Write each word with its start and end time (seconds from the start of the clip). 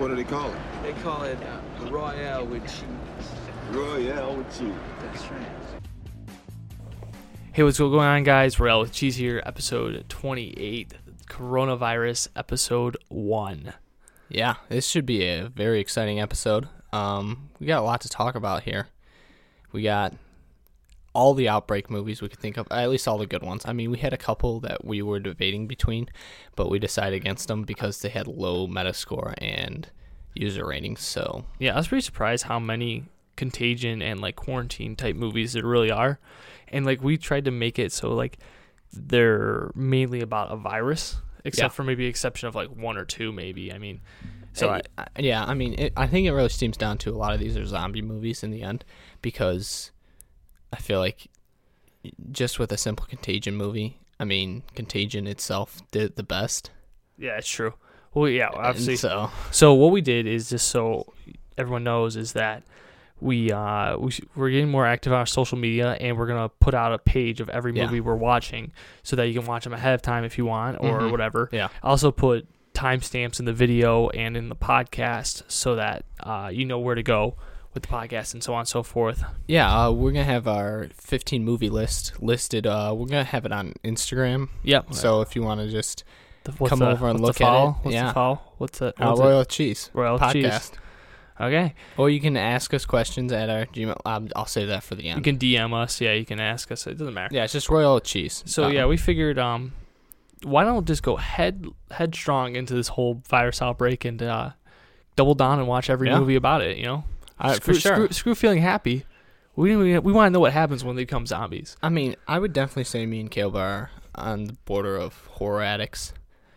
what 0.00 0.08
do 0.08 0.16
they 0.16 0.24
call 0.24 0.50
it? 0.50 0.58
They 0.82 0.94
call 1.02 1.24
it 1.24 1.38
uh, 1.42 1.90
Royale 1.90 2.46
with 2.46 2.62
cheese. 2.62 3.28
Royale 3.70 4.34
with 4.34 4.58
cheese. 4.58 4.72
That's 5.02 5.30
right. 5.30 5.46
Hey, 7.52 7.62
what's 7.64 7.78
going 7.78 7.98
on, 7.98 8.22
guys? 8.24 8.58
Royale 8.58 8.80
with 8.80 8.92
Cheese 8.92 9.16
here, 9.16 9.42
episode 9.44 10.06
28, 10.08 10.94
coronavirus 11.26 12.28
episode 12.34 12.96
1. 13.08 13.74
Yeah, 14.30 14.54
this 14.70 14.88
should 14.88 15.04
be 15.04 15.26
a 15.26 15.50
very 15.50 15.80
exciting 15.80 16.18
episode. 16.18 16.66
Um, 16.94 17.50
we 17.60 17.66
got 17.66 17.80
a 17.80 17.84
lot 17.84 18.00
to 18.00 18.08
talk 18.08 18.36
about 18.36 18.62
here. 18.62 18.88
We 19.70 19.82
got 19.82 20.14
all 21.12 21.34
the 21.34 21.48
outbreak 21.48 21.90
movies 21.90 22.22
we 22.22 22.28
could 22.28 22.38
think 22.38 22.56
of, 22.56 22.66
at 22.70 22.88
least 22.88 23.08
all 23.08 23.18
the 23.18 23.26
good 23.26 23.42
ones. 23.42 23.64
I 23.66 23.72
mean, 23.72 23.90
we 23.90 23.98
had 23.98 24.12
a 24.12 24.16
couple 24.16 24.60
that 24.60 24.84
we 24.84 25.02
were 25.02 25.18
debating 25.18 25.66
between, 25.66 26.08
but 26.54 26.70
we 26.70 26.78
decided 26.78 27.16
against 27.16 27.48
them 27.48 27.64
because 27.64 28.00
they 28.00 28.08
had 28.10 28.26
low 28.28 28.66
Metascore 28.68 29.34
and 29.38 29.88
user 30.34 30.64
ratings. 30.66 31.00
So 31.00 31.44
Yeah, 31.58 31.74
I 31.74 31.76
was 31.78 31.88
pretty 31.88 32.02
surprised 32.02 32.44
how 32.44 32.60
many 32.60 33.06
contagion 33.36 34.02
and 34.02 34.20
like 34.20 34.36
quarantine 34.36 34.94
type 34.94 35.16
movies 35.16 35.54
there 35.54 35.64
really 35.66 35.90
are. 35.90 36.20
And 36.68 36.86
like 36.86 37.02
we 37.02 37.16
tried 37.16 37.46
to 37.46 37.50
make 37.50 37.78
it 37.78 37.90
so 37.92 38.10
like 38.14 38.38
they're 38.92 39.70
mainly 39.74 40.20
about 40.20 40.52
a 40.52 40.56
virus, 40.56 41.16
except 41.44 41.64
Yeah. 41.72 41.74
for 41.74 41.84
maybe 41.84 42.06
exception 42.06 42.48
of 42.48 42.54
like 42.54 42.68
one 42.68 42.96
or 42.96 43.04
two 43.04 43.32
maybe. 43.32 43.72
I 43.72 43.78
mean, 43.78 44.00
so 44.52 44.68
Uh, 44.70 44.80
I, 44.98 45.02
I- 45.02 45.20
yeah, 45.20 45.44
I 45.44 45.54
mean, 45.54 45.74
it, 45.78 45.92
I 45.96 46.06
think 46.06 46.26
it 46.26 46.32
really 46.32 46.48
steams 46.48 46.76
down 46.76 46.98
to 46.98 47.10
a 47.10 47.16
lot 47.16 47.32
of 47.34 47.40
these 47.40 47.56
are 47.56 47.64
zombie 47.66 48.02
movies 48.02 48.42
in 48.44 48.50
the 48.50 48.62
end 48.62 48.84
because 49.22 49.90
I 50.72 50.76
feel 50.76 50.98
like 51.00 51.28
just 52.32 52.58
with 52.58 52.72
a 52.72 52.76
simple 52.78 53.06
Contagion 53.06 53.54
movie, 53.56 53.98
I 54.18 54.24
mean, 54.24 54.62
Contagion 54.74 55.26
itself 55.26 55.80
did 55.90 56.16
the 56.16 56.22
best. 56.22 56.70
yeah, 57.18 57.36
it's 57.38 57.48
true. 57.48 57.74
Well, 58.14 58.28
yeah, 58.28 58.48
And 58.54 58.98
so 58.98 59.30
So 59.52 59.74
what 59.74 59.92
we 59.92 60.00
did 60.00 60.26
is 60.26 60.50
just 60.50 60.68
so 60.68 61.12
everyone 61.56 61.84
knows 61.84 62.16
is 62.16 62.32
that 62.32 62.62
we 63.20 63.52
uh 63.52 63.98
we, 63.98 64.10
we're 64.34 64.48
getting 64.50 64.70
more 64.70 64.86
active 64.86 65.12
on 65.12 65.18
our 65.18 65.26
social 65.26 65.58
media 65.58 65.92
and 66.00 66.16
we're 66.16 66.26
gonna 66.26 66.48
put 66.48 66.72
out 66.74 66.92
a 66.94 66.98
page 66.98 67.40
of 67.40 67.48
every 67.50 67.72
Yeah. 67.74 67.84
movie 67.84 68.00
we're 68.00 68.16
watching 68.16 68.72
so 69.02 69.14
that 69.16 69.26
you 69.28 69.34
can 69.38 69.46
watch 69.46 69.64
them 69.64 69.74
ahead 69.74 69.94
of 69.94 70.00
time 70.02 70.24
if 70.24 70.38
you 70.38 70.46
want 70.46 70.78
or 70.80 71.00
Mhm. 71.02 71.10
whatever. 71.10 71.50
yeah, 71.52 71.68
Also 71.82 72.10
put 72.10 72.48
timestamps 72.72 73.38
in 73.38 73.44
the 73.44 73.52
video 73.52 74.08
and 74.08 74.36
in 74.38 74.48
the 74.48 74.56
podcast 74.56 75.42
so 75.48 75.74
that 75.76 76.04
uh, 76.20 76.48
you 76.52 76.64
know 76.64 76.78
where 76.78 76.94
to 76.94 77.02
go 77.02 77.36
with 77.72 77.84
the 77.84 77.88
podcast 77.88 78.34
and 78.34 78.42
so 78.42 78.52
on 78.54 78.60
and 78.60 78.68
so 78.68 78.82
forth. 78.82 79.22
yeah, 79.46 79.86
uh, 79.86 79.90
we're 79.92 80.10
gonna 80.12 80.24
have 80.24 80.48
our 80.48 80.88
15 80.94 81.44
movie 81.44 81.70
list 81.70 82.20
listed. 82.20 82.66
Uh, 82.66 82.92
we're 82.96 83.06
gonna 83.06 83.24
have 83.24 83.44
it 83.46 83.52
on 83.52 83.74
Instagram. 83.84 84.48
Yep. 84.64 84.94
So 84.94 85.20
if 85.20 85.36
you 85.36 85.42
want 85.42 85.60
to 85.60 85.68
just 85.68 86.02
The- 86.44 86.52
come 86.68 86.80
the- 86.80 86.88
over 86.90 87.08
and 87.08 87.20
look 87.20 87.40
at 87.40 87.46
it. 87.64 87.74
What's 87.82 87.94
yeah. 87.94 88.06
the 88.08 88.12
follow? 88.12 88.40
What's 88.58 88.78
the 88.80 88.88
uh, 89.00 89.08
what's 89.10 89.20
it? 89.20 89.22
Royal 89.24 89.44
Cheese 89.44 89.90
Royal 89.92 90.18
podcast, 90.18 90.32
Cheese. 90.32 90.72
Okay. 91.40 91.74
or 91.96 92.10
you 92.10 92.20
can 92.20 92.36
ask 92.36 92.74
us 92.74 92.84
questions 92.84 93.32
at 93.32 93.48
our 93.48 93.64
Gmail. 93.66 93.96
Um, 94.04 94.28
I'll 94.36 94.44
save 94.46 94.68
that 94.68 94.82
for 94.82 94.94
the 94.94 95.08
end. 95.08 95.18
You 95.18 95.22
can 95.22 95.38
DM 95.38 95.72
us. 95.72 96.00
Yeah, 96.00 96.12
you 96.12 96.26
can 96.26 96.38
ask 96.40 96.70
us. 96.72 96.86
It 96.86 96.98
doesn't 96.98 97.14
matter. 97.14 97.34
yeah, 97.34 97.44
it's 97.44 97.52
just 97.54 97.70
Royal 97.70 97.98
Cheese. 98.00 98.42
So 98.46 98.64
Um, 98.64 98.72
yeah, 98.72 98.84
we 98.86 98.96
figured 98.98 99.38
um, 99.38 99.72
why 100.42 100.64
don't 100.64 100.76
we 100.76 100.84
just 100.84 101.02
go 101.02 101.16
head 101.16 101.66
headstrong 101.92 102.56
into 102.56 102.74
this 102.74 102.88
whole 102.88 103.22
virus 103.28 103.62
outbreak 103.62 104.04
and 104.04 104.22
uh, 104.22 104.50
double 105.16 105.34
down 105.34 105.58
and 105.60 105.68
watch 105.68 105.88
every 105.88 106.08
Yeah. 106.08 106.18
movie 106.18 106.34
about 106.36 106.60
it. 106.62 106.76
You 106.76 106.84
know, 106.84 107.04
I, 107.40 107.54
screw, 107.56 107.74
for 107.74 107.80
sure. 107.80 107.94
screw, 107.94 108.08
screw 108.10 108.34
feeling 108.34 108.60
happy. 108.62 109.04
We 109.56 109.76
we, 109.76 109.98
we 109.98 110.12
want 110.12 110.28
to 110.28 110.30
know 110.30 110.40
what 110.40 110.52
happens 110.52 110.84
when 110.84 110.96
they 110.96 111.02
become 111.02 111.26
zombies. 111.26 111.76
I 111.82 111.88
mean, 111.88 112.16
I 112.28 112.38
would 112.38 112.52
definitely 112.52 112.84
say 112.84 113.04
me 113.06 113.20
and 113.20 113.30
Caleb 113.30 113.56
are 113.56 113.90
on 114.14 114.44
the 114.44 114.52
border 114.64 114.96
of 114.96 115.26
horror 115.26 115.62
addicts. 115.62 116.12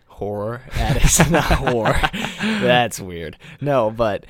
Horror 0.08 0.62
addicts, 0.74 1.30
not 1.32 1.44
horror. 1.44 2.00
That's 2.42 3.00
weird. 3.00 3.38
No, 3.62 3.90
but 3.90 4.26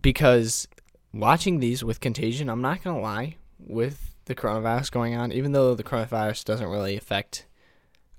because 0.00 0.66
watching 1.12 1.60
these 1.60 1.84
with 1.84 2.00
Contagion, 2.00 2.48
I'm 2.48 2.60
not 2.62 2.82
gonna 2.82 3.00
lie, 3.00 3.36
with 3.58 4.14
the 4.26 4.34
coronavirus 4.34 4.90
going 4.90 5.14
on, 5.14 5.32
even 5.32 5.52
though 5.52 5.74
the 5.74 5.84
coronavirus 5.84 6.44
doesn't 6.44 6.68
really 6.68 6.96
affect 6.96 7.46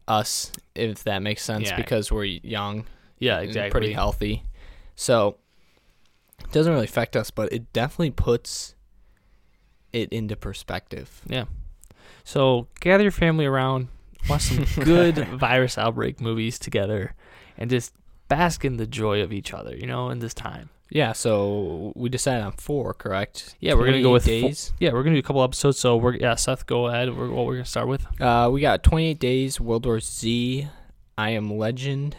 us, 0.07 0.51
if 0.73 1.03
that 1.03 1.21
makes 1.21 1.43
sense, 1.43 1.69
Yeah. 1.69 1.75
because 1.77 2.11
we're 2.11 2.23
young, 2.25 2.85
Yeah, 3.19 3.39
and 3.39 3.45
exactly. 3.47 3.71
pretty 3.71 3.93
healthy, 3.93 4.43
so 4.95 5.37
it 6.43 6.51
doesn't 6.51 6.71
really 6.71 6.85
affect 6.85 7.15
us, 7.15 7.31
but 7.31 7.51
it 7.51 7.71
definitely 7.73 8.11
puts 8.11 8.75
it 9.93 10.11
into 10.11 10.35
perspective. 10.35 11.21
Yeah. 11.27 11.45
So 12.23 12.67
gather 12.79 13.03
your 13.03 13.11
family 13.11 13.45
around, 13.45 13.87
watch 14.29 14.43
some 14.43 14.65
good 14.83 15.17
virus 15.39 15.77
outbreak 15.77 16.21
movies 16.21 16.59
together, 16.59 17.15
and 17.57 17.69
just 17.69 17.93
bask 18.27 18.63
in 18.63 18.77
the 18.77 18.87
joy 18.87 19.21
of 19.21 19.33
each 19.33 19.53
other. 19.53 19.75
You 19.75 19.87
know, 19.87 20.09
in 20.09 20.19
this 20.19 20.33
time. 20.33 20.69
Yeah, 20.91 21.13
so 21.13 21.93
we 21.95 22.09
decided 22.09 22.43
on 22.43 22.53
four, 22.53 22.95
correct? 22.95 23.55
Yeah, 23.59 23.75
we're 23.75 23.85
gonna 23.85 24.01
go 24.01 24.11
with 24.11 24.25
days. 24.25 24.73
Yeah, 24.79 24.91
we're 24.93 25.03
gonna 25.03 25.15
do 25.15 25.19
a 25.19 25.23
couple 25.23 25.43
episodes. 25.43 25.77
So 25.77 25.97
we're 25.97 26.15
yeah, 26.15 26.35
Seth, 26.35 26.65
go 26.65 26.87
ahead. 26.87 27.15
We're, 27.15 27.29
what 27.29 27.45
we're 27.45 27.55
gonna 27.55 27.65
start 27.65 27.87
with. 27.87 28.05
Uh, 28.19 28.49
we 28.51 28.61
got 28.61 28.83
28 28.83 29.19
days, 29.19 29.59
World 29.59 29.85
War 29.85 29.99
Z, 29.99 30.67
I 31.17 31.29
Am 31.31 31.55
Legend, 31.55 32.15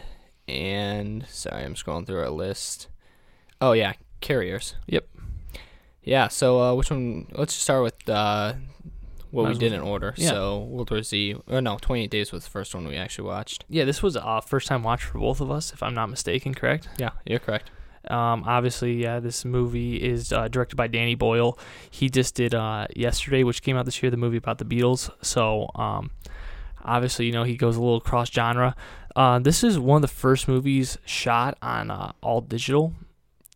and 0.46 1.26
sorry, 1.28 1.64
I'm 1.64 1.74
scrolling 1.74 2.06
through 2.06 2.20
our 2.20 2.30
list. 2.30 2.88
Oh 3.60 3.72
yeah, 3.72 3.94
Carriers. 4.20 4.74
Yep. 4.86 5.06
Yeah. 6.02 6.28
So 6.28 6.60
uh, 6.60 6.74
which 6.74 6.90
one? 6.90 7.26
Let's 7.32 7.52
just 7.54 7.62
start 7.64 7.82
with 7.82 8.08
uh, 8.08 8.54
what 9.30 9.44
Might 9.44 9.52
we 9.54 9.58
did 9.58 9.72
well- 9.72 9.82
in 9.82 9.86
order. 9.88 10.14
yeah. 10.16 10.30
So 10.30 10.58
World 10.60 10.90
War 10.90 11.02
Z. 11.02 11.36
Oh 11.48 11.60
no, 11.60 11.78
28 11.80 12.10
days 12.10 12.32
was 12.32 12.44
the 12.44 12.50
first 12.50 12.74
one 12.74 12.86
we 12.86 12.96
actually 12.96 13.28
watched. 13.28 13.64
Yeah, 13.68 13.84
this 13.84 14.02
was 14.02 14.16
a 14.16 14.42
first 14.42 14.66
time 14.68 14.82
watch 14.82 15.04
for 15.04 15.18
both 15.18 15.40
of 15.40 15.50
us, 15.50 15.72
if 15.72 15.82
I'm 15.82 15.94
not 15.94 16.08
mistaken. 16.10 16.54
Correct. 16.54 16.88
Yeah, 16.98 17.10
you're 17.26 17.38
correct. 17.38 17.70
Um, 18.08 18.44
obviously, 18.46 18.94
yeah, 18.94 19.20
this 19.20 19.44
movie 19.44 19.96
is 19.96 20.32
uh, 20.32 20.48
directed 20.48 20.74
by 20.76 20.86
Danny 20.86 21.14
Boyle. 21.14 21.58
He 21.90 22.08
just 22.08 22.34
did 22.34 22.54
uh, 22.54 22.86
yesterday, 22.96 23.44
which 23.44 23.60
came 23.62 23.76
out 23.76 23.84
this 23.84 24.02
year, 24.02 24.10
the 24.10 24.16
movie 24.16 24.38
about 24.38 24.56
the 24.56 24.64
Beatles. 24.64 25.10
So, 25.22 25.68
um, 25.74 26.10
obviously, 26.82 27.26
you 27.26 27.32
know, 27.32 27.44
he 27.44 27.56
goes 27.58 27.76
a 27.76 27.80
little 27.80 28.00
cross 28.00 28.30
genre. 28.32 28.74
Uh, 29.14 29.38
this 29.38 29.62
is 29.62 29.78
one 29.78 29.96
of 29.96 30.02
the 30.02 30.08
first 30.08 30.48
movies 30.48 30.96
shot 31.04 31.58
on 31.60 31.90
uh, 31.90 32.12
all 32.22 32.40
digital, 32.40 32.94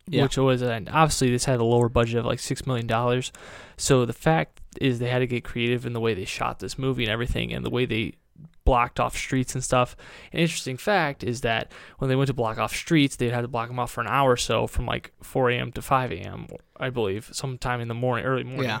Yeah. 0.07 0.23
which 0.23 0.37
was, 0.37 0.61
and 0.61 0.87
obviously, 0.89 1.31
this 1.31 1.45
had 1.45 1.59
a 1.59 1.63
lower 1.63 1.89
budget 1.89 2.19
of 2.19 2.25
like 2.25 2.39
six 2.39 2.67
million 2.67 2.87
dollars. 2.87 3.31
So 3.77 4.05
the 4.05 4.13
fact 4.13 4.61
is, 4.79 4.99
they 4.99 5.09
had 5.09 5.19
to 5.19 5.27
get 5.27 5.43
creative 5.43 5.85
in 5.85 5.93
the 5.93 5.99
way 5.99 6.13
they 6.13 6.25
shot 6.25 6.59
this 6.59 6.77
movie 6.77 7.03
and 7.03 7.11
everything, 7.11 7.53
and 7.53 7.65
the 7.65 7.69
way 7.69 7.85
they 7.85 8.13
blocked 8.65 8.99
off 8.99 9.15
streets 9.15 9.53
and 9.55 9.63
stuff. 9.63 9.95
An 10.33 10.39
interesting 10.39 10.77
fact 10.77 11.23
is 11.23 11.41
that 11.41 11.71
when 11.99 12.09
they 12.09 12.15
went 12.15 12.27
to 12.27 12.33
block 12.33 12.57
off 12.57 12.75
streets, 12.75 13.15
they'd 13.15 13.31
have 13.31 13.43
to 13.43 13.47
block 13.47 13.69
them 13.69 13.79
off 13.79 13.91
for 13.91 14.01
an 14.01 14.07
hour 14.07 14.31
or 14.31 14.37
so, 14.37 14.67
from 14.67 14.85
like 14.85 15.11
4 15.21 15.51
a.m. 15.51 15.71
to 15.73 15.81
5 15.81 16.11
a.m. 16.11 16.47
I 16.77 16.89
believe, 16.89 17.29
sometime 17.31 17.79
in 17.79 17.87
the 17.87 17.93
morning, 17.93 18.25
early 18.25 18.43
morning. 18.43 18.65
Yeah. 18.65 18.79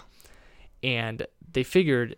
And 0.83 1.25
they 1.51 1.63
figured 1.63 2.17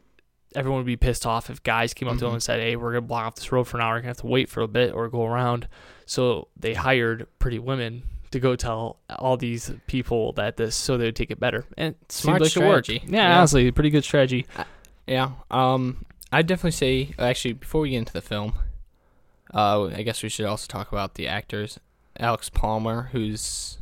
everyone 0.55 0.79
would 0.79 0.87
be 0.87 0.97
pissed 0.97 1.25
off 1.25 1.49
if 1.49 1.61
guys 1.61 1.93
came 1.93 2.07
up 2.07 2.15
to 2.15 2.19
them 2.21 2.27
mm-hmm. 2.27 2.35
and 2.35 2.43
said, 2.43 2.59
"Hey, 2.59 2.75
we're 2.75 2.93
gonna 2.93 3.01
block 3.01 3.25
off 3.25 3.35
this 3.35 3.51
road 3.51 3.65
for 3.65 3.77
an 3.77 3.83
hour. 3.83 3.93
You're 3.93 4.01
gonna 4.01 4.09
have 4.09 4.17
to 4.17 4.27
wait 4.27 4.49
for 4.49 4.61
a 4.61 4.67
bit 4.67 4.93
or 4.93 5.07
go 5.09 5.25
around." 5.25 5.67
So 6.05 6.47
they 6.57 6.73
hired 6.73 7.27
pretty 7.37 7.59
women 7.59 8.03
to 8.31 8.39
go 8.39 8.55
tell 8.55 8.97
all 9.17 9.37
these 9.37 9.71
people 9.87 10.33
that 10.33 10.57
this, 10.57 10.75
so 10.75 10.97
they 10.97 11.05
would 11.05 11.15
take 11.15 11.31
it 11.31 11.39
better. 11.39 11.65
And 11.77 11.95
it 12.01 12.11
Smart 12.11 12.41
like 12.41 12.51
strategy. 12.51 13.01
Yeah, 13.05 13.29
Yeah. 13.29 13.37
honestly, 13.37 13.71
pretty 13.71 13.89
good 13.89 14.03
strategy. 14.03 14.45
Yeah. 15.05 15.31
Um, 15.49 16.05
I'd 16.31 16.47
definitely 16.47 16.71
say 16.71 17.13
actually 17.17 17.53
before 17.53 17.81
we 17.81 17.91
get 17.91 17.97
into 17.99 18.13
the 18.13 18.21
film, 18.21 18.53
uh, 19.53 19.85
I 19.85 20.03
guess 20.03 20.21
we 20.23 20.29
should 20.29 20.45
also 20.45 20.67
talk 20.67 20.91
about 20.91 21.15
the 21.15 21.27
actors. 21.27 21.79
Alex 22.19 22.49
Palmer, 22.49 23.09
who's 23.13 23.77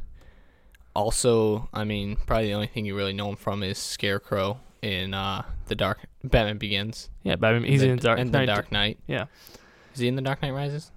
also, 0.96 1.70
I 1.74 1.84
mean, 1.84 2.18
probably 2.28 2.48
the 2.48 2.54
only 2.54 2.68
thing 2.68 2.86
you 2.86 2.96
really 2.96 3.14
know 3.14 3.30
him 3.30 3.36
from 3.36 3.64
is 3.64 3.78
Scarecrow 3.78 4.60
in 4.82 5.14
uh, 5.14 5.44
the 5.68 5.76
Dark 5.76 6.00
Batman 6.24 6.58
Begins. 6.58 7.10
Yeah, 7.24 7.36
Batman. 7.36 7.64
He's 7.64 7.82
the, 7.82 7.90
in 7.90 7.96
the 7.98 8.02
Dark 8.04 8.20
Knight. 8.20 8.32
the 8.32 8.46
Dark 8.46 8.72
Knight. 8.72 9.00
Yeah. 9.08 9.26
Is 9.94 10.00
he 10.02 10.08
in 10.08 10.16
the 10.16 10.22
Dark 10.22 10.42
Knight 10.42 10.52
Rises? 10.54 10.92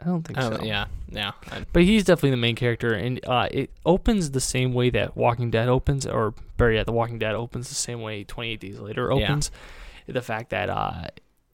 I 0.00 0.04
don't 0.06 0.22
think 0.22 0.40
so. 0.40 0.58
Yeah, 0.62 0.86
yeah. 1.08 1.32
But 1.72 1.84
he's 1.84 2.04
definitely 2.04 2.30
the 2.30 2.36
main 2.36 2.56
character, 2.56 2.92
and 2.94 3.20
uh, 3.26 3.48
it 3.50 3.70
opens 3.86 4.32
the 4.32 4.40
same 4.40 4.72
way 4.72 4.90
that 4.90 5.16
Walking 5.16 5.50
Dead 5.50 5.68
opens, 5.68 6.04
or 6.06 6.34
better 6.56 6.72
yet, 6.72 6.86
The 6.86 6.92
Walking 6.92 7.18
Dead 7.18 7.34
opens 7.34 7.68
the 7.68 7.74
same 7.76 8.00
way 8.02 8.24
28 8.24 8.60
Days 8.60 8.78
Later 8.80 9.08
Yeah. 9.16 9.24
opens. 9.24 9.50
The 10.06 10.20
fact 10.22 10.50
that 10.50 10.68
uh, 10.68 11.04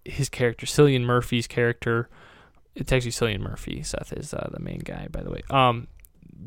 his 0.05 0.29
character, 0.29 0.67
Cillian 0.67 1.03
Murphy's 1.03 1.47
character, 1.47 2.09
it's 2.75 2.91
actually 2.93 3.11
Cillian 3.13 3.41
Murphy. 3.41 3.83
Seth 3.83 4.13
is 4.15 4.33
uh, 4.33 4.49
the 4.53 4.59
main 4.61 4.81
guy, 4.81 5.07
by 5.11 5.23
the 5.23 5.31
way. 5.31 5.43
Um, 5.51 5.87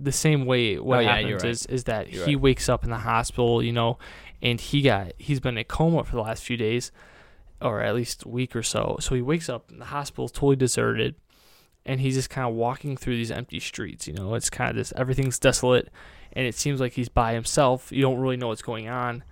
the 0.02 0.12
same 0.12 0.46
way 0.46 0.80
what 0.80 0.98
Oh, 0.98 1.02
yeah, 1.02 1.16
happens 1.18 1.44
right. 1.44 1.52
is 1.52 1.66
is 1.68 1.84
that 1.84 2.12
You're 2.12 2.26
he 2.26 2.36
right. 2.36 2.42
wakes 2.42 2.68
up 2.68 2.84
in 2.84 2.90
the 2.90 2.98
hospital, 2.98 3.62
you 3.62 3.72
know, 3.72 4.00
and 4.42 4.60
he 4.60 4.82
got 4.82 5.14
he's 5.20 5.40
been 5.40 5.54
in 5.54 5.60
a 5.60 5.64
coma 5.64 6.04
for 6.04 6.16
the 6.16 6.22
last 6.24 6.44
few 6.44 6.58
days, 6.58 6.92
or 7.62 7.82
at 7.82 7.94
least 7.94 8.24
a 8.24 8.28
week 8.30 8.56
or 8.56 8.64
so. 8.64 8.98
So 9.00 9.14
he 9.14 9.22
wakes 9.22 9.48
up 9.50 9.72
in 9.72 9.78
the 9.78 9.86
hospital, 9.86 10.28
totally 10.28 10.56
deserted, 10.56 11.14
and 11.86 12.00
he's 12.00 12.16
just 12.16 12.30
kind 12.30 12.48
of 12.48 12.56
walking 12.56 12.96
through 12.98 13.16
these 13.18 13.32
empty 13.32 13.60
streets. 13.60 14.08
You 14.08 14.14
know, 14.14 14.34
it's 14.36 14.50
kind 14.50 14.70
of 14.70 14.76
this 14.76 14.94
everything's 14.96 15.40
desolate, 15.40 15.90
and 16.34 16.46
it 16.48 16.56
seems 16.56 16.80
like 16.80 16.94
he's 16.94 17.10
by 17.10 17.34
himself. 17.34 17.92
You 17.92 18.02
don't 18.02 18.20
really 18.20 18.38
know 18.38 18.48
what's 18.48 18.62
going 18.62 18.88
on, 18.90 19.24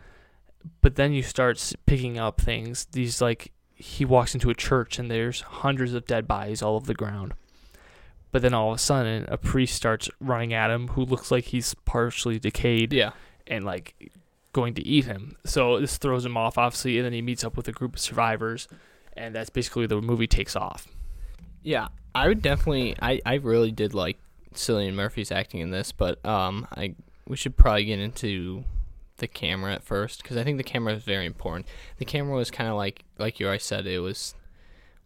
but 0.82 0.96
then 0.96 1.14
you 1.14 1.24
start 1.24 1.74
picking 1.86 2.18
up 2.18 2.40
things. 2.42 2.86
These 2.92 3.22
like 3.22 3.52
he 3.76 4.06
walks 4.06 4.34
into 4.36 4.50
a 4.50 4.54
church 4.54 5.00
and 5.00 5.10
there's 5.10 5.42
hundreds 5.42 5.94
of 5.94 6.06
dead 6.06 6.28
bodies 6.28 6.62
all 6.62 6.76
over 6.76 6.86
the 6.86 6.94
ground. 6.94 7.34
But 8.32 8.44
then 8.44 8.54
all 8.54 8.70
of 8.70 8.76
a 8.76 8.80
sudden, 8.80 9.26
a 9.28 9.38
priest 9.38 9.76
starts 9.76 10.08
running 10.20 10.54
at 10.54 10.70
him, 10.72 10.90
who 10.90 11.04
looks 11.04 11.32
like 11.32 11.46
he's 11.46 11.74
partially 11.84 12.40
decayed 12.40 12.94
Yeah. 12.94 13.12
and 13.48 13.66
like 13.66 14.12
going 14.54 14.74
to 14.76 14.88
eat 14.88 15.06
him. 15.06 15.36
So 15.46 15.80
this 15.80 15.98
throws 15.98 16.26
him 16.26 16.38
off, 16.38 16.58
obviously, 16.58 16.98
and 16.98 17.06
then 17.06 17.12
he 17.14 17.22
meets 17.22 17.44
up 17.44 17.58
with 17.58 17.68
a 17.68 17.72
group 17.74 17.96
of 17.96 18.00
survivors, 18.00 18.68
and 19.18 19.36
that's 19.36 19.50
basically 19.50 19.86
the 19.88 20.00
movie 20.02 20.28
takes 20.28 20.56
off. 20.56 20.88
Yeah, 21.64 21.90
I 22.16 22.28
would 22.28 22.42
definitely. 22.42 22.96
I, 23.02 23.22
I 23.26 23.36
really 23.36 23.72
did 23.72 23.94
like 23.94 24.18
Cillian 24.54 24.94
Murphy's 24.94 25.32
acting 25.32 25.60
in 25.62 25.72
this, 25.72 25.92
but 25.92 26.24
um, 26.26 26.68
I 26.76 26.96
we 27.28 27.38
should 27.38 27.56
probably 27.58 27.86
get 27.86 28.00
into 28.00 28.64
the 29.18 29.28
camera 29.28 29.74
at 29.74 29.84
first 29.84 30.24
because 30.24 30.36
I 30.38 30.44
think 30.44 30.58
the 30.58 30.64
camera 30.64 30.94
is 30.94 31.04
very 31.04 31.26
important. 31.26 31.68
The 31.98 32.06
camera 32.06 32.36
was 32.36 32.52
kind 32.52 32.70
of 32.70 32.76
like 32.76 33.06
like 33.18 33.40
you 33.40 33.46
already 33.46 33.62
said, 33.62 33.86
it 33.88 34.00
was 34.00 34.36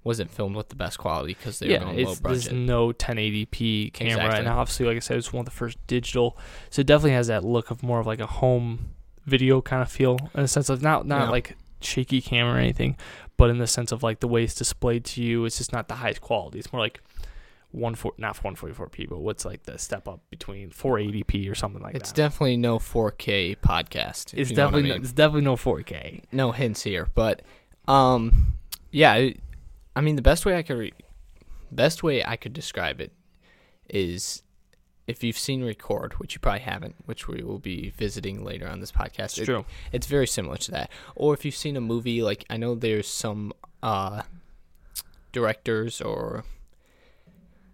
wasn't 0.03 0.29
filmed 0.29 0.55
with 0.55 0.69
the 0.69 0.75
best 0.75 0.99
quality 0.99 1.33
because 1.33 1.57
they 1.59 1.65
were 1.67 1.73
yeah, 1.73 1.79
going 1.79 2.03
low 2.03 2.11
it's 2.11 2.19
there's 2.19 2.51
no 2.51 2.91
1080p 2.93 3.91
camera, 3.91 4.13
Exactly. 4.13 4.39
and 4.39 4.47
obviously, 4.47 4.85
like 4.85 4.97
I 4.97 4.99
said, 4.99 5.17
it's 5.17 5.33
one 5.33 5.41
of 5.41 5.45
the 5.45 5.51
first 5.51 5.77
digital, 5.87 6.37
so 6.69 6.81
it 6.81 6.87
definitely 6.87 7.11
has 7.13 7.27
that 7.27 7.43
look 7.43 7.71
of 7.71 7.81
more 7.83 7.99
of 7.99 8.05
like 8.07 8.19
a 8.19 8.27
home 8.27 8.91
video 9.25 9.61
kind 9.61 9.81
of 9.81 9.91
feel 9.91 10.19
in 10.35 10.41
a 10.41 10.47
sense 10.47 10.69
of 10.69 10.81
not 10.83 11.05
not 11.07 11.23
Yeah. 11.25 11.29
like 11.31 11.57
shaky 11.81 12.21
camera 12.21 12.55
or 12.55 12.59
anything, 12.59 12.95
but 13.37 13.49
in 13.49 13.57
the 13.57 13.67
sense 13.67 13.91
of 13.91 14.03
like 14.03 14.19
the 14.19 14.27
way 14.27 14.43
it's 14.43 14.55
displayed 14.55 15.03
to 15.05 15.21
you, 15.23 15.45
it's 15.45 15.57
just 15.57 15.73
not 15.73 15.87
the 15.87 15.95
highest 15.95 16.21
quality. 16.21 16.59
It's 16.59 16.71
more 16.71 16.81
like 16.81 17.01
one 17.71 17.93
four, 17.95 18.13
not 18.17 18.37
144p, 18.41 19.09
but 19.09 19.19
what's 19.19 19.43
like 19.43 19.63
the 19.63 19.77
step 19.77 20.07
up 20.07 20.21
between 20.29 20.69
480p 20.69 21.51
or 21.51 21.55
something 21.55 21.81
like 21.81 21.95
It's 21.95 22.03
that. 22.03 22.11
It's 22.11 22.13
definitely 22.13 22.55
no 22.57 22.79
4K 22.79 23.57
podcast. 23.57 24.33
it's 24.33 24.49
what 24.51 24.59
I 24.59 24.63
definitely 24.63 24.83
mean. 24.83 25.01
it's 25.01 25.11
definitely 25.11 25.41
no 25.41 25.55
4K. 25.57 26.23
no 26.31 26.51
hints 26.53 26.83
here, 26.83 27.09
but 27.13 27.41
um, 27.87 28.53
yeah, 28.91 29.11
I, 29.11 29.35
I 29.95 30.01
mean 30.01 30.15
the 30.15 30.21
best 30.21 30.45
way 30.45 30.55
I 30.57 30.63
could 30.63 30.77
re- 30.77 30.93
best 31.71 32.01
way 32.01 32.23
I 32.23 32.37
could 32.37 32.53
describe 32.53 33.01
it 33.01 33.11
is 33.89 34.41
if 35.07 35.23
you've 35.23 35.37
seen 35.37 35.63
Record, 35.63 36.13
which 36.13 36.33
you 36.33 36.39
probably 36.39 36.61
haven't, 36.61 36.95
which 37.05 37.27
we 37.27 37.43
will 37.43 37.59
be 37.59 37.91
visiting 37.91 38.43
later 38.43 38.67
on 38.67 38.79
this 38.79 38.91
podcast. 38.91 39.19
It's 39.25 39.39
it- 39.39 39.45
true. 39.45 39.65
It's 39.91 40.07
very 40.07 40.27
similar 40.27 40.57
to 40.57 40.71
that. 40.71 40.89
Or 41.15 41.33
if 41.33 41.45
you've 41.45 41.55
seen 41.55 41.77
a 41.77 41.81
movie 41.81 42.21
like 42.23 42.45
I 42.49 42.57
know 42.57 42.75
there's 42.75 43.07
some 43.07 43.53
uh 43.83 44.23
directors 45.31 46.01
or 46.01 46.43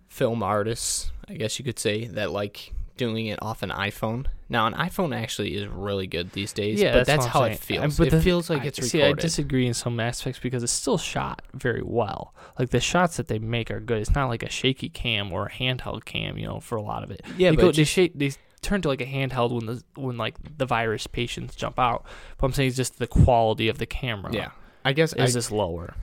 film 0.10 0.44
artists, 0.44 1.12
I 1.30 1.36
guess 1.36 1.58
you 1.60 1.66
could 1.66 1.80
say, 1.80 2.06
that 2.08 2.32
like 2.32 2.74
doing 3.02 3.26
it 3.26 3.42
off 3.42 3.64
an 3.64 3.72
iPhone. 3.72 4.28
Now 4.48 4.68
an 4.68 4.74
iPhone 4.74 5.16
actually 5.18 5.56
is 5.56 5.66
really 5.68 6.06
good 6.06 6.34
these 6.34 6.54
days, 6.54 6.80
Yeah, 6.80 6.92
but 6.94 7.08
that's, 7.08 7.24
that's, 7.24 7.34
how 7.34 7.46
it 7.46 7.58
feels. 7.58 7.98
but 7.98 8.08
it 8.08 8.12
the- 8.12 8.22
feels 8.22 8.48
like 8.48 8.62
I- 8.62 8.68
it's 8.68 8.88
see. 8.88 9.02
I 9.02 9.14
disagree 9.14 9.66
in 9.66 9.74
some 9.74 10.00
aspects 10.00 10.40
because 10.40 10.62
it's 10.62 10.72
still 10.72 11.00
shot 11.00 11.42
very 11.56 11.82
well. 11.84 12.36
Like 12.60 12.70
the 12.70 12.80
shots 12.80 13.18
that 13.18 13.28
they 13.28 13.40
make 13.40 13.72
are 13.72 13.80
good. 13.80 13.98
It's 13.98 14.14
not 14.14 14.28
like 14.28 14.44
a 14.44 14.50
shaky 14.50 14.90
cam 14.90 15.34
or 15.34 15.48
a 15.48 15.50
handheld 15.50 16.06
cam, 16.06 16.38
you 16.38 16.46
know, 16.46 16.60
for 16.60 16.76
a 16.76 16.82
lot 16.84 17.04
of 17.04 17.10
it. 17.10 17.22
Yeah, 17.38 17.50
they 17.50 17.56
but 17.56 17.76
go, 17.76 17.84
they 17.84 18.08
they 18.14 18.34
turn 18.62 18.84
to 18.84 18.88
like 18.88 19.02
a 19.02 19.06
handheld 19.06 19.52
when 19.52 19.66
the 19.66 19.84
when 19.96 20.18
like 20.18 20.36
the 20.58 20.68
virus 20.68 21.08
patients 21.08 21.56
jump 21.56 21.80
out. 21.80 22.06
But 22.38 22.46
I'm 22.46 22.54
saying 22.54 22.68
it's 22.68 22.78
just 22.78 23.00
the 23.00 23.08
quality 23.08 23.68
of 23.68 23.80
the 23.80 23.88
camera. 23.88 24.32
Yeah, 24.32 24.52
I 24.86 24.94
guess 24.94 25.16
I, 25.18 25.24
is 25.24 25.34
just 25.34 25.52
lower. 25.52 25.96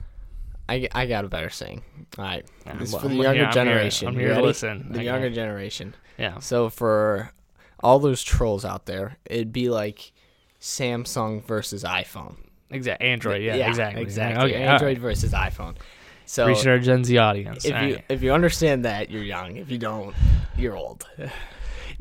I, 0.69 0.87
I 0.93 1.05
got 1.07 1.25
a 1.25 1.27
better 1.29 1.49
saying. 1.49 1.81
All 2.17 2.25
right, 2.25 2.45
Yeah, 2.65 2.73
this 2.77 2.89
is 2.89 2.93
well, 2.93 3.01
for 3.01 3.07
the 3.09 3.15
younger 3.15 3.33
yeah, 3.41 3.47
I'm 3.47 3.53
here- 3.55 3.65
generation. 3.65 4.07
I'm 4.07 4.15
here 4.15 4.33
to 4.35 4.41
listen. 4.41 4.87
The 4.91 4.95
Okay. 4.99 5.05
younger 5.05 5.29
generation. 5.29 5.95
Yeah. 6.17 6.39
So 6.39 6.69
for 6.69 7.31
all 7.81 7.99
those 7.99 8.21
trolls 8.23 8.63
out 8.65 8.85
there, 8.85 9.17
it'd 9.25 9.51
be 9.53 9.69
like 9.69 10.11
Samsung 10.61 11.43
versus 11.43 11.83
iPhone. 11.83 12.35
Exactly. 12.69 13.07
Android. 13.07 13.41
Yeah. 13.41 13.55
exactly. 13.67 14.01
Exactly. 14.01 14.53
Okay, 14.53 14.63
Android 14.63 14.97
right. 14.97 15.01
versus 15.01 15.31
iPhone. 15.33 15.75
So 16.25 16.45
Reaching 16.45 16.67
our 16.69 16.77
Gen 16.79 17.03
Z 17.03 17.17
audience. 17.17 17.65
if 17.65 17.73
All 17.75 17.81
you 17.83 17.95
right. 17.95 18.05
if 18.09 18.21
you 18.21 18.31
understand 18.33 18.85
that, 18.85 19.09
you're 19.09 19.23
young. 19.23 19.55
If 19.57 19.71
you 19.71 19.77
don't, 19.79 20.13
you're 20.57 20.75
old. 20.77 21.07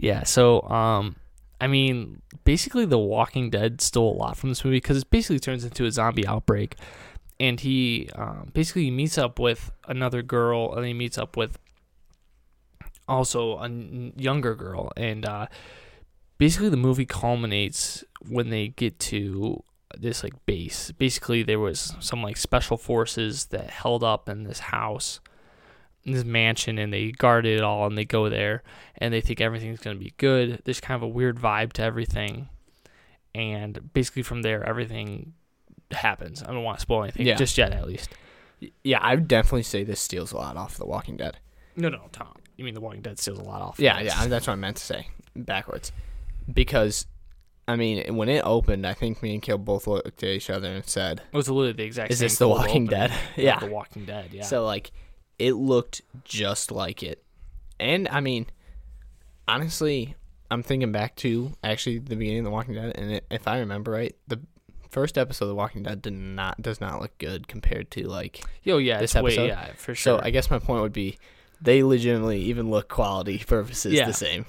Yeah, 0.00 0.22
so 0.24 0.62
um 0.62 1.16
I 1.60 1.66
mean, 1.66 2.22
basically 2.44 2.84
The 2.84 2.98
Walking 2.98 3.50
Dead 3.50 3.80
stole 3.80 4.14
a 4.14 4.16
lot 4.16 4.36
from 4.36 4.50
this 4.50 4.64
movie 4.64 4.76
because 4.76 4.98
it 4.98 5.10
basically 5.10 5.40
turns 5.40 5.64
into 5.64 5.86
a 5.86 5.90
zombie 5.90 6.24
outbreak. 6.26 6.76
And 7.40 7.60
he 7.60 8.10
um, 8.14 8.50
basically 8.52 8.90
meets 8.90 9.16
up 9.16 9.38
with 9.38 9.70
another 9.86 10.22
girl, 10.22 10.74
and 10.74 10.84
he 10.84 10.92
meets 10.92 11.16
up 11.16 11.36
with 11.36 11.58
also 13.06 13.58
a 13.58 13.64
n- 13.64 14.12
younger 14.16 14.54
girl. 14.54 14.92
And 14.96 15.24
uh, 15.24 15.46
basically, 16.38 16.68
the 16.68 16.76
movie 16.76 17.06
culminates 17.06 18.04
when 18.28 18.50
they 18.50 18.68
get 18.68 18.98
to 18.98 19.62
this 19.96 20.22
like 20.22 20.34
base. 20.46 20.92
Basically, 20.92 21.42
there 21.42 21.60
was 21.60 21.94
some 22.00 22.22
like 22.22 22.36
special 22.36 22.76
forces 22.76 23.46
that 23.46 23.70
held 23.70 24.04
up 24.04 24.28
in 24.28 24.44
this 24.44 24.58
house, 24.58 25.20
in 26.04 26.12
this 26.12 26.24
mansion, 26.24 26.78
and 26.78 26.92
they 26.92 27.12
guarded 27.12 27.58
it 27.58 27.62
all. 27.62 27.86
And 27.86 27.96
they 27.96 28.04
go 28.04 28.28
there, 28.28 28.62
and 28.96 29.14
they 29.14 29.20
think 29.20 29.40
everything's 29.40 29.80
gonna 29.80 29.96
be 29.96 30.14
good. 30.16 30.62
There's 30.64 30.80
kind 30.80 30.96
of 30.96 31.02
a 31.02 31.08
weird 31.08 31.38
vibe 31.38 31.72
to 31.74 31.82
everything, 31.82 32.48
and 33.34 33.92
basically 33.92 34.22
from 34.22 34.42
there, 34.42 34.64
everything 34.64 35.34
happens. 35.92 36.42
I 36.42 36.46
don't 36.48 36.62
want 36.64 36.78
to 36.78 36.82
spoil 36.82 37.02
anything 37.04 37.26
Yeah. 37.26 37.34
just 37.36 37.56
yet, 37.58 37.72
at 37.72 37.86
least. 37.86 38.10
Yeah, 38.82 38.98
I 39.00 39.14
would 39.14 39.28
definitely 39.28 39.62
say 39.62 39.84
this 39.84 40.00
steals 40.00 40.32
a 40.32 40.36
lot 40.36 40.56
off 40.56 40.76
The 40.76 40.86
Walking 40.86 41.16
Dead. 41.16 41.38
No, 41.76 41.88
no, 41.88 42.08
Tom. 42.12 42.34
You 42.56 42.64
mean 42.64 42.74
The 42.74 42.80
Walking 42.80 43.02
Dead 43.02 43.18
steals 43.18 43.38
a 43.38 43.42
lot 43.44 43.62
off? 43.62 43.78
Yeah, 43.78 44.00
yeah, 44.00 44.26
that's 44.26 44.46
what 44.46 44.54
I 44.54 44.56
meant 44.56 44.78
to 44.78 44.82
say 44.84 45.08
backwards. 45.36 45.92
Because, 46.52 47.06
I 47.68 47.76
mean, 47.76 48.16
when 48.16 48.28
it 48.28 48.40
opened, 48.44 48.86
I 48.86 48.94
think 48.94 49.22
me 49.22 49.34
and 49.34 49.42
Kill 49.42 49.58
both 49.58 49.86
looked 49.86 50.22
at 50.22 50.28
each 50.28 50.50
other 50.50 50.68
and 50.68 50.84
said, 50.84 51.22
It 51.32 51.36
was 51.36 51.48
literally 51.48 51.72
the 51.72 51.84
exact 51.84 52.10
"Is 52.10 52.18
this 52.18 52.38
The 52.38 52.48
Walking 52.48 52.86
Dead?" 52.86 53.12
yeah. 53.36 53.60
The 53.60 53.66
Walking 53.66 54.04
Dead. 54.04 54.30
Yeah. 54.32 54.42
So 54.42 54.64
like, 54.64 54.90
it 55.38 55.52
looked 55.52 56.02
just 56.24 56.72
like 56.72 57.02
it, 57.04 57.22
and 57.78 58.08
I 58.08 58.18
mean, 58.20 58.46
honestly, 59.46 60.16
I'm 60.50 60.62
thinking 60.62 60.90
back 60.92 61.14
to 61.16 61.52
actually 61.62 61.98
the 61.98 62.16
beginning 62.16 62.40
of 62.40 62.44
The 62.46 62.50
Walking 62.50 62.74
Dead, 62.74 62.92
and 62.96 63.12
it, 63.12 63.24
if 63.30 63.46
I 63.46 63.58
remember 63.60 63.92
right, 63.92 64.16
the 64.26 64.40
first 64.90 65.16
episode 65.18 65.46
of 65.46 65.48
The 65.50 65.54
Walking 65.54 65.82
Dead 65.82 66.02
did 66.02 66.12
not 66.12 66.60
does 66.62 66.80
not 66.80 67.00
look 67.00 67.16
good 67.18 67.48
compared 67.48 67.90
to 67.92 68.06
like. 68.08 68.44
Yo, 68.62 68.78
yeah, 68.78 68.98
this 69.00 69.14
it's 69.14 69.22
way, 69.22 69.32
episode? 69.32 69.46
yeah, 69.46 69.66
for 69.76 69.94
sure. 69.94 70.18
So 70.18 70.24
I 70.24 70.30
guess 70.30 70.50
my 70.50 70.58
point 70.58 70.82
would 70.82 70.92
be, 70.92 71.18
they 71.60 71.82
legitimately 71.82 72.40
even 72.42 72.70
look 72.70 72.88
quality 72.88 73.38
purposes 73.46 73.92
Yeah. 73.94 74.06
the 74.06 74.12
same. 74.14 74.44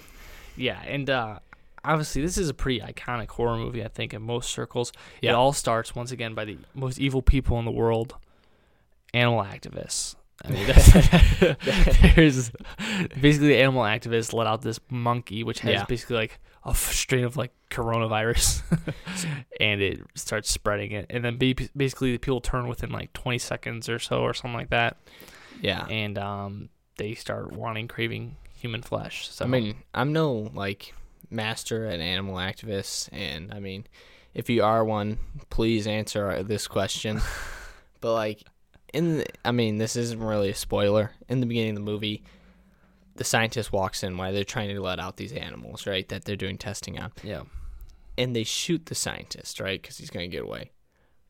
Yeah, 0.55 0.81
and 0.85 1.09
uh, 1.09 1.39
obviously 1.85 2.21
this 2.21 2.37
is 2.37 2.49
a 2.49 2.53
pretty 2.53 2.79
iconic 2.81 3.29
horror 3.29 3.57
movie. 3.57 3.83
I 3.83 3.87
think 3.87 4.13
in 4.13 4.21
most 4.21 4.49
circles, 4.49 4.91
it 5.21 5.29
all 5.29 5.53
starts 5.53 5.95
once 5.95 6.11
again 6.11 6.33
by 6.35 6.45
the 6.45 6.57
most 6.73 6.99
evil 6.99 7.21
people 7.21 7.57
in 7.59 7.65
the 7.65 7.71
world, 7.71 8.15
animal 9.13 9.43
activists. 9.43 10.15
I 10.45 10.51
mean, 10.51 10.67
that's, 10.67 10.91
there's 12.15 12.51
basically 13.19 13.49
the 13.49 13.57
animal 13.57 13.83
activists 13.83 14.33
let 14.33 14.47
out 14.47 14.61
this 14.61 14.79
monkey, 14.89 15.43
which 15.43 15.59
has 15.61 15.73
Yeah. 15.73 15.85
basically 15.85 16.15
like 16.15 16.39
a 16.65 16.73
strain 16.75 17.23
of 17.23 17.37
like 17.37 17.51
coronavirus, 17.71 18.61
and 19.59 19.81
it 19.81 20.01
starts 20.15 20.49
spreading 20.51 20.91
it. 20.91 21.05
And 21.09 21.23
then 21.23 21.37
basically 21.37 22.11
the 22.11 22.17
people 22.17 22.41
turn 22.41 22.67
within 22.67 22.91
like 22.91 23.13
20 23.13 23.37
seconds 23.37 23.89
or 23.89 23.99
so, 23.99 24.21
or 24.21 24.33
something 24.33 24.57
like 24.57 24.69
that, 24.71 24.97
Yeah. 25.61 25.85
and 25.87 26.17
um, 26.17 26.69
they 26.97 27.13
start 27.15 27.51
wanting, 27.51 27.87
craving 27.87 28.35
human 28.53 28.81
flesh. 28.81 29.29
So 29.29 29.45
I 29.45 29.47
mean, 29.47 29.75
I'm 29.93 30.11
no 30.13 30.51
like 30.53 30.93
master 31.29 31.85
at 31.85 31.99
animal 31.99 32.35
activists, 32.35 33.07
and 33.11 33.53
I 33.53 33.59
mean, 33.59 33.85
if 34.33 34.49
you 34.49 34.63
are 34.63 34.83
one, 34.83 35.17
please 35.49 35.87
answer 35.87 36.43
this 36.43 36.67
question. 36.67 37.21
but 38.01 38.13
like, 38.13 38.43
in 38.93 39.19
the, 39.19 39.25
I 39.45 39.51
mean, 39.51 39.77
this 39.77 39.95
isn't 39.95 40.19
really 40.21 40.49
a 40.49 40.55
spoiler. 40.55 41.11
In 41.27 41.39
the 41.39 41.45
beginning 41.45 41.71
of 41.71 41.75
the 41.75 41.81
movie, 41.91 42.23
the 43.19 43.25
scientist 43.25 43.73
walks 43.73 44.01
in 44.01 44.15
while 44.15 44.31
they're 44.31 44.45
trying 44.45 44.73
to 44.73 44.81
let 44.81 44.97
out 44.97 45.17
these 45.17 45.33
animals, 45.33 45.85
right? 45.85 46.07
That 46.07 46.23
they're 46.23 46.37
doing 46.37 46.57
testing 46.57 46.97
on, 46.97 47.11
yeah. 47.21 47.41
and 48.17 48.33
they 48.33 48.45
shoot 48.45 48.85
the 48.85 48.95
scientist, 48.95 49.59
right? 49.59 49.79
Because 49.79 49.97
he's 49.97 50.09
gonna 50.09 50.29
get 50.29 50.43
away. 50.43 50.71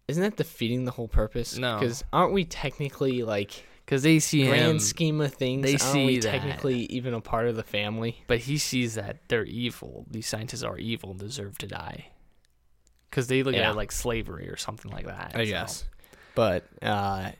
Isn't 0.07 0.21
that 0.21 0.37
defeating 0.37 0.85
the 0.85 0.91
whole 0.91 1.07
purpose? 1.07 1.57
No. 1.57 1.79
Because 1.79 2.03
aren't 2.13 2.31
we 2.31 2.45
technically 2.45 3.23
like 3.23 3.65
Because 3.85 4.03
they 4.03 4.19
see 4.19 4.45
grand 4.47 4.61
him, 4.73 4.79
scheme 4.79 5.19
of 5.19 5.33
things? 5.33 5.63
they 5.63 5.71
aren't 5.71 5.81
see 5.81 6.05
we 6.05 6.19
that. 6.19 6.29
technically 6.29 6.81
even 6.91 7.15
a 7.15 7.21
part 7.21 7.47
of 7.47 7.55
the 7.55 7.63
family? 7.63 8.23
but 8.27 8.37
he 8.37 8.59
sees 8.59 8.93
that 8.93 9.17
they're 9.27 9.45
evil. 9.45 10.05
These 10.09 10.27
scientists 10.27 10.63
are 10.63 10.77
evil 10.77 11.11
and 11.11 11.19
deserve 11.19 11.57
to 11.57 11.67
die. 11.67 12.09
Because 13.09 13.25
they 13.25 13.41
look 13.41 13.55
at 13.55 13.71
it 13.71 13.75
like 13.75 13.91
slavery 13.91 14.47
or 14.47 14.57
something 14.57 14.91
like 14.91 15.07
that. 15.07 15.31
I 15.33 15.45
so. 15.45 15.49
guess. 15.49 15.85
But 16.35 16.65
uh, 16.83 17.31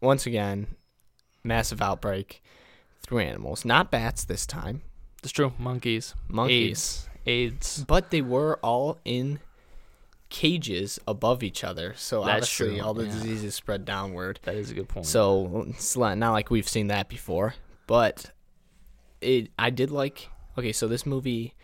once 0.00 0.24
again, 0.24 0.66
massive 1.44 1.82
outbreak 1.82 2.42
animals. 3.20 3.64
Not 3.64 3.90
bats 3.90 4.24
this 4.24 4.46
time. 4.46 4.82
It's 5.22 5.32
true. 5.32 5.52
Monkeys. 5.58 6.14
Monkeys. 6.28 7.08
AIDS. 7.26 7.84
But 7.86 8.10
they 8.10 8.22
were 8.22 8.58
all 8.62 8.98
in 9.04 9.38
cages 10.28 10.98
above 11.06 11.42
each 11.42 11.62
other. 11.62 11.94
So 11.96 12.24
That's 12.24 12.46
obviously 12.58 12.76
true, 12.78 12.84
all 12.86 12.94
the 12.94 13.04
yeah. 13.04 13.12
diseases 13.12 13.54
spread 13.54 13.84
downward. 13.84 14.40
That 14.44 14.54
is 14.54 14.70
a 14.70 14.74
good 14.74 14.88
point. 14.88 15.06
So 15.06 15.66
it's 15.68 15.96
not 15.96 16.16
not 16.18 16.32
like 16.32 16.50
we've 16.50 16.68
seen 16.68 16.86
that 16.88 17.08
before. 17.08 17.54
But 17.86 18.30
it 19.20 19.50
I 19.58 19.70
did 19.70 19.90
like 19.90 20.30
okay, 20.58 20.72
so 20.72 20.88
this 20.88 21.04
movie 21.06 21.54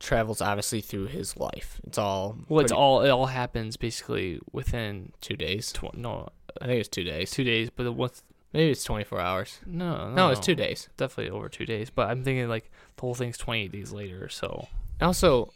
travels 0.00 0.40
obviously 0.40 0.80
through 0.80 1.06
his 1.06 1.36
life. 1.36 1.80
It's 1.86 1.98
all 1.98 2.36
well, 2.48 2.60
it's 2.60 2.72
pretty- 2.72 2.80
all 2.80 3.02
it 3.02 3.10
all 3.10 3.26
happens 3.26 3.76
basically 3.76 4.40
within 4.52 5.12
two 5.20 5.36
days. 5.36 5.72
tw- 5.72 5.94
no 5.94 6.28
I 6.60 6.66
think 6.66 6.80
it's 6.80 6.88
two 6.88 7.04
days. 7.04 7.30
two 7.30 7.44
days. 7.44 7.70
But 7.70 7.92
what's 7.94 8.22
Maybe 8.52 8.70
it's 8.70 8.84
24 8.84 9.20
hours. 9.20 9.58
No, 9.66 10.08
no, 10.08 10.14
No, 10.14 10.28
it's 10.30 10.40
two 10.40 10.54
days. 10.54 10.88
Definitely 10.96 11.30
over 11.36 11.48
two 11.48 11.66
days. 11.66 11.90
But 11.90 12.08
I'm 12.08 12.24
thinking 12.24 12.48
like 12.48 12.70
the 12.96 13.02
whole 13.02 13.14
thing's 13.14 13.36
28 13.36 13.70
days 13.72 13.92
later. 13.92 14.28
So, 14.30 14.68
Also, 15.00 15.52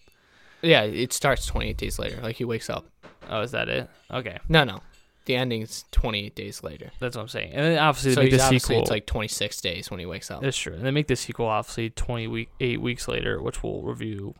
yeah, 0.61 0.82
it 0.82 1.12
starts 1.12 1.46
28 1.46 1.76
days 1.76 1.99
later. 1.99 2.20
Like 2.22 2.37
he 2.37 2.44
wakes 2.44 2.68
up. 2.68 2.84
oh, 3.30 3.40
is 3.40 3.52
that 3.52 3.68
it? 3.68 3.88
Okay, 4.11 4.38
No, 4.49 4.64
no, 4.64 4.80
the 5.25 5.37
ending's 5.37 5.84
28 5.92 6.34
days 6.34 6.62
later. 6.62 6.90
that's 7.00 7.16
what 7.16 7.22
I'm 7.22 7.28
saying. 7.28 7.52
And 7.54 7.64
then 7.64 7.78
obviously 7.78 8.12
So 8.12 8.20
they 8.20 8.25
make 8.26 8.32
the 8.38 8.44
obviously 8.44 8.75
sequel. 8.75 8.82
it's 8.82 8.90
like 8.90 9.06
26 9.06 9.61
days 9.62 9.90
when 9.90 9.99
he 10.00 10.06
wakes 10.06 10.30
up. 10.30 10.42
That's 10.42 10.56
true. 10.58 10.75
And 10.75 10.84
they 10.84 10.90
make 10.90 11.06
the 11.08 11.16
sequel 11.16 11.46
obviously 11.46 11.90
20 11.90 12.26
week, 12.26 12.50
eight 12.61 12.80
weeks 12.80 13.08
later, 13.08 13.40
which 13.40 13.62
we'll 13.62 13.82
review 13.82 14.34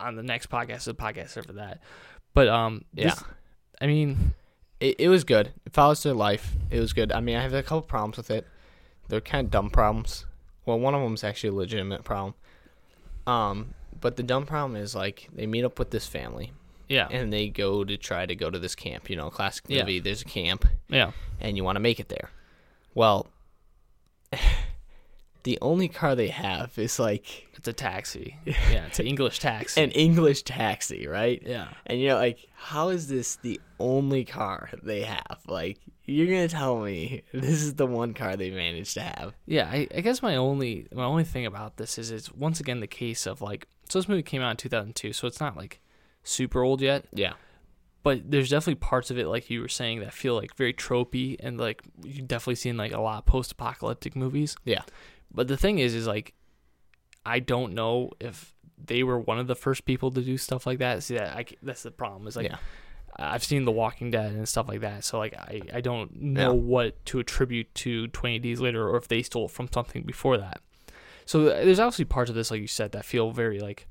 on 0.00 0.16
the 0.16 0.22
next 0.22 0.48
podcast. 0.48 0.86
of 0.88 0.96
The 0.96 1.02
podcast 1.02 1.36
after 1.36 1.52
that. 1.54 1.80
But 2.32 2.48
um, 2.48 2.84
Yeah. 2.94 3.10
this- 3.10 3.24
I 3.80 3.86
mean, 3.86 4.32
It, 4.80 4.96
it 4.98 5.08
was 5.08 5.24
good. 5.24 5.52
It 5.64 5.72
follows 5.72 6.02
their 6.02 6.12
life. 6.14 6.52
It 6.70 6.80
was 6.80 6.92
good. 6.92 7.10
I 7.12 7.20
mean, 7.20 7.36
I 7.36 7.42
have 7.42 7.54
a 7.54 7.62
couple 7.62 7.82
problems 7.82 8.16
with 8.18 8.30
it. 8.30 8.46
They're 9.08 9.20
kind 9.20 9.46
of 9.46 9.50
dumb 9.50 9.70
problems. 9.70 10.26
Well, 10.66 10.78
one 10.78 10.94
of 10.94 11.00
them 11.02 11.14
is 11.14 11.24
actually 11.24 11.50
a 11.50 11.54
legitimate 11.54 12.04
problem. 12.04 12.34
Um, 13.26 13.74
but 14.00 14.16
the 14.16 14.22
dumb 14.22 14.46
problem 14.46 14.76
is 14.80 14.94
like 14.94 15.28
they 15.32 15.46
meet 15.46 15.64
up 15.64 15.78
with 15.78 15.90
this 15.90 16.06
family 16.06 16.52
yeah, 16.88 17.08
and 17.10 17.32
they 17.32 17.48
go 17.48 17.82
to 17.84 17.96
try 17.96 18.26
to 18.26 18.36
go 18.36 18.50
to 18.50 18.58
this 18.58 18.74
camp. 18.76 19.08
You 19.10 19.16
know, 19.16 19.30
classic 19.30 19.64
Yeah. 19.68 19.80
movie. 19.82 19.98
There's 20.00 20.22
a 20.22 20.26
camp 20.26 20.66
yeah, 20.88 21.10
and 21.40 21.56
you 21.56 21.64
want 21.64 21.76
to 21.76 21.80
make 21.80 21.98
it 21.98 22.08
there. 22.08 22.30
Well, 22.94 23.26
the 25.46 25.58
only 25.62 25.86
car 25.86 26.16
they 26.16 26.26
have 26.28 26.76
is 26.76 26.98
like 26.98 27.46
it's 27.54 27.68
a 27.68 27.72
taxi. 27.72 28.36
Yeah, 28.46 28.86
it's 28.86 28.98
an 28.98 29.06
English 29.06 29.38
taxi. 29.38 29.80
an 29.80 29.92
English 29.92 30.42
taxi, 30.42 31.06
right? 31.06 31.40
yeah, 31.46 31.68
And 31.86 32.00
you're 32.00 32.16
like, 32.16 32.48
how 32.54 32.88
is 32.88 33.06
this 33.06 33.36
the 33.36 33.60
only 33.78 34.24
car 34.24 34.68
they 34.82 35.02
have? 35.02 35.38
Like, 35.46 35.78
you're 36.04 36.26
gonna 36.26 36.48
tell 36.48 36.80
me 36.80 37.22
this 37.32 37.62
is 37.62 37.74
the 37.74 37.86
one 37.86 38.12
car 38.12 38.36
they 38.36 38.50
managed 38.50 38.94
to 38.94 39.02
have? 39.02 39.34
yeah. 39.46 39.68
I, 39.70 39.86
I 39.94 40.00
guess 40.00 40.20
my 40.20 40.34
only 40.36 40.88
my 40.92 41.04
only 41.04 41.24
thing 41.24 41.46
about 41.46 41.76
this 41.76 41.96
is 41.96 42.10
it's 42.10 42.32
once 42.32 42.58
again 42.60 42.80
the 42.80 42.86
case 42.88 43.24
of 43.26 43.40
like 43.40 43.68
so 43.88 43.98
this 44.00 44.08
movie 44.08 44.22
came 44.22 44.42
out 44.42 44.50
in 44.50 44.56
2002, 44.56 45.12
so 45.12 45.28
it's 45.28 45.40
not 45.40 45.56
like 45.56 45.80
super 46.24 46.62
old 46.62 46.80
yet. 46.80 47.04
Yeah, 47.12 47.34
but 48.02 48.30
there's 48.32 48.50
definitely 48.50 48.80
parts 48.80 49.10
of 49.12 49.18
it 49.18 49.26
like 49.28 49.48
you 49.48 49.60
were 49.60 49.68
saying 49.68 50.00
that 50.00 50.12
feel 50.12 50.34
like 50.34 50.54
very 50.56 50.74
tropey 50.74 51.36
and 51.40 51.56
like 51.58 51.82
you 52.02 52.20
definitely 52.22 52.56
seen 52.56 52.76
like 52.76 52.92
a 52.92 53.00
lot 53.00 53.18
of 53.18 53.26
post-apocalyptic 53.26 54.14
movies 54.16 54.56
yeah, 54.64 54.82
but 55.32 55.48
the 55.48 55.56
thing 55.56 55.78
is 55.78 55.94
is 55.94 56.06
like 56.06 56.34
i 57.24 57.38
don't 57.38 57.72
know 57.74 58.10
if 58.20 58.54
they 58.82 59.02
were 59.02 59.18
one 59.18 59.38
of 59.38 59.46
the 59.46 59.54
first 59.54 59.84
people 59.84 60.10
to 60.10 60.20
do 60.22 60.36
stuff 60.36 60.66
like 60.66 60.78
that 60.78 61.02
see 61.02 61.16
that 61.16 61.36
I, 61.36 61.44
that's 61.62 61.82
the 61.82 61.90
problem 61.90 62.26
is 62.26 62.36
like 62.36 62.48
yeah, 62.50 62.56
i've 63.16 63.42
seen 63.44 63.64
the 63.64 63.72
walking 63.72 64.10
dead 64.10 64.32
and 64.32 64.48
stuff 64.48 64.68
like 64.68 64.80
that 64.80 65.04
so 65.04 65.18
like 65.18 65.34
i, 65.34 65.60
I 65.72 65.80
don't 65.80 66.14
know 66.20 66.52
Yeah. 66.52 66.60
what 66.60 67.04
to 67.06 67.18
attribute 67.18 67.74
to 67.76 68.08
20 68.08 68.38
days 68.40 68.60
later 68.60 68.88
or 68.88 68.96
if 68.96 69.08
they 69.08 69.22
stole 69.22 69.46
it 69.46 69.50
from 69.50 69.68
something 69.72 70.02
before 70.02 70.36
that 70.38 70.60
so 71.24 71.46
uh, 71.48 71.64
there's 71.64 71.80
obviously 71.80 72.04
parts 72.04 72.28
of 72.30 72.36
this 72.36 72.50
like 72.50 72.60
you 72.60 72.66
said 72.66 72.92
that 72.92 73.04
feel 73.04 73.30
very 73.32 73.58
like 73.58 73.86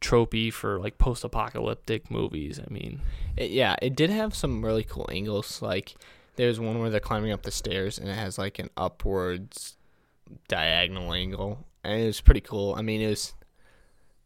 tropey 0.00 0.52
for 0.52 0.78
like 0.78 0.96
post-apocalyptic 0.98 2.08
movies 2.10 2.60
i 2.60 2.72
mean 2.72 3.00
It- 3.36 3.50
yeah. 3.50 3.74
It 3.82 3.96
did 3.96 4.10
have 4.10 4.34
some 4.34 4.64
really 4.64 4.84
cool 4.84 5.08
angles. 5.10 5.62
Like, 5.62 5.94
there's 6.36 6.58
one 6.60 6.78
where 6.80 6.90
they're 6.90 7.00
climbing 7.00 7.32
up 7.32 7.42
the 7.42 7.50
stairs 7.50 7.98
and 7.98 8.08
it 8.08 8.14
has 8.14 8.36
like 8.38 8.58
an 8.60 8.68
upwards 8.76 9.76
diagonal 10.48 11.12
angle, 11.12 11.66
and 11.84 12.00
it 12.02 12.06
was 12.06 12.20
pretty 12.20 12.40
cool. 12.40 12.74
I 12.74 12.82
mean, 12.82 13.00
it 13.00 13.08
was. 13.08 13.34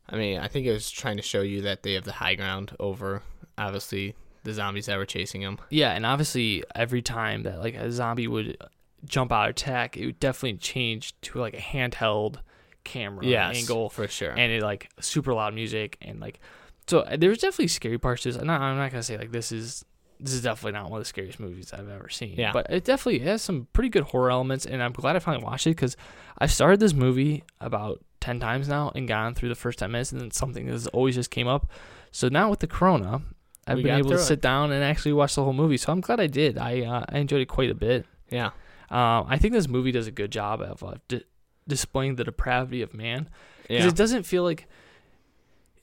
I 0.09 0.16
mean, 0.16 0.38
I 0.38 0.49
think 0.49 0.66
it 0.66 0.73
was 0.73 0.90
trying 0.90 1.16
to 1.16 1.23
show 1.23 1.40
you 1.42 1.62
that 1.62 1.82
they 1.85 1.94
have 1.94 2.04
the 2.04 2.12
high 2.12 2.35
ground 2.35 2.76
over 2.80 3.23
obviously 3.56 4.14
the 4.44 4.52
zombies 4.52 4.87
that 4.87 4.99
were 4.99 5.06
chasing 5.06 5.40
them. 5.42 5.59
Yeah, 5.71 5.92
and 5.92 6.04
obviously 6.04 6.64
every 6.75 7.02
time 7.02 7.44
that 7.44 7.61
like 7.61 7.75
a 7.75 7.90
zombie 7.92 8.26
would 8.26 8.56
jump 9.04 9.32
out 9.32 9.44
of 9.44 9.50
attack, 9.50 9.97
it 9.97 10.04
would 10.06 10.21
definitely 10.21 10.59
change 10.59 11.18
to 11.23 11.38
like 11.38 11.54
a 11.54 11.59
handheld 11.59 12.38
camera 12.85 13.25
Yes, 13.25 13.56
angle, 13.56 13.88
for 13.90 14.09
sure. 14.09 14.32
and 14.32 14.52
it 14.52 14.62
like 14.62 14.90
super 15.00 15.32
loud 15.32 15.54
music 15.54 15.97
and 16.02 16.18
like 16.21 16.40
so 16.88 17.00
uh, 17.00 17.16
there's 17.16 17.38
definitely 17.38 17.68
scary 17.68 17.97
parts 17.99 18.23
to 18.25 18.32
this. 18.32 18.40
I'm 18.40 18.49
not, 18.49 18.61
I'm 18.61 18.76
not 18.76 18.90
gonna 18.90 19.04
say 19.04 19.16
like 19.16 19.30
this 19.30 19.52
is 19.52 19.85
this 20.23 20.33
is 20.35 20.43
definitely 20.43 20.73
not 20.79 20.91
one 20.91 20.99
of 20.99 21.05
the 21.05 21.09
scariest 21.09 21.41
movies 21.41 21.73
I've 21.73 21.88
ever 21.88 22.09
seen. 22.09 22.35
Yeah. 22.38 22.52
but 22.52 22.67
it 22.71 22.85
definitely 22.85 23.21
has 23.26 23.43
some 23.43 23.67
pretty 23.73 23.88
good 23.88 24.05
horror 24.05 24.31
elements, 24.31 24.64
and 24.67 24.83
I'm 24.83 24.93
glad 24.93 25.17
I 25.17 25.19
finally 25.19 25.45
watched 25.45 25.67
it 25.67 25.71
because 25.71 25.97
I've 26.38 26.52
started 26.52 26.81
this 26.81 26.93
movie 26.95 27.43
about 27.61 28.02
ten 28.21 28.38
times 28.41 28.69
now 28.69 28.93
and 28.95 29.09
gone 29.09 29.35
through 29.35 29.49
the 29.49 29.55
first 29.55 29.79
ten 29.81 29.91
minutes, 29.93 30.12
and 30.12 30.21
then 30.21 30.31
something 30.31 30.67
has 30.69 30.87
always 30.88 31.14
just 31.17 31.31
came 31.31 31.49
up. 31.49 31.71
So 32.12 32.29
now 32.29 32.50
with 32.50 32.61
the 32.61 32.67
Corona, 32.67 33.23
I've 33.67 33.76
We 33.79 33.83
been 33.85 33.99
able 33.99 34.11
to 34.11 34.17
it. 34.17 34.21
sit 34.21 34.41
down 34.41 34.71
and 34.73 34.83
actually 34.85 35.12
watch 35.14 35.35
the 35.35 35.43
whole 35.45 35.52
movie. 35.52 35.76
So 35.76 35.93
I'm 35.93 36.00
glad 36.00 36.21
I 36.21 36.26
did. 36.26 36.57
I 36.59 36.83
uh, 36.83 37.05
I 37.09 37.19
enjoyed 37.19 37.41
it 37.43 37.47
quite 37.49 37.71
a 37.71 37.75
bit. 37.75 38.07
yeah, 38.31 38.50
Um, 38.91 39.26
I 39.29 39.38
think 39.38 39.52
this 39.55 39.69
movie 39.69 39.93
does 39.93 40.07
a 40.07 40.11
good 40.12 40.31
job 40.33 40.61
of 40.61 40.83
uh, 40.85 40.95
di- 41.09 41.25
displaying 41.69 42.17
the 42.17 42.25
depravity 42.25 42.83
of 42.83 42.93
man 42.95 43.29
because 43.62 43.85
yeah, 43.85 43.88
it 43.88 43.95
doesn't 43.97 44.25
feel 44.25 44.43
like 44.43 44.67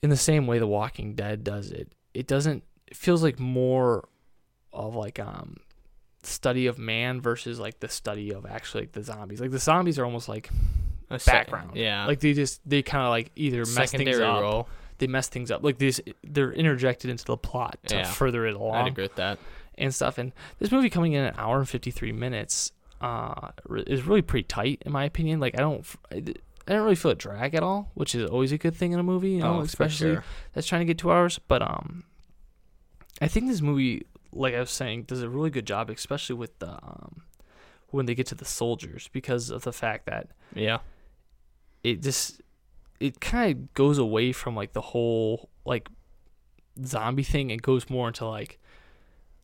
in 0.02 0.10
the 0.10 0.16
same 0.16 0.46
way 0.46 0.58
The 0.58 0.66
Walking 0.66 1.14
Dead 1.14 1.42
does 1.44 1.70
it. 1.70 1.92
It 2.14 2.26
doesn't. 2.26 2.64
It 2.86 2.96
feels 2.96 3.22
like 3.22 3.38
more 3.38 4.08
of 4.72 4.94
like 4.94 5.18
um 5.18 5.56
study 6.22 6.66
of 6.66 6.78
man 6.78 7.20
versus 7.20 7.58
like 7.58 7.80
the 7.80 7.88
study 7.88 8.32
of 8.32 8.46
actually 8.46 8.82
like 8.82 8.92
the 8.92 9.02
zombies. 9.02 9.40
Like 9.40 9.50
the 9.50 9.58
zombies 9.58 9.98
are 9.98 10.04
almost 10.04 10.28
like 10.28 10.50
A 11.10 11.18
background. 11.18 11.76
Yeah, 11.76 12.06
like 12.06 12.20
they 12.20 12.32
just 12.34 12.60
they 12.68 12.82
kind 12.82 13.04
of 13.04 13.10
like 13.10 13.30
either 13.36 13.60
mess 13.60 13.74
things 13.76 13.90
secondary 13.90 14.22
up. 14.24 14.40
role. 14.42 14.68
They 14.98 15.06
mess 15.06 15.28
things 15.28 15.50
up. 15.50 15.64
Like 15.64 15.78
these, 15.78 15.98
they're 16.22 16.52
interjected 16.52 17.08
into 17.10 17.24
the 17.24 17.36
plot 17.38 17.78
to 17.86 17.96
Yeah. 17.96 18.04
further 18.04 18.46
it 18.46 18.54
along. 18.54 18.72
I'd 18.74 18.78
along 18.80 18.88
agree 18.88 19.04
with 19.04 19.14
that. 19.16 19.38
and 19.78 19.94
stuff. 19.94 20.18
And 20.18 20.32
this 20.58 20.70
movie 20.70 20.90
coming 20.90 21.14
in 21.14 21.24
an 21.24 21.34
hour 21.38 21.58
and 21.58 21.66
53 21.66 22.12
minutes 22.12 22.72
uh, 23.00 23.48
is 23.86 24.02
really 24.06 24.20
pretty 24.20 24.42
tight, 24.44 24.82
in 24.84 24.92
my 24.92 25.04
opinion. 25.04 25.40
Like, 25.40 25.54
I 25.58 25.62
don't. 25.62 25.86
I 26.12 26.74
don't 26.74 26.82
really 26.82 26.96
feel 26.96 27.12
a 27.12 27.14
drag 27.14 27.54
at 27.54 27.62
all, 27.62 27.90
which 27.94 28.14
is 28.14 28.28
always 28.28 28.52
a 28.52 28.58
good 28.58 28.76
thing 28.76 28.92
in 28.92 29.00
a 29.00 29.02
movie, 29.02 29.30
you 29.30 29.40
know, 29.40 29.56
oh, 29.56 29.60
especially 29.62 30.16
sure. 30.16 30.24
that's 30.52 30.66
trying 30.66 30.82
to 30.82 30.84
get 30.84 30.98
two 30.98 31.10
hours. 31.10 31.40
But 31.48 31.62
um, 31.62 32.04
I 33.22 33.26
think 33.28 33.48
this 33.48 33.62
movie, 33.62 34.04
like 34.32 34.54
I 34.54 34.60
was 34.60 34.70
saying, 34.70 35.04
does 35.04 35.22
a 35.22 35.28
really 35.28 35.50
good 35.50 35.66
job, 35.66 35.90
especially 35.90 36.36
with 36.36 36.58
the 36.58 36.72
um, 36.72 37.22
when 37.88 38.06
they 38.06 38.14
get 38.14 38.26
to 38.28 38.34
the 38.34 38.44
soldiers, 38.44 39.08
because 39.12 39.50
of 39.50 39.62
the 39.62 39.72
fact 39.72 40.06
that 40.06 40.28
Yeah, 40.54 40.78
it 41.82 42.02
just 42.02 42.40
it 43.00 43.20
kind 43.20 43.52
of 43.52 43.74
goes 43.74 43.98
away 43.98 44.32
from 44.32 44.54
like 44.54 44.72
the 44.72 44.80
whole 44.80 45.50
like 45.64 45.88
zombie 46.84 47.22
thing 47.22 47.50
and 47.50 47.60
goes 47.60 47.90
more 47.90 48.08
into 48.08 48.24
like 48.26 48.58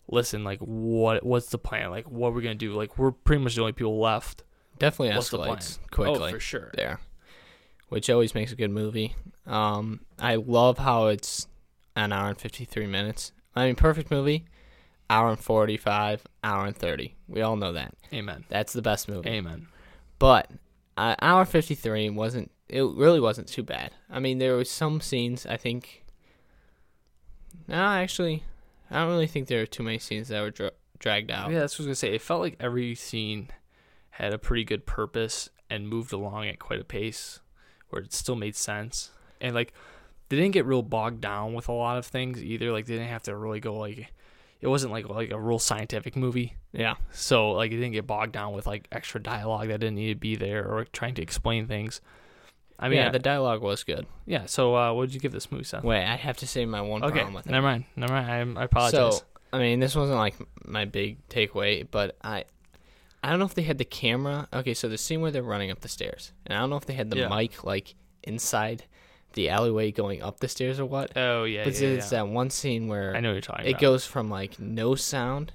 listen 0.08 0.44
like 0.44 0.60
what 0.60 1.24
what's 1.26 1.48
the 1.48 1.58
plan 1.58 1.90
like 1.90 2.08
what 2.08 2.32
we're 2.32 2.40
gonna 2.40 2.54
do 2.54 2.72
like 2.72 2.96
we're 2.96 3.10
pretty 3.10 3.42
much 3.42 3.56
the 3.56 3.60
only 3.60 3.72
people 3.72 3.98
left 3.98 4.44
definitely 4.78 5.14
What's 5.14 5.30
escalates 5.30 5.78
quickly. 5.90 6.28
oh 6.28 6.30
for 6.30 6.40
sure 6.40 6.70
there, 6.74 7.00
which 7.88 8.08
always 8.08 8.34
makes 8.34 8.52
a 8.52 8.56
good 8.56 8.70
movie. 8.70 9.16
Um, 9.46 10.00
I 10.18 10.36
love 10.36 10.78
how 10.78 11.06
it's 11.06 11.48
an 11.94 12.12
hour 12.12 12.28
and 12.28 12.38
fifty 12.38 12.64
three 12.64 12.86
minutes. 12.86 13.32
I 13.54 13.66
mean, 13.66 13.74
perfect 13.74 14.10
movie. 14.10 14.44
Hour 15.08 15.30
and 15.30 15.38
forty 15.40 15.76
five, 15.76 16.24
hour 16.42 16.66
and 16.66 16.76
thirty. 16.76 17.14
We 17.28 17.40
all 17.42 17.56
know 17.56 17.72
that. 17.72 17.94
amen 18.12 18.44
That's 18.48 18.72
the 18.72 18.82
best 18.82 19.08
movie. 19.08 19.28
amen 19.30 19.68
But 20.18 20.50
uh, 20.96 21.14
hour 21.22 21.44
fifty 21.44 21.74
three 21.74 22.10
wasn't. 22.10 22.50
It 22.68 22.82
really 22.82 23.20
wasn't 23.20 23.46
too 23.46 23.62
bad. 23.62 23.92
I 24.10 24.18
mean, 24.18 24.38
there 24.38 24.56
were 24.56 24.64
some 24.64 25.00
scenes. 25.00 25.46
I 25.46 25.56
think. 25.56 26.04
No, 27.68 27.76
actually, 27.76 28.42
I 28.90 28.98
don't 29.00 29.08
really 29.10 29.26
think 29.26 29.48
there 29.48 29.60
were 29.60 29.66
too 29.66 29.82
many 29.82 29.98
scenes 29.98 30.28
that 30.28 30.40
were 30.40 30.50
dra- 30.50 30.70
dragged 30.98 31.30
out. 31.30 31.50
yeah 31.50 31.58
that's 31.60 31.78
what 31.78 31.84
i 31.84 31.88
was 31.88 32.00
gonna 32.00 32.10
say 32.10 32.14
it 32.14 32.22
felt 32.22 32.40
like 32.40 32.56
every 32.58 32.94
scene 32.94 33.48
had 34.10 34.32
a 34.32 34.38
pretty 34.38 34.64
good 34.64 34.86
purpose 34.86 35.50
and 35.68 35.86
moved 35.88 36.10
along 36.12 36.46
at 36.48 36.58
quite 36.58 36.80
a 36.80 36.84
pace 36.84 37.40
where 37.90 38.00
it 38.00 38.14
still 38.14 38.34
made 38.36 38.56
sense 38.56 39.10
and 39.40 39.54
like 39.54 39.74
they 40.30 40.36
didn't 40.36 40.54
get 40.54 40.64
real 40.64 40.80
bogged 40.82 41.20
down 41.20 41.52
with 41.52 41.68
a 41.68 41.72
lot 41.72 41.98
of 41.98 42.06
things 42.06 42.42
either 42.42 42.72
like 42.72 42.86
they 42.86 42.94
didn't 42.94 43.10
have 43.10 43.22
to 43.22 43.36
really 43.36 43.60
go 43.60 43.74
like 43.76 44.10
it 44.60 44.68
wasn't 44.68 44.92
like 44.92 45.08
like 45.08 45.30
a 45.30 45.38
real 45.40 45.58
scientific 45.58 46.16
movie 46.16 46.54
Yeah. 46.72 46.94
So 47.12 47.52
like 47.52 47.70
it 47.72 47.76
didn't 47.76 47.92
get 47.92 48.06
bogged 48.06 48.32
down 48.32 48.52
with 48.54 48.66
like 48.66 48.88
extra 48.92 49.22
dialogue 49.22 49.68
that 49.68 49.80
didn't 49.80 49.96
need 49.96 50.14
to 50.14 50.18
be 50.20 50.36
there 50.36 50.64
or 50.66 50.84
trying 50.86 51.14
to 51.14 51.22
explain 51.22 51.66
things. 51.66 52.00
I 52.78 52.88
mean, 52.90 52.98
yeah, 52.98 53.08
the 53.10 53.18
dialogue 53.18 53.62
was 53.62 53.84
good. 53.84 54.06
yeah 54.26 54.44
so 54.46 54.76
uh, 54.76 54.92
what 54.92 55.06
did 55.06 55.14
you 55.14 55.20
give 55.20 55.32
this 55.32 55.50
movie, 55.50 55.64
Seth? 55.64 55.82
Wait, 55.84 56.04
I 56.04 56.16
have 56.16 56.36
to 56.38 56.46
say 56.46 56.66
my 56.66 56.80
one 56.82 57.02
okay, 57.02 57.12
problem 57.14 57.34
with 57.34 57.46
it. 57.46 57.50
never 57.50 57.66
mind, 57.66 57.84
never 57.96 58.12
mind. 58.12 58.30
I'm, 58.30 58.58
I 58.58 58.64
apologize. 58.64 59.16
So, 59.18 59.24
I 59.52 59.58
mean, 59.58 59.80
this 59.80 59.96
wasn't 59.96 60.18
like 60.18 60.34
my 60.66 60.84
big 60.84 61.26
takeaway, 61.28 61.86
but 61.90 62.16
I, 62.22 62.44
I 63.22 63.30
don't 63.30 63.38
know 63.38 63.46
if 63.46 63.54
they 63.54 63.62
had 63.62 63.78
the 63.78 63.84
camera. 63.86 64.46
Okay, 64.52 64.74
so 64.74 64.88
the 64.90 64.98
scene 64.98 65.22
where 65.22 65.30
they're 65.30 65.42
running 65.42 65.70
up 65.70 65.80
the 65.80 65.88
stairs, 65.88 66.32
and 66.44 66.54
I 66.56 66.60
don't 66.60 66.68
know 66.68 66.76
if 66.76 66.84
they 66.84 66.92
had 66.94 67.08
the 67.10 67.16
Yeah. 67.16 67.28
mic 67.28 67.64
like 67.64 67.94
inside 68.24 68.84
the 69.36 69.48
alleyway 69.48 69.92
going 69.92 70.20
up 70.22 70.40
the 70.40 70.48
stairs 70.48 70.80
or 70.80 70.86
what. 70.86 71.16
oh 71.16 71.44
yeah, 71.44 71.62
but 71.62 71.78
yeah, 71.80 71.88
it's 71.90 72.10
yeah. 72.10 72.24
that 72.24 72.28
one 72.28 72.50
scene 72.50 72.88
where 72.88 73.14
I 73.14 73.20
know 73.20 73.28
what 73.28 73.34
you're 73.34 73.40
talking 73.42 73.66
it 73.66 73.70
about. 73.70 73.80
goes 73.80 74.04
from 74.04 74.28
like 74.28 74.58
no 74.58 74.96
sound 74.96 75.52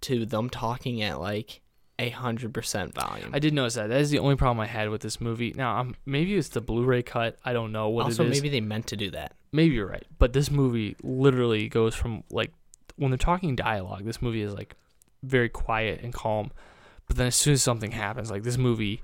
to 0.00 0.26
them 0.26 0.50
talking 0.50 1.00
at 1.02 1.20
like 1.20 1.60
a 1.98 2.08
hundred 2.08 2.52
percent 2.52 2.94
volume. 2.94 3.30
I 3.32 3.38
did 3.38 3.54
notice 3.54 3.74
that. 3.74 3.88
That 3.88 4.00
is 4.00 4.10
the 4.10 4.18
only 4.18 4.34
problem 4.34 4.58
I 4.58 4.66
had 4.66 4.90
with 4.90 5.02
this 5.02 5.20
movie. 5.20 5.52
Now, 5.54 5.78
um, 5.78 5.94
maybe 6.04 6.34
it's 6.34 6.48
the 6.48 6.60
Blu-ray 6.60 7.02
cut. 7.02 7.38
I 7.44 7.52
don't 7.52 7.70
know 7.70 7.90
what 7.90 8.06
also, 8.06 8.24
it 8.24 8.30
is. 8.30 8.38
maybe 8.38 8.48
they 8.48 8.60
meant 8.60 8.88
to 8.88 8.96
do 8.96 9.10
that. 9.12 9.34
maybe 9.52 9.74
you're 9.76 9.86
right. 9.86 10.06
But 10.18 10.32
this 10.32 10.50
movie 10.50 10.96
literally 11.02 11.68
goes 11.68 11.94
from 11.94 12.24
like 12.30 12.52
when 12.96 13.10
they're 13.12 13.18
talking 13.18 13.54
dialogue. 13.54 14.04
This 14.04 14.20
movie 14.20 14.42
is 14.42 14.52
like 14.54 14.74
very 15.22 15.48
quiet 15.48 16.00
and 16.02 16.12
calm, 16.12 16.50
but 17.06 17.16
then 17.16 17.28
as 17.28 17.36
soon 17.36 17.52
as 17.52 17.62
something 17.62 17.92
happens, 17.92 18.30
like 18.30 18.42
this 18.42 18.58
movie 18.58 19.02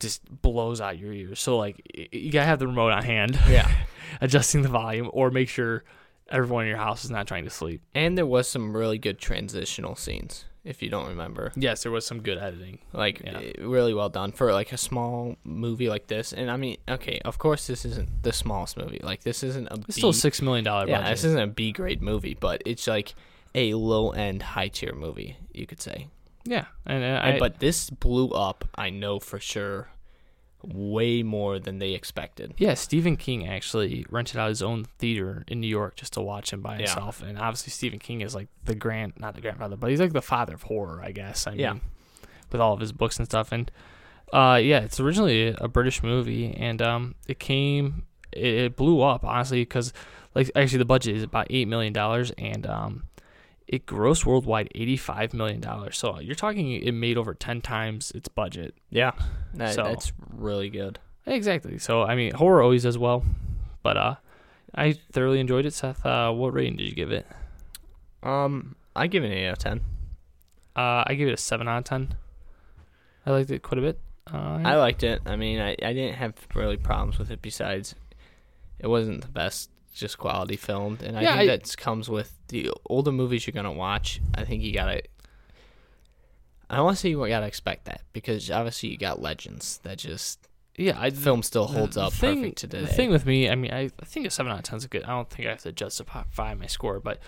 just 0.00 0.22
blows 0.42 0.80
out 0.80 0.98
your 0.98 1.12
ears. 1.12 1.38
So 1.40 1.56
like 1.58 1.80
you 2.12 2.32
gotta 2.32 2.46
have 2.46 2.58
the 2.58 2.66
remote 2.66 2.92
on 2.92 3.04
hand, 3.04 3.38
Yeah. 3.48 3.70
adjusting 4.20 4.62
the 4.62 4.68
volume, 4.68 5.10
or 5.12 5.30
make 5.30 5.48
sure 5.48 5.84
everyone 6.30 6.64
in 6.64 6.68
your 6.68 6.78
house 6.78 7.04
is 7.04 7.10
not 7.10 7.26
trying 7.26 7.44
to 7.44 7.50
sleep. 7.50 7.82
And 7.94 8.16
there 8.16 8.26
was 8.26 8.48
some 8.48 8.76
really 8.76 8.98
good 8.98 9.18
transitional 9.18 9.96
scenes, 9.96 10.44
if 10.64 10.80
you 10.82 10.88
don't 10.88 11.08
remember. 11.08 11.52
Yes, 11.56 11.82
there 11.82 11.90
was 11.92 12.06
some 12.06 12.20
good 12.22 12.38
editing. 12.38 12.78
Like 12.92 13.20
Yeah. 13.24 13.38
eh, 13.40 13.52
really 13.60 13.92
well 13.94 14.08
done 14.08 14.32
for 14.32 14.52
like 14.52 14.72
a 14.72 14.76
small 14.76 15.36
movie 15.44 15.88
like 15.88 16.06
this. 16.06 16.32
And 16.32 16.50
I 16.50 16.56
mean, 16.56 16.76
okay, 16.88 17.20
of 17.24 17.38
course 17.38 17.66
this 17.66 17.84
isn't 17.84 18.22
the 18.22 18.32
smallest 18.32 18.76
movie. 18.76 19.00
Like 19.02 19.22
this 19.22 19.42
isn't 19.42 19.68
a 19.68 19.74
It's 19.88 19.96
still 19.96 20.10
a 20.10 20.12
B- 20.12 20.18
six 20.18 20.40
million 20.40 20.64
dollar 20.64 20.86
Yeah, 20.88 20.98
budget. 20.98 21.10
this 21.16 21.24
isn't 21.24 21.40
a 21.40 21.46
B 21.48 21.72
grade 21.72 22.00
movie, 22.02 22.36
but 22.38 22.62
it's 22.64 22.86
like 22.86 23.14
a 23.54 23.74
low 23.74 24.10
end, 24.12 24.42
high 24.42 24.68
tier 24.68 24.94
movie, 24.94 25.36
you 25.52 25.66
could 25.66 25.80
say. 25.82 26.06
Yeah, 26.44 26.66
and, 26.86 27.02
uh, 27.02 27.06
And- 27.06 27.36
I, 27.36 27.38
but 27.38 27.58
this 27.60 27.90
blew 27.90 28.28
up, 28.30 28.64
I 28.74 28.90
know 28.90 29.18
for 29.18 29.38
sure, 29.40 29.88
way 30.62 31.22
more 31.22 31.58
than 31.58 31.78
they 31.78 31.92
expected. 31.92 32.52
Yeah, 32.58 32.74
Stephen 32.74 33.16
King 33.16 33.48
actually 33.48 34.04
rented 34.10 34.36
out 34.38 34.50
his 34.50 34.60
own 34.62 34.84
theater 34.98 35.44
in 35.48 35.60
New 35.60 35.66
York 35.66 35.96
just 35.96 36.12
to 36.14 36.20
watch 36.20 36.52
him 36.52 36.60
by 36.60 36.72
Yeah. 36.74 36.78
himself. 36.80 37.22
And 37.22 37.38
obviously, 37.38 37.70
Stephen 37.70 37.98
King 37.98 38.20
is 38.20 38.34
like 38.34 38.48
the 38.64 38.74
grand, 38.74 39.14
not 39.18 39.34
the 39.34 39.40
grandfather, 39.40 39.76
but 39.76 39.88
he's 39.90 40.00
like 40.00 40.12
the 40.12 40.20
father 40.20 40.54
of 40.54 40.64
horror, 40.64 41.00
I 41.02 41.12
guess. 41.12 41.46
I 41.46 41.52
mean, 41.52 41.60
Yeah. 41.60 41.74
with 42.52 42.60
all 42.60 42.74
of 42.74 42.80
his 42.80 42.92
books 42.92 43.18
and 43.18 43.26
stuff. 43.26 43.52
And 43.52 43.70
uh, 44.34 44.60
yeah, 44.62 44.80
it's 44.80 45.00
originally 45.00 45.48
a 45.58 45.66
British 45.66 46.02
movie, 46.02 46.52
and 46.54 46.80
um, 46.82 47.14
it 47.26 47.38
came, 47.40 48.02
it, 48.30 48.44
it 48.54 48.76
blew 48.76 49.00
up 49.00 49.24
honestly 49.24 49.62
because, 49.62 49.92
like, 50.34 50.50
actually 50.54 50.78
the 50.78 50.84
budget 50.84 51.16
is 51.16 51.22
about 51.22 51.46
eight 51.50 51.66
million 51.68 51.92
dollars, 51.92 52.30
and 52.38 52.66
um, 52.66 53.04
it 53.72 53.86
grossed 53.86 54.26
worldwide 54.26 54.68
eighty-five 54.74 55.32
million 55.32 55.60
dollars. 55.60 55.96
So 55.96 56.18
you're 56.18 56.34
talking 56.34 56.72
it 56.72 56.92
made 56.92 57.16
over 57.16 57.32
ten 57.34 57.60
times 57.60 58.10
its 58.10 58.28
budget. 58.28 58.74
Yeah, 58.90 59.12
that, 59.54 59.74
So- 59.74 59.84
that's 59.84 60.12
really 60.34 60.68
good. 60.70 60.98
Exactly. 61.26 61.78
So 61.78 62.02
I 62.02 62.16
mean, 62.16 62.32
horror 62.34 62.62
always 62.62 62.82
does 62.82 62.98
well, 62.98 63.24
but 63.84 63.96
uh, 63.96 64.14
I 64.74 64.92
thoroughly 65.12 65.38
enjoyed 65.38 65.66
it. 65.66 65.72
Seth, 65.74 66.04
uh, 66.04 66.32
what 66.32 66.52
rating 66.52 66.76
did 66.76 66.88
you 66.88 66.94
give 66.94 67.12
it? 67.12 67.26
Um, 68.22 68.74
I 68.96 69.06
give 69.06 69.22
it 69.22 69.28
an 69.28 69.32
eight 69.34 69.46
out 69.48 69.52
of 69.52 69.58
ten. 69.58 69.80
Uh, 70.74 71.04
I 71.06 71.14
give 71.14 71.28
it 71.28 71.32
a 71.34 71.36
seven 71.36 71.68
out 71.68 71.78
of 71.78 71.84
ten. 71.84 72.14
I 73.26 73.30
liked 73.30 73.50
it 73.50 73.62
quite 73.62 73.78
a 73.78 73.82
bit. 73.82 74.00
Uh, 74.32 74.60
I 74.64 74.76
liked 74.76 75.02
it. 75.02 75.20
I 75.26 75.36
mean, 75.36 75.60
I, 75.60 75.70
I 75.82 75.92
didn't 75.92 76.14
have 76.16 76.34
really 76.54 76.76
problems 76.76 77.18
with 77.18 77.30
it. 77.30 77.42
Besides, 77.42 77.94
it 78.78 78.86
wasn't 78.88 79.20
the 79.22 79.28
best, 79.28 79.70
just 79.94 80.18
quality 80.18 80.56
filmed, 80.56 81.02
and 81.02 81.16
I 81.18 81.22
Yeah, 81.22 81.36
think 81.38 81.50
I- 81.50 81.56
that 81.56 81.76
comes 81.76 82.08
with 82.08 82.36
the 82.48 82.70
older 82.86 83.12
movies 83.12 83.46
you're 83.46 83.52
gonna 83.52 83.72
watch. 83.72 84.20
I 84.34 84.44
think 84.44 84.62
you 84.62 84.72
gotta. 84.72 85.02
I 86.68 86.76
don't 86.76 86.84
want 86.84 86.96
to 86.96 87.00
say 87.00 87.08
you 87.10 87.26
gotta 87.26 87.46
expect 87.46 87.86
that 87.86 88.02
because 88.12 88.50
obviously 88.50 88.90
you 88.90 88.96
got 88.96 89.20
legends 89.20 89.78
that 89.82 89.98
just 89.98 90.46
yeah, 90.76 90.98
I 90.98 91.10
film 91.10 91.42
still 91.42 91.66
holds 91.66 91.96
the 91.96 92.02
up 92.04 92.12
thing- 92.12 92.38
perfect 92.42 92.58
today. 92.58 92.80
The 92.82 92.86
thing 92.86 93.10
with 93.10 93.26
me, 93.26 93.50
I 93.50 93.54
mean, 93.56 93.72
I, 93.72 93.90
I 94.00 94.04
think 94.04 94.26
a 94.26 94.30
seven 94.30 94.52
out 94.52 94.58
of 94.58 94.64
ten 94.64 94.76
is 94.78 94.86
good. 94.86 95.02
I 95.04 95.08
don't 95.08 95.28
think 95.28 95.46
I 95.46 95.50
have 95.50 95.62
to 95.62 95.72
justify 95.72 96.54
my 96.54 96.66
score, 96.66 97.00
but 97.00 97.18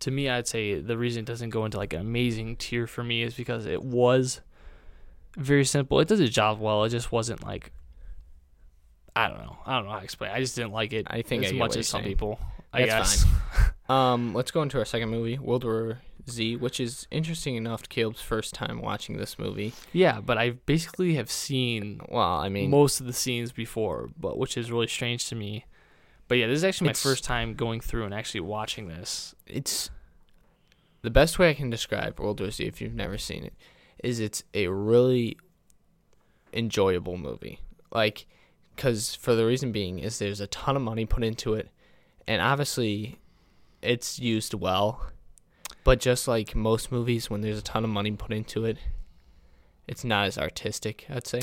to 0.00 0.10
me, 0.10 0.28
I'd 0.28 0.46
say 0.48 0.80
the 0.80 0.96
reason 0.96 1.20
it 1.20 1.26
doesn't 1.26 1.50
go 1.50 1.64
into 1.64 1.78
like 1.78 1.92
an 1.92 2.00
amazing 2.00 2.56
tier 2.56 2.86
for 2.86 3.02
me 3.04 3.22
is 3.22 3.34
because 3.34 3.66
it 3.66 3.82
was 3.82 4.40
very 5.36 5.64
simple. 5.64 5.98
It 6.00 6.08
does 6.08 6.20
its 6.20 6.34
job 6.34 6.60
well. 6.60 6.84
It 6.84 6.90
just 6.90 7.10
wasn't 7.12 7.42
like 7.44 7.72
I 9.14 9.28
don't 9.28 9.38
know. 9.38 9.56
I 9.66 9.76
don't 9.76 9.84
know 9.84 9.90
how 9.92 9.98
to 9.98 10.04
explain. 10.04 10.30
it. 10.30 10.34
I 10.34 10.40
just 10.40 10.56
didn't 10.56 10.72
like 10.72 10.92
it 10.92 11.06
I 11.10 11.22
think 11.22 11.44
as 11.44 11.52
get 11.52 11.58
much 11.58 11.76
as 11.76 11.86
some 11.88 12.00
saying. 12.02 12.12
people. 12.12 12.40
I 12.72 12.86
That's 12.86 13.24
guess. 13.24 13.32
Um, 13.88 14.32
let's 14.32 14.50
go 14.50 14.62
into 14.62 14.78
our 14.78 14.86
second 14.86 15.10
movie, 15.10 15.38
World 15.38 15.64
War 15.64 15.98
Z, 16.30 16.56
which 16.56 16.80
is 16.80 17.06
interesting 17.10 17.56
enough. 17.56 17.86
Caleb's 17.90 18.22
first 18.22 18.54
time 18.54 18.80
watching 18.80 19.18
this 19.18 19.38
movie. 19.38 19.74
Yeah, 19.92 20.20
but 20.20 20.38
I 20.38 20.50
basically 20.50 21.14
have 21.16 21.30
seen 21.30 22.00
Well, 22.08 22.38
I 22.38 22.48
mean, 22.48 22.70
most 22.70 23.00
of 23.00 23.06
the 23.06 23.12
scenes 23.12 23.52
before, 23.52 24.08
but 24.18 24.38
which 24.38 24.56
is 24.56 24.70
really 24.70 24.86
strange 24.86 25.28
to 25.28 25.34
me. 25.34 25.66
But 26.28 26.38
yeah, 26.38 26.46
this 26.46 26.58
is 26.58 26.64
actually 26.64 26.86
my 26.86 26.92
first 26.94 27.24
time 27.24 27.52
going 27.54 27.80
through 27.80 28.04
and 28.04 28.14
actually 28.14 28.40
watching 28.40 28.88
this. 28.88 29.34
it's 29.46 29.90
the 31.02 31.10
best 31.10 31.38
way 31.38 31.50
I 31.50 31.54
can 31.54 31.68
describe 31.68 32.18
World 32.18 32.40
War 32.40 32.50
Z 32.50 32.64
if 32.64 32.80
you've 32.80 32.94
never 32.94 33.18
seen 33.18 33.44
it 33.44 33.52
is 34.02 34.20
it's 34.20 34.42
a 34.54 34.68
really 34.68 35.36
enjoyable 36.54 37.18
movie. 37.18 37.60
Like, 37.92 38.26
because 38.74 39.14
for 39.14 39.34
the 39.34 39.46
reason 39.46 39.72
being 39.72 39.98
is 39.98 40.18
there's 40.18 40.40
a 40.40 40.46
ton 40.46 40.76
of 40.76 40.82
money 40.82 41.04
put 41.04 41.24
into 41.24 41.54
it, 41.54 41.68
and 42.26 42.40
obviously, 42.42 43.18
it's 43.80 44.18
used 44.18 44.54
well. 44.54 45.08
But 45.84 45.98
just 45.98 46.28
like 46.28 46.54
most 46.54 46.92
movies, 46.92 47.28
when 47.28 47.40
there's 47.40 47.58
a 47.58 47.62
ton 47.62 47.84
of 47.84 47.90
money 47.90 48.12
put 48.12 48.32
into 48.32 48.64
it, 48.64 48.78
it's 49.88 50.04
not 50.04 50.26
as 50.26 50.38
artistic. 50.38 51.06
I'd 51.10 51.26
say. 51.26 51.40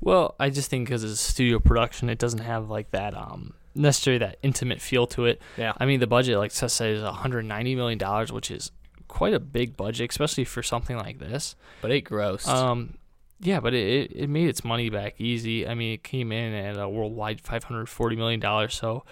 Well, 0.00 0.34
I 0.38 0.50
just 0.50 0.70
think 0.70 0.86
because 0.86 1.04
it's 1.04 1.12
a 1.14 1.32
studio 1.32 1.58
production, 1.58 2.08
it 2.08 2.18
doesn't 2.18 2.40
have 2.40 2.70
like 2.70 2.90
that 2.92 3.14
um 3.14 3.54
necessarily 3.74 4.18
that 4.18 4.38
intimate 4.42 4.80
feel 4.80 5.06
to 5.08 5.26
it. 5.26 5.40
Yeah. 5.56 5.72
I 5.78 5.86
mean, 5.86 6.00
the 6.00 6.06
budget, 6.06 6.38
like 6.38 6.50
Seth 6.50 6.72
said, 6.72 6.94
is 6.94 7.02
190 7.02 7.74
million 7.74 7.98
dollars, 7.98 8.32
which 8.32 8.50
is 8.50 8.72
quite 9.08 9.34
a 9.34 9.40
big 9.40 9.76
budget, 9.76 10.10
especially 10.10 10.44
for 10.44 10.62
something 10.62 10.96
like 10.96 11.18
this. 11.18 11.56
But 11.82 11.90
it 11.90 12.04
grossed. 12.04 12.48
Um, 12.48 12.94
yeah, 13.40 13.60
but 13.60 13.74
it, 13.74 14.12
it, 14.14 14.28
made 14.28 14.48
its 14.48 14.64
money 14.64 14.90
back 14.90 15.14
easy. 15.18 15.66
I 15.66 15.74
mean, 15.74 15.94
it 15.94 16.04
came 16.04 16.30
in 16.32 16.52
at 16.52 16.78
a 16.78 16.88
worldwide 16.88 17.40
540 17.40 18.16
million 18.16 18.40
dollars, 18.40 18.74
so 18.74 19.04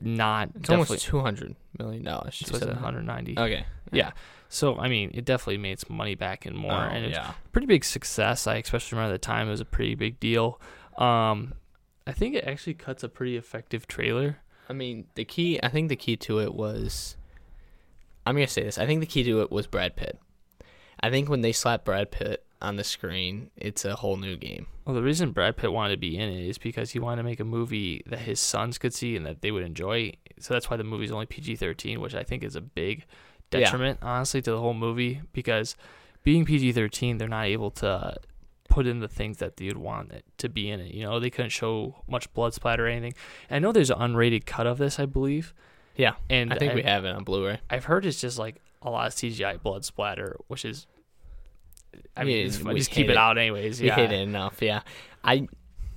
not 0.00 0.50
it's 0.54 0.70
almost 0.70 1.04
two 1.04 1.20
hundred 1.20 1.56
million 1.78 2.04
dollars. 2.04 2.36
so 2.44 2.54
it's 2.56 2.62
at 2.64 2.68
190. 2.68 3.38
Okay. 3.38 3.64
Yeah. 3.92 4.12
So 4.48 4.78
I 4.78 4.88
mean, 4.88 5.10
it 5.14 5.24
definitely 5.24 5.58
made 5.58 5.72
its 5.72 5.88
money 5.88 6.14
back 6.14 6.46
and 6.46 6.56
more, 6.56 6.72
Oh, 6.72 6.76
and 6.76 7.04
it's 7.04 7.16
yeah. 7.16 7.32
pretty 7.52 7.66
big 7.66 7.84
success. 7.84 8.46
I 8.46 8.56
especially 8.56 8.96
remember 8.96 9.14
at 9.14 9.20
the 9.20 9.26
time 9.26 9.48
it 9.48 9.52
was 9.52 9.60
a 9.60 9.64
pretty 9.66 9.94
big 9.94 10.18
deal. 10.18 10.60
Um, 10.96 11.54
I 12.06 12.12
think 12.12 12.34
it 12.34 12.44
actually 12.44 12.74
cuts 12.74 13.04
a 13.04 13.08
pretty 13.08 13.36
effective 13.36 13.86
trailer. 13.86 14.38
I 14.68 14.72
mean, 14.72 15.06
the 15.14 15.24
key. 15.24 15.60
I 15.62 15.68
think 15.68 15.88
the 15.88 15.96
key 15.96 16.16
to 16.16 16.40
it 16.40 16.54
was. 16.54 17.16
I'm 18.26 18.34
gonna 18.34 18.46
say 18.46 18.62
this. 18.64 18.78
I 18.78 18.86
think 18.86 19.00
the 19.00 19.06
key 19.06 19.22
to 19.24 19.40
it 19.42 19.50
was 19.50 19.66
Brad 19.66 19.96
Pitt. 19.96 20.18
I 21.00 21.10
think 21.10 21.28
when 21.28 21.42
they 21.42 21.52
slapped 21.52 21.84
Brad 21.84 22.10
Pitt 22.10 22.44
on 22.60 22.76
the 22.76 22.84
screen, 22.84 23.50
it's 23.56 23.84
a 23.84 23.96
whole 23.96 24.16
new 24.16 24.36
game. 24.36 24.66
Well, 24.84 24.94
the 24.94 25.02
reason 25.02 25.30
Brad 25.32 25.56
Pitt 25.56 25.72
wanted 25.72 25.94
to 25.94 26.00
be 26.00 26.16
in 26.16 26.28
it 26.28 26.48
is 26.48 26.58
because 26.58 26.90
he 26.90 26.98
wanted 26.98 27.18
to 27.18 27.22
make 27.22 27.40
a 27.40 27.44
movie 27.44 28.02
that 28.06 28.20
his 28.20 28.40
sons 28.40 28.78
could 28.78 28.92
see 28.94 29.16
and 29.16 29.24
that 29.26 29.42
they 29.42 29.50
would 29.50 29.62
enjoy. 29.62 30.12
So 30.40 30.54
that's 30.54 30.68
why 30.70 30.76
the 30.76 30.84
movie's 30.84 31.12
only 31.12 31.26
PG-13, 31.26 31.98
which 31.98 32.14
I 32.14 32.22
think 32.22 32.42
is 32.42 32.56
a 32.56 32.60
big 32.60 33.04
Yeah. 33.52 33.60
detriment, 33.60 34.00
honestly, 34.02 34.42
to 34.42 34.50
the 34.50 34.60
whole 34.60 34.74
movie 34.74 35.20
because 35.32 35.76
being 36.24 36.44
PG-13, 36.44 37.18
they're 37.18 37.28
not 37.28 37.46
able 37.46 37.70
to 37.72 38.16
put 38.68 38.86
in 38.86 39.00
the 39.00 39.08
things 39.08 39.38
that 39.38 39.58
you'd 39.60 39.78
want 39.78 40.12
it 40.12 40.24
to 40.38 40.48
be 40.48 40.68
in 40.68 40.80
it. 40.80 40.92
You 40.92 41.04
know, 41.04 41.18
they 41.20 41.30
couldn't 41.30 41.50
show 41.50 42.02
much 42.08 42.32
blood 42.34 42.52
splatter 42.54 42.84
or 42.84 42.88
anything. 42.88 43.14
And 43.48 43.56
I 43.56 43.58
know 43.60 43.72
there's 43.72 43.90
an 43.90 43.98
unrated 43.98 44.44
cut 44.46 44.66
of 44.66 44.78
this, 44.78 44.98
I 44.98 45.06
believe. 45.06 45.54
Yeah, 45.96 46.14
And 46.30 46.52
I 46.52 46.58
think 46.58 46.74
we 46.74 46.82
have 46.82 47.04
it 47.04 47.14
on 47.14 47.24
Blu-ray. 47.24 47.60
I've 47.70 47.84
heard 47.86 48.04
it's 48.06 48.20
just 48.20 48.38
like 48.38 48.56
a 48.82 48.90
lot 48.90 49.06
of 49.08 49.14
CGI 49.14 49.60
blood 49.62 49.84
splatter, 49.84 50.36
which 50.46 50.64
is. 50.64 50.86
I 52.16 52.24
mean, 52.24 52.50
Yeah, 52.50 52.62
we 52.72 52.74
just 52.78 52.90
keep 52.90 53.06
it 53.08 53.12
it. 53.12 53.16
out 53.16 53.38
anyways. 53.38 53.80
We 53.80 53.86
Yeah. 53.88 53.96
hit 53.96 54.12
it 54.12 54.20
enough. 54.20 54.60
Yeah, 54.60 54.82
I, 55.24 55.48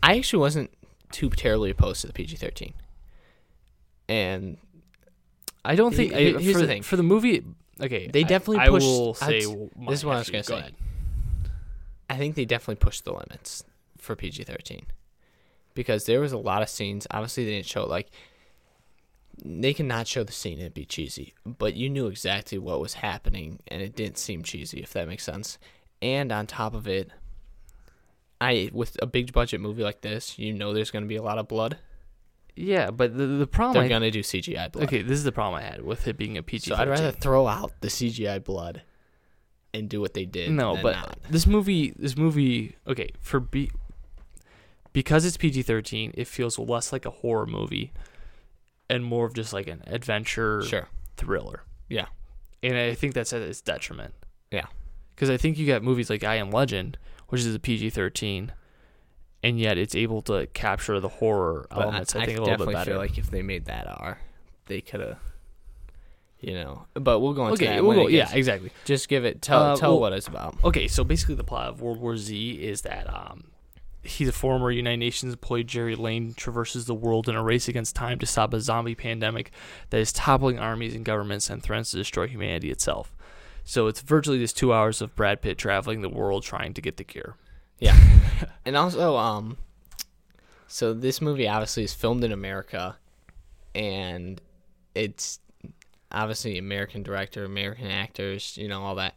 I 0.04 0.18
actually 0.18 0.40
wasn't 0.40 0.72
too 1.12 1.30
terribly 1.30 1.70
opposed 1.72 2.02
to 2.02 2.08
the 2.08 2.14
PG-13. 2.14 2.74
And 4.10 4.58
I 5.66 5.76
don't 5.76 5.94
think. 5.96 6.14
He- 6.14 6.36
I, 6.36 6.40
here's 6.40 6.54
for, 6.56 6.60
the 6.62 6.68
thing. 6.68 6.82
for 6.84 6.96
the 6.96 7.04
movie. 7.04 7.44
Okay, 7.80 8.08
They 8.08 8.24
definitely 8.24 8.60
I, 8.60 8.68
pushed- 8.68 9.24
I'd- 9.24 9.42
say. 9.42 9.56
this 9.88 10.00
is 10.00 10.06
what 10.06 10.16
I 10.16 10.20
was 10.20 10.30
gonna 10.30 10.44
go 10.44 10.56
say. 10.56 10.60
ahead. 10.60 10.76
I 12.10 12.18
think 12.18 12.36
they 12.36 12.46
definitely 12.46 12.76
pushed 12.76 13.06
the 13.06 13.12
limits 13.14 13.64
for 13.98 14.16
PG 14.16 14.44
thirteen 14.44 14.86
because 15.74 16.06
there 16.06 16.20
was 16.20 16.32
a 16.34 16.38
lot 16.38 16.62
of 16.62 16.70
scenes. 16.70 17.08
Obviously, 17.10 17.46
they 17.46 17.52
didn't 17.52 17.66
show 17.68 17.86
like 17.86 18.12
they 19.44 19.74
cannot 19.74 20.08
show 20.08 20.24
the 20.24 20.32
scene 20.34 20.54
and 20.54 20.62
it'd 20.64 20.74
be 20.74 20.86
cheesy, 20.86 21.34
but 21.46 21.74
you 21.74 21.90
knew 21.90 22.08
exactly 22.08 22.58
what 22.60 22.80
was 22.80 22.96
happening 22.96 23.60
and 23.70 23.82
it 23.82 23.96
didn't 23.96 24.18
seem 24.18 24.44
cheesy 24.44 24.82
if 24.82 24.92
that 24.94 25.08
makes 25.08 25.24
sense. 25.24 25.58
And 26.02 26.32
on 26.32 26.48
top 26.48 26.74
of 26.74 26.88
it, 26.88 27.12
I 28.40 28.70
with 28.74 28.98
a 29.02 29.06
big 29.06 29.32
budget 29.34 29.62
movie 29.62 29.84
like 29.84 30.02
this, 30.02 30.40
you 30.40 30.54
know 30.54 30.74
there's 30.74 30.92
going 30.92 31.04
to 31.04 31.08
be 31.08 31.16
a 31.16 31.24
lot 31.24 31.38
of 31.38 31.48
blood. 31.48 31.78
Yeah, 32.56 32.92
but 32.92 33.16
the 33.16 33.26
the 33.26 33.48
problem. 33.48 33.88
They're 33.88 33.98
I, 33.98 34.00
to 34.00 34.12
do 34.12 34.22
CGI 34.22 34.72
blood. 34.72 34.86
okay, 34.86 35.02
this 35.02 35.18
is 35.18 35.24
the 35.24 35.32
problem 35.32 35.62
I 35.62 35.66
had 35.66 35.84
with 35.84 36.08
it 36.08 36.18
being 36.18 36.38
a 36.38 36.44
PG. 36.44 36.72
so 36.72 36.76
I'd 36.76 36.90
rather 36.90 37.12
throw 37.12 37.48
out 37.48 37.74
the 37.82 37.88
CGI 37.88 38.44
blood 38.44 38.82
and 39.74 39.88
do 39.88 40.02
what 40.02 40.14
they 40.14 40.26
did. 40.26 40.52
no, 40.52 40.78
but 40.82 40.96
not. 40.96 41.18
this 41.30 41.48
movie, 41.48 41.94
this 41.96 42.18
movie, 42.18 42.76
okay, 42.88 43.10
for 43.22 43.40
B, 43.40 43.72
because 44.92 45.24
it's 45.24 45.38
PG 45.38 45.62
thirteen, 45.64 46.12
it 46.16 46.28
feels 46.28 46.60
less 46.60 46.92
like 46.92 47.06
a 47.06 47.12
horror 47.12 47.46
movie, 47.46 47.94
and 48.90 49.04
more 49.04 49.26
of 49.28 49.34
just 49.34 49.54
like 49.54 49.68
an 49.68 49.84
adventure 49.88 50.62
sure, 50.64 50.88
thriller. 51.16 51.64
Yeah. 51.90 52.08
and 52.64 52.76
I 52.76 52.96
think 52.96 53.14
that's 53.14 53.34
at 53.34 53.42
its 53.42 53.62
detriment. 53.62 54.14
Yeah. 54.52 54.66
Because 55.16 55.30
I 55.30 55.38
think 55.38 55.58
you 55.58 55.68
got 55.68 55.84
movies 55.84 56.10
like 56.10 56.24
I 56.24 56.36
Am 56.36 56.52
Legend, 56.52 56.98
which 57.30 57.42
is 57.42 57.54
a 57.56 57.60
PG 57.60 57.92
thirteen, 57.92 58.52
and 59.44 59.60
yet 59.60 59.78
it's 59.78 59.96
able 59.96 60.22
to 60.24 60.48
capture 60.48 61.00
the 61.00 61.10
horror 61.10 61.68
But 61.70 61.80
elements. 61.82 62.16
I, 62.16 62.26
think 62.26 62.40
a 62.40 62.42
little 62.42 62.66
bit 62.66 62.74
better. 62.74 62.92
feel 62.92 63.00
like 63.00 63.18
if 63.18 63.30
they 63.30 63.42
made 63.42 63.66
that 63.66 63.88
R, 63.88 64.20
they 64.68 64.82
could 64.82 65.00
have. 65.02 65.18
you 66.40 66.54
know. 66.56 66.86
But 66.96 67.20
we'll 67.20 67.34
go 67.34 67.44
into 67.48 67.54
Okay, 67.64 67.76
that. 67.76 67.84
we'll 67.86 67.96
go, 68.04 68.08
yeah, 68.08 68.30
exactly. 68.34 68.72
Just 68.86 69.08
give 69.10 69.26
it. 69.26 69.42
Tell 69.42 69.62
Uh, 69.62 69.76
tell 69.76 69.92
well- 69.92 70.00
what 70.02 70.14
it's 70.14 70.28
about. 70.28 70.58
Okay, 70.64 70.88
so 70.88 71.04
basically 71.04 71.36
the 71.36 71.44
plot 71.44 71.70
of 71.70 71.82
World 71.82 72.00
War 72.00 72.18
Z 72.18 72.54
is 72.54 72.82
that 72.82 73.08
um, 73.14 73.52
he's 74.02 74.28
a 74.28 74.32
former 74.32 74.72
United 74.72 74.98
Nations 74.98 75.34
employee, 75.34 75.64
Gerry 75.64 75.96
Lane, 75.96 76.34
traverses 76.34 76.86
the 76.86 76.96
world 76.96 77.30
in 77.30 77.36
a 77.36 77.44
race 77.44 77.68
against 77.68 77.96
time 77.96 78.18
to 78.18 78.26
stop 78.26 78.54
a 78.56 78.60
zombie 78.60 78.96
pandemic 78.96 79.52
that 79.92 80.00
is 80.00 80.12
toppling 80.12 80.58
armies 80.58 80.96
and 80.96 81.06
governments 81.06 81.48
and 81.50 81.62
threatens 81.62 81.92
to 81.92 81.98
destroy 81.98 82.26
humanity 82.28 82.72
itself. 82.72 83.16
So 83.64 83.88
it's 83.88 84.02
virtually 84.02 84.40
just 84.40 84.58
two 84.58 84.74
hours 84.74 85.02
of 85.02 85.16
Brad 85.16 85.42
Pitt 85.42 85.58
traveling 85.58 86.02
the 86.02 86.10
world 86.10 86.44
trying 86.44 86.74
to 86.74 86.82
get 86.82 86.98
the 86.98 87.04
cure. 87.04 87.36
Yeah. 87.80 87.98
and 88.66 88.76
also, 88.76 89.16
um, 89.18 89.58
so 90.68 90.94
this 90.94 91.22
movie 91.22 91.48
obviously 91.48 91.84
is 91.84 91.94
filmed 91.94 92.24
in 92.24 92.32
America, 92.32 92.98
and 93.76 94.42
it's 94.96 95.40
obviously 96.12 96.58
American 96.58 97.04
director, 97.04 97.44
American 97.46 97.88
actors, 97.88 98.58
you 98.58 98.68
know, 98.68 98.82
all 98.82 98.96
that. 98.96 99.16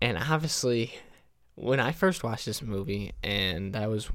And 0.00 0.18
obviously, 0.18 0.92
when 1.54 1.80
I 1.80 1.92
first 1.92 2.22
watched 2.22 2.46
this 2.46 2.62
movie, 2.62 3.12
and 3.22 3.72
that 3.74 3.88
was, 3.88 4.10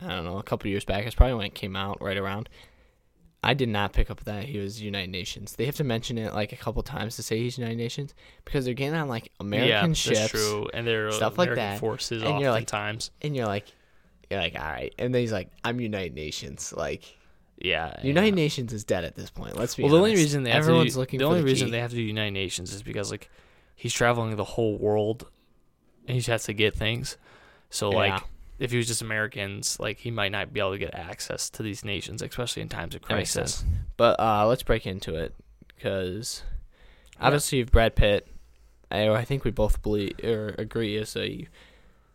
I 0.00 0.08
don't 0.08 0.24
know, 0.24 0.38
a 0.38 0.42
couple 0.42 0.70
years 0.70 0.84
back, 0.84 1.06
it's 1.06 1.14
probably 1.14 1.34
when 1.34 1.46
it 1.46 1.54
came 1.54 1.76
out, 1.76 2.00
right 2.00 2.16
around. 2.16 2.48
I 3.42 3.54
did 3.54 3.68
not 3.68 3.92
pick 3.92 4.10
up 4.10 4.24
that 4.24 4.44
he 4.44 4.58
was 4.58 4.82
United 4.82 5.10
Nations. 5.10 5.54
They 5.56 5.66
have 5.66 5.76
to 5.76 5.84
mention 5.84 6.18
it 6.18 6.34
like 6.34 6.52
a 6.52 6.56
couple 6.56 6.82
times 6.82 7.16
to 7.16 7.22
say 7.22 7.38
he's 7.38 7.56
United 7.56 7.76
Nations 7.78 8.14
because 8.44 8.64
they're 8.64 8.74
getting 8.74 8.94
on 8.94 9.06
like 9.08 9.30
American 9.38 9.90
yeah, 9.90 9.94
ships. 9.94 10.18
that's 10.18 10.30
true. 10.32 10.68
And 10.74 10.86
they're 10.86 11.12
stuff 11.12 11.38
like 11.38 11.54
that. 11.54 11.78
forces 11.78 12.22
And 12.22 12.40
you're 12.40 12.50
like- 12.50 12.64
oftentimes. 12.64 13.10
and 13.22 13.36
you're 13.36 13.46
like, 13.46 13.66
you're 14.28 14.40
like, 14.40 14.56
all 14.58 14.66
right. 14.66 14.92
And 14.98 15.14
then 15.14 15.20
he's 15.20 15.32
like, 15.32 15.50
I'm 15.64 15.80
United 15.80 16.14
Nations. 16.14 16.74
Like, 16.76 17.04
yeah, 17.58 18.00
United 18.02 18.30
yeah. 18.30 18.34
Nations 18.34 18.72
is 18.72 18.84
dead 18.84 19.04
at 19.04 19.14
this 19.14 19.30
point. 19.30 19.56
Let's 19.56 19.74
be 19.76 19.82
Well, 19.84 19.92
the 19.92 19.98
only 19.98 20.14
reason 20.16 20.42
they 20.42 20.50
have 20.50 20.64
everyone's 20.64 20.90
to 20.90 20.94
do, 20.94 20.98
looking 21.00 21.18
the 21.20 21.24
only 21.24 21.40
the 21.40 21.46
reason 21.46 21.68
key. 21.68 21.72
they 21.72 21.80
have 21.80 21.90
to 21.90 21.96
do 21.96 22.02
United 22.02 22.32
Nations 22.32 22.72
is 22.74 22.82
because 22.82 23.10
like 23.10 23.30
he's 23.76 23.92
traveling 23.92 24.34
the 24.36 24.44
whole 24.44 24.76
world, 24.76 25.28
and 26.06 26.20
he 26.20 26.30
has 26.30 26.44
to 26.44 26.52
get 26.52 26.74
things. 26.76 27.16
So 27.70 27.88
like 27.90 28.12
Yeah. 28.12 28.20
If 28.58 28.70
he 28.70 28.76
was 28.76 28.86
just 28.86 29.02
Americans, 29.02 29.78
like 29.78 29.98
he 29.98 30.10
might 30.10 30.32
not 30.32 30.52
be 30.52 30.60
able 30.60 30.72
to 30.72 30.78
get 30.78 30.94
access 30.94 31.48
to 31.50 31.62
these 31.62 31.84
nations, 31.84 32.22
especially 32.22 32.62
in 32.62 32.68
times 32.68 32.94
of 32.94 33.02
That 33.02 33.14
makes 33.16 33.34
crisis. 33.34 33.56
sense. 33.60 33.70
But 33.96 34.18
uh, 34.20 34.46
let's 34.46 34.62
break 34.62 34.86
into 34.86 35.14
it 35.14 35.34
because 35.74 36.42
obviously 37.20 37.60
if 37.60 37.70
Brad 37.70 37.94
Pitt, 37.94 38.26
I, 38.90 39.08
I 39.08 39.24
think 39.24 39.44
we 39.44 39.50
both 39.50 39.82
believe 39.82 40.12
or 40.24 40.54
agree 40.58 40.96
is 40.96 41.16
a 41.16 41.46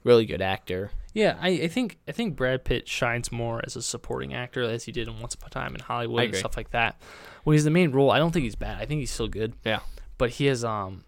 really 0.04 0.26
good 0.26 0.42
actor. 0.42 0.92
Yeah, 1.14 1.38
I, 1.40 1.50
I 1.50 1.68
think 1.68 2.00
I 2.08 2.12
think 2.12 2.36
Brad 2.36 2.64
Pitt 2.66 2.88
shines 2.88 3.32
more 3.32 3.62
as 3.64 3.76
a 3.76 3.82
supporting 3.82 4.34
actor 4.34 4.64
as 4.64 4.84
he 4.86 4.92
did 4.92 5.08
in 5.08 5.20
Once 5.20 5.36
Upon 5.36 5.48
a 5.48 5.52
Time 5.52 5.76
in 5.76 5.82
Hollywood 5.82 6.22
I 6.22 6.24
and 6.24 6.30
agree. 6.32 6.40
stuff 6.40 6.58
like 6.58 6.72
that. 6.72 7.00
When 7.44 7.54
he's 7.54 7.64
the 7.66 7.70
main 7.72 7.92
role, 7.92 8.10
I 8.10 8.18
don't 8.18 8.32
think 8.32 8.44
he's 8.44 8.56
bad. 8.56 8.82
I 8.82 8.86
think 8.86 9.00
he's 9.00 9.12
still 9.12 9.28
good. 9.28 9.54
Yeah. 9.64 9.82
But 10.18 10.32
he 10.32 10.46
has 10.48 10.64
um 10.66 11.04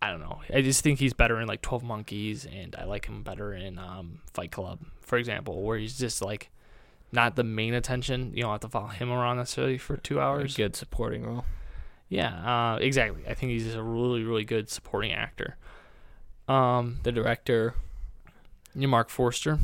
I 0.00 0.10
don't 0.10 0.20
know. 0.20 0.40
I 0.52 0.62
just 0.62 0.82
think 0.82 0.98
he's 1.00 1.12
better 1.12 1.40
in 1.40 1.48
like 1.48 1.60
Twelve 1.62 1.82
Monkeys 1.82 2.46
and 2.46 2.76
I 2.76 2.84
like 2.84 3.06
him 3.06 3.22
better 3.22 3.52
in 3.52 3.78
um 3.78 4.20
Fight 4.32 4.52
Club, 4.52 4.80
for 5.00 5.18
example, 5.18 5.62
where 5.62 5.76
he's 5.78 5.98
just 5.98 6.22
like 6.22 6.50
not 7.10 7.34
the 7.36 7.42
main 7.44 7.74
attention. 7.74 8.32
You 8.34 8.42
don't 8.42 8.52
have 8.52 8.60
to 8.60 8.68
follow 8.68 8.86
him 8.88 9.10
around 9.10 9.38
necessarily 9.38 9.78
for 9.78 9.96
two 9.96 10.20
hours. 10.20 10.56
Good 10.56 10.76
supporting 10.76 11.24
role. 11.24 11.44
Yeah, 12.08 12.74
uh, 12.74 12.78
exactly. 12.78 13.22
I 13.28 13.34
think 13.34 13.50
he's 13.52 13.64
just 13.64 13.76
a 13.76 13.82
really, 13.82 14.22
really 14.22 14.44
good 14.44 14.70
supporting 14.70 15.12
actor. 15.12 15.56
Um, 16.46 17.00
The 17.02 17.12
director, 17.12 17.74
you 18.74 18.88
Marc 18.88 19.10
Forster. 19.10 19.58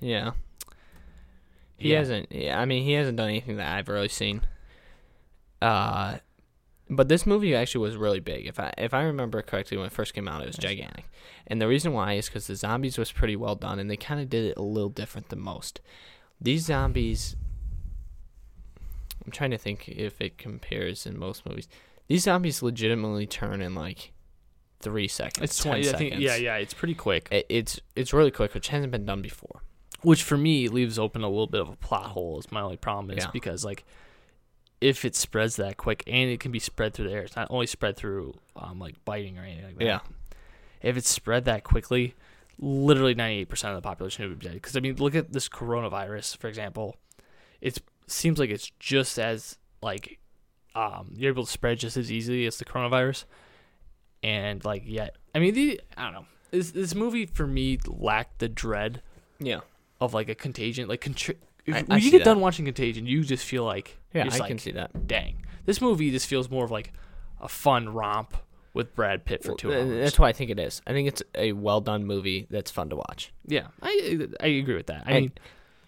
yeah, 0.00 0.30
he 1.76 1.92
Yeah. 1.92 1.98
hasn't. 1.98 2.30
Yeah, 2.32 2.58
I 2.60 2.64
mean, 2.66 2.84
he 2.84 2.92
hasn't 2.92 3.16
done 3.18 3.28
anything 3.28 3.56
that 3.56 3.76
I've 3.76 3.88
really 3.88 4.08
seen. 4.08 4.42
Uh, 5.60 6.18
but 6.96 7.08
this 7.08 7.26
movie 7.26 7.54
actually 7.54 7.82
was 7.82 7.96
really 7.96 8.20
big. 8.20 8.46
If 8.46 8.60
I 8.60 8.72
if 8.78 8.92
I 8.94 9.02
remember 9.02 9.40
correctly, 9.42 9.76
when 9.76 9.86
it 9.86 9.92
first 9.92 10.14
came 10.14 10.28
out, 10.28 10.42
it 10.42 10.46
was 10.46 10.56
gigantic. 10.56 11.04
And 11.46 11.60
the 11.60 11.68
reason 11.68 11.92
why 11.92 12.14
is 12.14 12.26
because 12.26 12.46
the 12.46 12.54
zombies 12.56 12.98
was 12.98 13.10
pretty 13.12 13.36
well 13.36 13.54
done, 13.54 13.78
and 13.78 13.90
they 13.90 13.96
kind 13.96 14.20
of 14.20 14.28
did 14.28 14.44
it 14.44 14.56
a 14.56 14.62
little 14.62 14.88
different 14.90 15.28
than 15.28 15.40
most. 15.40 15.80
These 16.40 16.66
zombies, 16.66 17.36
I'm 19.24 19.30
trying 19.32 19.50
to 19.52 19.58
think 19.58 19.88
if 19.88 20.20
it 20.20 20.38
compares 20.38 21.06
in 21.06 21.18
most 21.18 21.46
movies. 21.46 21.68
These 22.08 22.24
zombies 22.24 22.62
legitimately 22.62 23.26
turn 23.26 23.62
in 23.62 23.74
like 23.74 24.12
three 24.80 25.06
seconds. 25.08 25.44
It's 25.44 25.62
10 25.62 25.70
twenty. 25.72 25.80
I 25.88 25.90
seconds. 25.92 26.10
think. 26.10 26.20
Yeah, 26.22 26.36
yeah. 26.36 26.56
It's 26.56 26.74
pretty 26.74 26.94
quick. 26.94 27.28
It, 27.30 27.46
it's 27.48 27.80
it's 27.94 28.12
really 28.12 28.30
quick, 28.32 28.54
which 28.54 28.68
hasn't 28.68 28.90
been 28.92 29.06
done 29.06 29.22
before. 29.22 29.62
which 30.02 30.24
for 30.24 30.36
me 30.36 30.66
leaves 30.68 30.98
open 30.98 31.22
a 31.22 31.28
little 31.28 31.46
bit 31.46 31.60
of 31.60 31.68
a 31.68 31.76
plot 31.76 32.06
hole 32.06 32.38
is 32.40 32.50
my 32.50 32.60
only 32.60 32.76
problem 32.76 33.16
is 33.16 33.24
Yeah. 33.24 33.30
because 33.32 33.64
like 33.64 33.84
if 34.82 35.04
it 35.04 35.14
spreads 35.14 35.56
that 35.56 35.76
quick 35.76 36.02
and 36.06 36.28
it 36.30 36.40
can 36.40 36.50
be 36.52 36.58
spread 36.58 36.92
through 36.92 37.06
the 37.08 37.12
air 37.14 37.22
it's 37.22 37.36
not 37.36 37.46
only 37.50 37.66
spread 37.66 37.96
through 37.96 38.34
um, 38.56 38.78
like 38.78 38.94
biting 39.04 39.38
or 39.38 39.42
anything 39.44 39.64
like 39.64 39.78
that 39.78 39.84
Yeah. 39.84 40.00
if 40.82 40.96
it's 40.96 41.08
spread 41.08 41.44
that 41.46 41.62
quickly 41.64 42.14
literally 42.58 43.14
98% 43.14 43.50
of 43.70 43.74
the 43.76 43.80
population 43.82 44.28
would 44.28 44.38
be 44.38 44.46
dead 44.46 44.54
because 44.54 44.76
i 44.76 44.80
mean 44.80 44.96
look 44.96 45.14
at 45.14 45.32
this 45.32 45.48
coronavirus 45.48 46.36
for 46.36 46.48
example 46.48 46.96
it 47.60 47.78
seems 48.06 48.38
like 48.38 48.50
it's 48.50 48.70
just 48.78 49.18
as 49.18 49.56
like 49.82 50.18
um, 50.74 51.12
you're 51.16 51.30
able 51.32 51.44
to 51.44 51.50
spread 51.50 51.78
just 51.78 51.96
as 51.96 52.10
easily 52.10 52.46
as 52.46 52.56
the 52.58 52.64
coronavirus 52.64 53.24
and 54.22 54.64
like 54.64 54.82
yet 54.86 55.16
i 55.34 55.38
mean 55.38 55.54
the 55.54 55.80
i 55.96 56.04
don't 56.04 56.12
know 56.14 56.26
this, 56.50 56.70
this 56.72 56.94
movie 56.94 57.24
for 57.26 57.46
me 57.46 57.78
lacked 57.86 58.38
the 58.38 58.48
dread 58.48 59.00
Yeah. 59.40 59.60
of 60.02 60.12
like 60.12 60.28
a 60.28 60.34
contagion. 60.34 60.86
Like 60.86 61.00
contri- 61.00 61.38
if, 61.66 61.74
I- 61.74 61.82
when 61.82 61.92
I 61.92 61.96
you 61.96 62.10
get 62.10 62.18
that. 62.18 62.24
done 62.24 62.40
watching 62.40 62.64
Contagion, 62.64 63.06
you 63.06 63.22
just 63.24 63.44
feel 63.44 63.64
like 63.64 63.98
Yeah, 64.14 64.22
you're 64.22 64.30
just 64.30 64.36
I 64.36 64.40
like, 64.44 64.48
can 64.48 64.58
see 64.58 64.72
that. 64.72 65.06
Dang, 65.06 65.44
this 65.64 65.80
movie 65.80 66.10
just 66.10 66.26
feels 66.26 66.50
more 66.50 66.64
of 66.64 66.70
like 66.70 66.92
a 67.40 67.48
fun 67.48 67.88
romp 67.90 68.34
with 68.74 68.94
Brad 68.94 69.24
Pitt 69.24 69.44
for 69.44 69.54
two 69.54 69.68
Well, 69.68 69.80
hours. 69.82 70.04
That's 70.04 70.18
why 70.18 70.28
I 70.28 70.32
think 70.32 70.50
it 70.50 70.58
is. 70.58 70.80
I 70.86 70.92
think 70.92 71.08
it's 71.08 71.22
a 71.34 71.52
well 71.52 71.80
done 71.80 72.04
movie 72.06 72.46
that's 72.50 72.70
fun 72.70 72.88
to 72.90 72.96
watch. 72.96 73.32
yeah, 73.46 73.68
I 73.82 74.26
I 74.40 74.46
agree 74.46 74.74
with 74.76 74.86
that. 74.86 75.02
I 75.06 75.10
And 75.12 75.20
mean, 75.24 75.32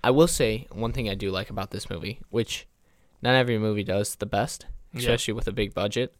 I 0.03 0.11
will 0.11 0.29
say 0.29 0.67
one 0.73 0.93
thing 0.93 1.09
I 1.09 1.15
do 1.15 1.31
like 1.31 1.49
about 1.51 1.71
this 1.71 1.89
movie, 1.89 2.21
which 2.31 2.67
not 3.23 3.35
every 3.35 3.59
movie 3.59 3.85
does 3.85 4.17
the 4.17 4.27
best, 4.27 4.67
Yeah. 4.93 5.01
especially 5.01 5.33
with 5.35 5.49
a 5.49 5.53
big 5.53 5.73
budget, 5.73 6.15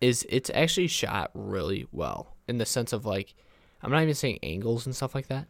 is 0.00 0.26
it's 0.28 0.50
actually 0.54 0.86
shot 0.88 1.30
really 1.34 1.86
well 1.92 2.36
in 2.46 2.58
the 2.58 2.66
sense 2.66 2.92
of 2.92 3.06
like 3.06 3.34
I'm 3.82 3.90
not 3.90 4.02
even 4.02 4.14
saying 4.14 4.38
angles 4.42 4.84
and 4.84 4.94
stuff 4.94 5.14
like 5.14 5.28
that, 5.28 5.46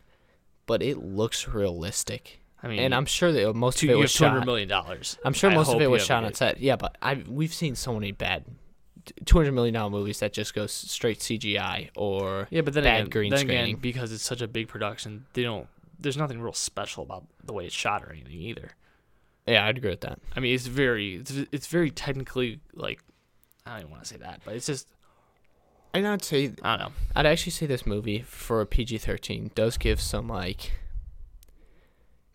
but 0.67 0.81
it 0.83 0.99
looks 0.99 1.49
realistic. 1.49 2.40
I 2.63 2.69
mean, 2.69 2.81
and 2.81 2.95
I'm 2.95 3.07
sure 3.07 3.33
that 3.33 3.55
most 3.55 3.79
two, 3.79 3.87
of 3.89 3.93
it 3.93 3.97
was 3.97 4.13
two 4.13 4.25
hundred 4.25 4.45
million 4.45 4.69
dollars. 4.69 5.19
I'm 5.25 5.33
sure 5.33 5.51
most 5.51 5.73
of 5.73 5.81
it 5.81 5.91
was 5.91 6.05
shot 6.05 6.25
on 6.25 6.35
set. 6.35 6.61
Yeah, 6.61 6.77
but 6.77 6.97
I 7.01 7.23
we've 7.27 7.55
seen 7.55 7.75
so 7.75 7.95
many 7.95 8.13
bad, 8.13 8.45
two 9.25 9.39
hundred 9.39 9.53
million 9.53 9.75
dollar 9.75 9.91
movies 9.91 10.21
that 10.21 10.33
just 10.33 10.55
go 10.55 10.67
straight 10.67 11.21
CGI 11.21 11.91
or 11.97 12.49
Yeah, 12.51 12.61
but 12.61 12.75
then 12.75 12.85
bad 12.85 13.01
again, 13.01 13.11
green 13.11 13.31
then 13.31 13.39
screening. 13.41 13.65
again, 13.65 13.77
because 13.81 14.13
it's 14.13 14.23
such 14.23 14.43
a 14.43 14.49
big 14.49 14.69
production, 14.69 15.27
they 15.33 15.43
don't. 15.43 15.69
There's 15.99 16.17
nothing 16.17 16.41
real 16.41 16.53
special 16.53 17.03
about 17.03 17.25
the 17.45 17.53
way 17.53 17.67
it's 17.67 17.75
shot 17.75 18.03
or 18.03 18.11
anything 18.11 18.41
either. 18.41 18.73
yeah, 19.47 19.67
I'd 19.67 19.77
agree 19.79 19.91
with 19.91 20.01
that. 20.03 20.19
I 20.35 20.41
mean, 20.41 20.55
it's 20.55 20.67
very, 20.67 21.17
it's, 21.17 21.31
it's 21.53 21.67
very 21.67 21.91
technically 21.91 22.61
like, 22.73 23.01
I 23.67 23.73
don't 23.73 23.81
even 23.81 23.91
want 23.91 24.03
to 24.05 24.09
say 24.09 24.17
that, 24.17 24.41
but 24.45 24.55
it's 24.55 24.65
just, 24.67 24.89
And 25.93 26.07
I'd 26.07 26.23
say 26.25 26.53
I 26.63 26.77
don't 26.77 26.87
know. 26.87 26.93
I'd 27.17 27.27
actually 27.27 27.53
say 27.53 27.67
this 27.67 27.85
movie 27.85 28.21
for 28.23 28.61
a 28.61 28.67
PG 28.67 28.99
thirteen 28.99 29.51
does 29.55 29.77
give 29.77 30.01
some 30.01 30.29
like 30.29 30.73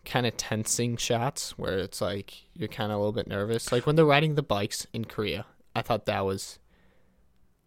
kind 0.06 0.24
of 0.26 0.36
tensing 0.38 0.96
shots 0.96 1.58
where 1.58 1.76
it's 1.78 2.00
like 2.00 2.32
you're 2.54 2.68
kind 2.68 2.90
of 2.90 2.96
a 2.96 2.98
little 2.98 3.12
bit 3.12 3.26
nervous. 3.28 3.70
Like 3.70 3.86
when 3.86 3.96
they're 3.96 4.04
riding 4.06 4.34
the 4.36 4.42
bikes 4.42 4.86
in 4.94 5.04
Korea, 5.04 5.44
I 5.74 5.82
thought 5.82 6.06
that 6.06 6.24
was 6.24 6.58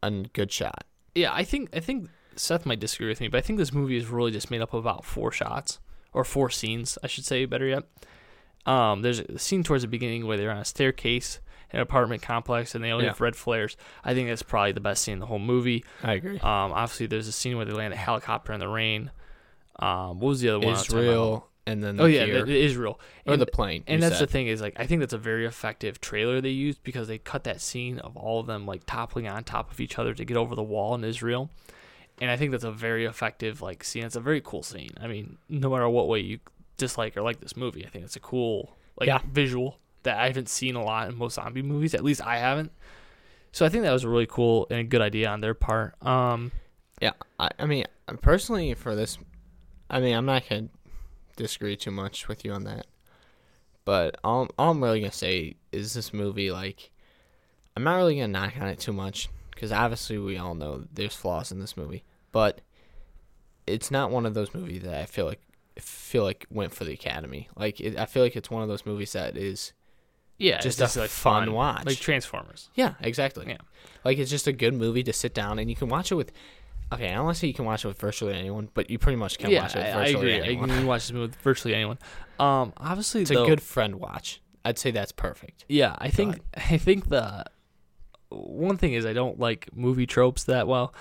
a 0.02 0.10
good 0.10 0.52
shot. 0.52 0.86
Yeah, 1.14 1.32
I 1.34 1.44
think 1.44 1.70
I 1.76 1.80
think 1.80 2.10
Seth 2.36 2.66
might 2.66 2.80
disagree 2.80 3.08
with 3.10 3.20
me, 3.22 3.28
but 3.28 3.38
I 3.38 3.42
think 3.42 3.60
this 3.60 3.74
movie 3.74 3.98
is 3.98 4.08
really 4.08 4.32
just 4.32 4.50
made 4.50 4.62
up 4.62 4.74
of 4.74 4.80
about 4.80 5.04
four 5.06 5.32
shots 5.32 5.80
or 6.14 6.24
four 6.24 6.50
scenes, 6.50 6.98
I 7.04 7.08
should 7.08 7.26
say, 7.26 7.46
better 7.46 7.66
yet. 7.68 7.84
Um, 8.66 9.02
there's 9.02 9.20
a 9.20 9.38
scene 9.40 9.64
towards 9.64 9.84
the 9.84 9.88
beginning 9.88 10.26
where 10.26 10.38
they're 10.38 10.52
on 10.52 10.58
a 10.58 10.66
staircase 10.66 11.40
in 11.72 11.78
an 11.78 11.84
apartment 11.84 12.22
complex 12.22 12.74
and 12.76 12.84
they 12.84 12.92
only 12.92 13.06
Yeah. 13.06 13.12
have 13.12 13.22
red 13.22 13.36
flares. 13.36 13.78
I 14.04 14.14
think 14.14 14.28
that's 14.30 14.42
probably 14.44 14.72
the 14.72 14.80
best 14.80 15.04
scene 15.04 15.14
in 15.14 15.20
the 15.20 15.26
whole 15.28 15.40
movie. 15.40 15.84
I 16.04 16.14
agree. 16.14 16.40
Um, 16.40 16.72
obviously 16.74 17.08
there's 17.08 17.28
a 17.28 17.32
scene 17.32 17.58
where 17.58 17.66
they 17.66 17.74
land 17.74 17.94
a 17.94 17.98
helicopter 17.98 18.54
in 18.54 18.60
the 18.60 18.68
rain. 18.68 19.12
Um, 19.78 20.20
what 20.20 20.30
was 20.30 20.42
the 20.42 20.50
other 20.50 20.60
one? 20.60 20.74
Israel 20.76 21.49
and 21.70 21.84
then 21.84 21.98
the 21.98 22.04
Oh 22.04 22.06
yeah, 22.08 22.26
pier. 22.26 22.46
the, 22.46 22.56
Israel. 22.64 23.00
or 23.26 23.34
And- 23.34 23.42
the 23.42 23.46
plane. 23.46 23.84
and 23.88 24.02
that's 24.04 24.20
the 24.20 24.28
thing 24.28 24.48
is 24.48 24.62
like 24.62 24.74
I 24.78 24.86
think 24.86 25.00
that's 25.02 25.14
a 25.14 25.18
very 25.18 25.46
effective 25.46 26.00
trailer 26.02 26.42
they 26.42 26.50
used 26.50 26.84
because 26.84 27.08
they 27.08 27.18
cut 27.18 27.44
that 27.46 27.62
scene 27.62 28.00
of 28.00 28.16
all 28.18 28.40
of 28.40 28.48
them 28.48 28.66
like 28.66 28.86
toppling 28.86 29.28
on 29.28 29.44
top 29.44 29.72
of 29.72 29.80
each 29.80 29.98
other 30.00 30.14
to 30.14 30.26
get 30.26 30.38
over 30.38 30.56
the 30.56 30.64
wall 30.64 30.96
in 30.96 31.04
Israel. 31.04 31.50
And 32.22 32.30
I 32.30 32.36
think 32.36 32.52
that's 32.52 32.66
a 32.66 32.72
very 32.72 33.06
effective 33.06 33.62
like 33.62 33.84
scene. 33.84 34.04
It's 34.04 34.16
a 34.18 34.20
very 34.22 34.42
cool 34.42 34.64
scene. 34.64 34.92
I 35.00 35.08
mean, 35.08 35.38
no 35.48 35.70
matter 35.70 35.88
what 35.88 36.08
way 36.08 36.20
you 36.20 36.40
dislike 36.78 37.16
or 37.16 37.22
like 37.22 37.40
this 37.40 37.56
movie, 37.56 37.86
I 37.86 37.90
think 37.90 38.04
it's 38.06 38.16
a 38.18 38.20
cool 38.20 38.76
like 39.00 39.08
Yeah. 39.08 39.20
visual 39.32 39.80
that 40.04 40.18
I 40.18 40.28
haven't 40.28 40.50
seen 40.50 40.76
a 40.76 40.84
lot 40.84 41.10
in 41.10 41.18
most 41.18 41.36
zombie 41.36 41.62
movies. 41.62 41.94
At 41.94 42.04
least 42.04 42.22
I 42.26 42.38
haven't. 42.38 42.72
So 43.52 43.66
I 43.66 43.70
think 43.70 43.84
that 43.84 43.92
was 43.92 44.04
a 44.04 44.10
really 44.10 44.28
cool 44.28 44.68
and 44.70 44.80
a 44.80 44.84
good 44.84 45.02
idea 45.02 45.28
on 45.30 45.42
their 45.42 45.54
part. 45.54 45.96
Um, 46.06 46.52
Yeah, 47.02 47.14
I, 47.40 47.50
I 47.58 47.66
mean, 47.66 47.86
personally, 48.22 48.74
for 48.76 48.96
this, 48.96 49.18
I 49.90 50.00
mean, 50.02 50.16
I'm 50.16 50.26
not 50.26 50.44
gonna 50.50 50.68
disagree 51.44 51.76
too 51.76 51.92
much 51.92 52.28
with 52.28 52.44
you 52.46 52.52
on 52.52 52.64
that. 52.66 52.86
But 53.86 54.20
all, 54.24 54.48
all 54.58 54.72
I'm 54.72 54.84
really 54.84 55.00
gonna 55.02 55.12
say 55.12 55.56
is 55.72 55.94
this 55.94 56.14
movie, 56.14 56.52
like, 56.52 56.92
I'm 57.76 57.84
not 57.84 57.96
really 57.96 58.16
gonna 58.16 58.28
knock 58.28 58.54
on 58.60 58.68
it 58.68 58.80
too 58.80 58.94
much 58.94 59.30
because 59.52 59.72
obviously 59.72 60.18
we 60.18 60.38
all 60.38 60.56
know 60.56 60.86
there's 60.94 61.16
flaws 61.16 61.52
in 61.52 61.60
this 61.60 61.76
movie, 61.78 62.04
but 62.32 62.62
it's 63.66 63.90
not 63.92 64.12
one 64.12 64.26
of 64.26 64.34
those 64.34 64.54
movies 64.54 64.84
that 64.84 64.94
I 64.96 65.06
feel 65.06 65.26
like 65.26 65.42
feel 65.80 66.24
like 66.24 66.46
went 66.50 66.74
for 66.74 66.84
the 66.84 66.94
Academy. 66.94 67.48
Like 67.56 67.80
it, 67.80 67.98
I 67.98 68.06
feel 68.06 68.22
like 68.24 68.36
it's 68.36 68.52
one 68.52 68.62
of 68.64 68.68
those 68.68 68.86
movies 68.86 69.14
that 69.14 69.38
is 69.38 69.72
Yeah, 70.38 70.60
just 70.60 70.82
it's 70.82 70.96
a 70.98 71.02
like 71.02 71.10
fun 71.10 71.54
watch. 71.54 71.86
like 71.86 71.98
Transformers. 71.98 72.70
yeah, 72.76 72.96
exactly. 73.00 73.46
Yeah. 73.48 73.58
Like 74.04 74.18
it's 74.18 74.30
just 74.30 74.48
a 74.48 74.52
good 74.54 74.74
movie 74.74 75.04
to 75.04 75.14
sit 75.14 75.34
down 75.34 75.58
and 75.60 75.70
you 75.70 75.76
can 75.76 75.88
watch 75.90 76.12
it 76.12 76.16
with. 76.16 76.32
Okay, 76.92 77.10
I 77.10 77.16
don't 77.16 77.26
want 77.26 77.36
to 77.36 77.40
say 77.40 77.48
you 77.48 77.54
can 77.54 77.66
watch 77.66 77.86
it 77.86 77.88
with 77.88 78.00
virtually 78.00 78.34
anyone, 78.34 78.70
but 78.74 78.90
you 78.90 78.98
pretty 78.98 79.16
much 79.18 79.38
can 79.38 79.52
yeah, 79.52 79.62
watch 79.62 79.76
it 79.76 79.80
with 79.80 79.88
I, 79.88 80.06
virtually 80.06 80.34
agree. 80.34 80.48
anyone. 80.50 80.72
I 80.72 80.78
can 80.78 80.88
watch 80.88 81.04
this 81.04 81.12
movie 81.12 81.28
with 81.28 81.36
virtually 81.38 81.76
anyone. 81.76 82.00
Um, 82.40 82.74
obviously, 82.78 83.22
It's 83.22 83.32
though, 83.32 83.44
a 83.44 83.48
good 83.48 83.62
friend 83.62 83.96
watch. 83.96 84.42
I'd 84.66 84.80
say 84.80 84.92
that's 84.92 85.12
perfect. 85.12 85.66
Yeah, 85.70 85.96
I 86.00 86.10
think 86.10 86.40
I 86.56 86.78
think 86.78 87.10
the 87.10 87.46
one 88.30 88.78
thing 88.78 88.94
is 88.94 89.06
I 89.06 89.14
don't 89.14 89.40
like 89.40 89.70
movie 89.76 90.06
tropes 90.08 90.46
that 90.46 90.68
well, 90.68 90.94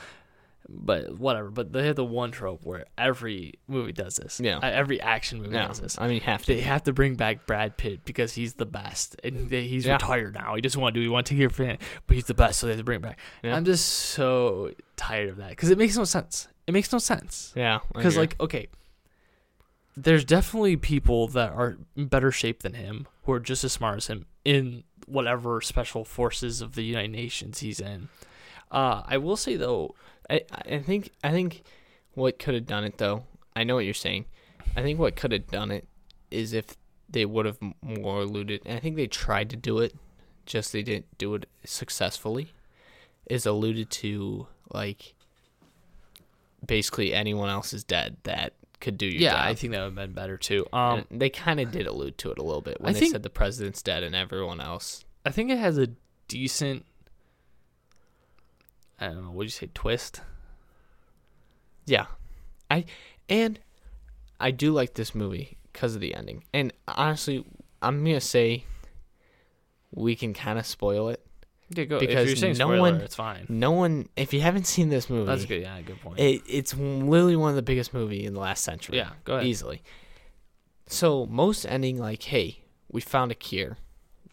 but 0.69 1.19
whatever. 1.19 1.51
But 1.51 1.73
they 1.73 1.87
have 1.87 1.97
the 1.97 2.05
one 2.05 2.31
trope 2.31 2.65
where 2.65 2.85
every 2.97 3.55
movie 3.67 3.93
does 3.93 4.17
this. 4.17 4.41
Yeah. 4.41 4.59
Uh, 4.59 4.67
every 4.67 5.01
action 5.01 5.39
movie 5.41 5.55
Yeah, 5.55 5.69
does 5.69 5.81
this. 5.81 5.97
I 5.99 6.09
mean, 6.09 6.21
have 6.21 6.45
to. 6.45 6.55
They 6.55 6.61
have 6.61 6.83
to 6.85 6.93
bring 6.93 7.15
back 7.15 7.47
Brad 7.47 7.77
Pitt 7.77 8.05
because 8.05 8.35
he's 8.35 8.55
the 8.55 8.67
best, 8.67 9.17
and 9.25 9.49
they, 9.49 9.67
he's 9.67 9.87
Yeah. 9.87 9.95
retired 9.95 10.35
now. 10.35 10.55
He 10.55 10.61
doesn't 10.61 10.81
want 10.81 10.95
to 10.95 11.01
do. 11.01 11.03
He 11.03 11.09
want 11.09 11.27
to 11.27 11.31
take 11.35 11.39
care 11.39 11.47
of 11.49 11.61
it, 11.73 11.81
but 12.07 12.15
he's 12.15 12.27
the 12.27 12.35
best, 12.35 12.59
so 12.61 12.67
they 12.67 12.73
have 12.73 12.81
to 12.81 12.85
bring 12.85 12.97
him 12.97 13.03
back. 13.03 13.19
Yeah. 13.43 13.57
I'm 13.57 13.65
just 13.65 13.87
so 13.89 14.73
tired 14.97 15.29
of 15.31 15.37
that 15.39 15.51
because 15.51 15.71
it 15.71 15.79
makes 15.79 15.97
no 15.97 16.05
sense. 16.05 16.49
It 16.67 16.73
makes 16.73 16.93
no 16.93 16.99
sense 16.99 17.53
Yeah, 17.57 17.79
because 17.95 18.19
like 18.19 18.39
okay 18.41 18.69
there's 19.97 20.25
definitely 20.25 20.77
people 20.77 21.27
that 21.29 21.51
are 21.53 21.79
in 21.97 22.07
better 22.07 22.31
shape 22.31 22.63
than 22.63 22.75
him 22.75 23.07
who 23.25 23.33
are 23.33 23.41
just 23.41 23.65
as 23.65 23.73
smart 23.73 23.97
as 23.97 24.07
him 24.07 24.27
in 24.45 24.85
whatever 25.07 25.61
special 25.61 26.05
forces 26.05 26.61
of 26.61 26.75
the 26.75 26.83
united 26.83 27.11
nations 27.11 27.61
he's 27.61 27.81
in 27.81 28.09
uh, 28.71 29.03
i 29.07 29.17
will 29.17 29.37
say 29.37 29.57
though 29.57 29.95
I, 30.31 30.43
I 30.53 30.79
think 30.79 31.11
I 31.25 31.31
think 31.31 31.63
what 32.15 32.39
could 32.39 32.55
have 32.55 32.67
done 32.67 32.85
it 32.85 32.99
though. 32.99 33.25
I 33.57 33.65
know 33.65 33.75
what 33.77 33.85
you're 33.85 33.95
saying. 33.95 34.27
I 34.77 34.83
think 34.83 34.99
what 34.99 35.17
could 35.17 35.33
have 35.33 35.47
done 35.49 35.71
it 35.71 35.87
is 36.31 36.53
if 36.53 36.77
they 37.09 37.25
would 37.25 37.47
have 37.47 37.59
more 37.83 38.21
alluded. 38.21 38.61
And 38.67 38.77
I 38.77 38.81
think 38.81 38.97
they 38.97 39.07
tried 39.07 39.49
to 39.51 39.57
do 39.57 39.79
it, 39.79 39.95
just 40.47 40.73
they 40.73 40.83
didn't 40.83 41.07
do 41.19 41.35
it 41.35 41.47
successfully. 41.65 42.49
Is 43.27 43.47
alluded 43.47 43.91
to 43.91 44.47
like 44.73 45.15
basically 46.65 47.13
anyone 47.15 47.49
else 47.49 47.73
is 47.73 47.85
dead 47.85 48.17
that 48.25 48.53
could 48.81 48.97
do 48.99 49.07
your 49.07 49.21
yeah 49.23 49.31
job. 49.33 49.41
i 49.47 49.55
think 49.55 49.73
that 49.73 49.79
would 49.81 49.85
have 49.87 49.95
been 49.95 50.13
better 50.13 50.37
too 50.37 50.67
um, 50.73 51.05
And 51.11 51.21
they 51.21 51.31
kind 51.31 51.59
of 51.61 51.71
did 51.73 51.87
allude 51.87 52.17
to 52.19 52.31
it 52.31 52.39
a 52.39 52.43
little 52.43 52.61
bit 52.61 52.81
when 52.81 52.91
I 52.91 52.93
they 52.93 53.01
think- 53.01 53.13
said 53.13 53.23
the 53.23 53.31
president's 53.31 53.83
dead 53.83 54.03
and 54.03 54.15
everyone 54.15 54.61
else. 54.61 55.05
i 55.27 55.31
think 55.31 55.51
it 55.51 55.59
has 55.59 55.79
a 55.79 55.89
decent 56.29 56.85
i 59.01 59.07
don't 59.07 59.25
know 59.25 59.31
what 59.31 59.43
you 59.45 59.51
say 59.51 59.69
twist 59.75 60.21
Yeah, 61.87 62.07
I 62.71 62.85
and 63.29 63.59
I 64.41 64.51
do 64.51 64.73
like 64.73 64.95
this 64.95 65.15
movie 65.15 65.57
because 65.73 65.95
of 65.95 66.01
the 66.01 66.15
ending. 66.15 66.45
And 66.53 66.73
honestly, 66.87 67.45
I'm 67.83 68.05
gonna 68.05 68.21
say 68.21 68.65
we 69.91 70.15
can 70.15 70.33
kind 70.35 70.59
of 70.59 70.67
spoil 70.67 71.09
it. 71.09 71.25
yeah, 71.71 71.85
go, 71.85 71.99
Because 71.99 72.27
you're 72.27 72.37
saying 72.37 72.57
no 72.59 72.67
spoiler, 72.67 72.81
one- 72.81 73.01
it's 73.01 73.15
fine 73.17 73.47
No 73.49 73.73
one, 73.73 74.09
if 74.17 74.33
you 74.35 74.41
haven't 74.43 74.67
seen 74.67 74.89
this 74.91 75.09
movie, 75.11 75.27
that's 75.27 75.45
good 75.47 75.63
yeah 75.63 75.81
good 75.83 76.01
point 76.01 76.19
It, 76.21 76.43
it's 76.47 76.75
literally 76.77 77.37
one 77.37 77.51
of 77.51 77.57
the 77.57 77.63
biggest 77.63 77.93
movie 77.95 78.25
in 78.27 78.35
the 78.35 78.41
last 78.41 78.65
century. 78.65 78.97
yeah 78.99 79.11
go 79.25 79.35
ahead 79.37 79.47
easily. 79.47 79.83
So 80.87 81.27
most 81.27 81.65
ending 81.67 81.99
like, 81.99 82.23
hey, 82.23 82.63
we 82.91 83.01
found 83.01 83.31
a 83.33 83.35
cure, 83.35 83.77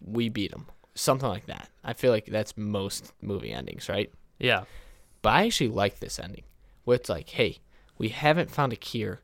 we 0.04 0.28
beat 0.28 0.50
them, 0.52 0.66
something 0.94 1.28
like 1.28 1.46
that. 1.46 1.68
I 1.84 1.92
feel 1.94 2.10
like 2.12 2.26
that's 2.26 2.56
most 2.56 3.12
movie 3.22 3.52
endings, 3.52 3.88
right? 3.88 4.10
Yeah 4.38 4.64
But 5.22 5.30
I 5.34 5.46
actually 5.46 5.68
like 5.70 5.98
this 6.00 6.18
ending, 6.18 6.44
where 6.84 6.96
it's 6.96 7.08
like, 7.08 7.30
hey, 7.30 7.58
we 7.98 8.08
haven't 8.10 8.50
found 8.50 8.72
a 8.72 8.76
cure, 8.76 9.20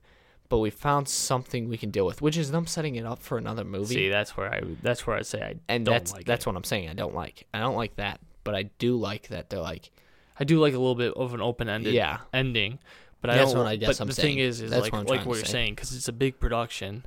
but 0.49 0.59
we 0.59 0.71
found 0.71 1.09
something 1.09 1.69
we 1.69 1.79
can 1.79 1.91
deal 1.91 2.05
with, 2.07 2.21
which 2.23 2.37
is 2.37 2.51
them 2.51 2.67
setting 2.67 2.97
it 2.97 3.07
up 3.07 3.21
for 3.21 3.39
another 3.39 3.65
movie. 3.65 3.95
see 3.95 4.09
that's 4.09 4.37
where 4.37 4.53
i 4.53 4.61
that's 4.83 5.07
where 5.07 5.17
i'd 5.17 5.27
say 5.27 5.41
i 5.43 5.55
and 5.69 5.85
don't 5.85 5.93
that's 5.95 6.13
like 6.13 6.25
that's 6.27 6.45
it. 6.45 6.49
what 6.49 6.57
I'm 6.57 6.65
saying. 6.65 6.89
I 6.89 6.95
don't 6.95 7.15
like. 7.15 7.47
I 7.55 7.61
don't 7.61 7.77
like 7.77 7.97
that, 7.97 8.21
but 8.45 8.55
I 8.55 8.65
do 8.79 8.97
like 8.97 9.29
that 9.29 9.49
they're 9.51 9.61
like, 9.61 9.91
I 10.41 10.45
do 10.45 10.59
like 10.61 10.75
a 10.75 10.79
little 10.79 10.95
bit 10.95 11.13
of 11.15 11.35
an 11.35 11.41
open-ended 11.41 11.95
yeah, 11.95 12.19
ending, 12.33 12.79
but 13.21 13.31
I 13.31 13.37
don't. 13.37 13.57
what 13.57 13.67
I 13.67 13.77
guess 13.77 13.89
but 13.99 14.01
I'm 14.01 14.09
the 14.09 14.15
saying. 14.15 14.37
thing 14.37 14.39
is, 14.45 14.61
is 14.61 14.71
That's 14.71 14.83
like 14.83 14.93
what 14.93 15.09
like 15.09 15.25
what 15.27 15.37
you're 15.37 15.45
say. 15.45 15.53
saying 15.53 15.75
because 15.77 15.95
it's 15.95 16.09
a 16.09 16.13
big 16.13 16.41
production. 16.41 17.05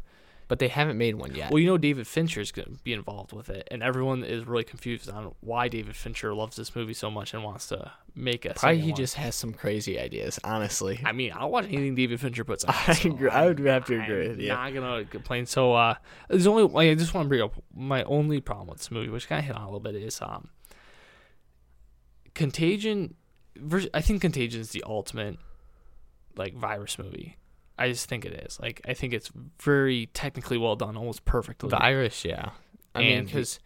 But 0.48 0.60
they 0.60 0.68
haven't 0.68 0.98
made 0.98 1.16
one 1.16 1.34
yet. 1.34 1.52
Well, 1.52 1.60
you 1.60 1.68
know 1.68 1.78
David 1.78 2.06
Fincher 2.08 2.40
is 2.42 2.52
going 2.52 2.76
to 2.76 2.84
be 2.84 2.94
involved 2.94 3.34
with 3.34 3.50
it, 3.50 3.68
and 3.72 3.82
everyone 3.82 4.24
is 4.24 4.46
really 4.46 4.64
confused 4.64 5.10
on 5.10 5.34
why 5.42 5.68
David 5.68 5.96
Fincher 5.96 6.34
loves 6.36 6.56
this 6.56 6.76
movie 6.76 6.94
so 6.94 7.10
much 7.10 7.34
and 7.34 7.44
wants 7.44 7.68
to 7.68 7.92
make 8.16 8.46
a. 8.46 8.54
Probably 8.54 8.80
he 8.80 8.92
one. 8.92 8.96
just 8.98 9.16
has 9.16 9.36
some 9.36 9.54
crazy 9.54 10.00
ideas. 10.00 10.40
Honestly, 10.44 11.02
I 11.04 11.12
mean, 11.14 11.32
I'll 11.36 11.50
watch 11.50 11.66
anything 11.66 11.96
David 11.96 12.20
Fincher 12.20 12.44
puts 12.44 12.64
out. 12.66 12.76
I 12.88 12.94
so 12.94 13.10
agree- 13.12 13.30
I 13.30 13.46
would 13.48 13.60
have 13.60 13.86
to 13.86 14.02
agree 14.02 14.24
I'm 14.26 14.30
with 14.30 14.40
you. 14.40 14.50
Not 14.50 14.74
gonna 14.74 15.06
complain. 15.06 15.46
So, 15.46 15.74
uh, 15.74 15.96
there's 16.30 16.48
only 16.48 16.64
like, 16.64 16.90
I 16.90 16.96
just 16.96 17.14
want 17.14 17.26
to 17.26 17.30
bring 17.30 17.42
up 17.42 17.54
my 17.76 18.04
only 18.04 18.40
problem 18.42 18.68
with 18.68 18.78
this 18.80 18.92
movie, 18.92 19.10
which 19.10 19.28
kind 19.28 19.40
of 19.40 19.46
hit 19.46 19.56
on 19.56 19.64
a 19.64 19.66
little 19.66 19.80
bit, 19.80 19.96
is 19.96 20.22
um, 20.22 20.50
Contagion. 22.34 23.16
I 23.94 24.02
think 24.02 24.22
Contagion 24.22 24.60
is 24.62 24.72
the 24.72 24.84
ultimate 24.86 25.38
like 26.36 26.56
virus 26.56 27.00
movie. 27.00 27.38
I 27.78 27.90
just 27.90 28.08
think 28.08 28.26
it 28.26 28.34
is. 28.46 28.60
Like, 28.60 28.82
I 28.88 28.94
think 28.94 29.14
it's 29.14 29.32
very 29.62 30.08
technically 30.14 30.58
well 30.58 30.76
done, 30.76 30.96
almost 30.96 31.26
perfectly. 31.26 31.70
The 31.70 31.78
virus, 31.78 32.24
yeah. 32.24 32.52
I 32.94 33.00
mean, 33.02 33.26
because 33.26 33.60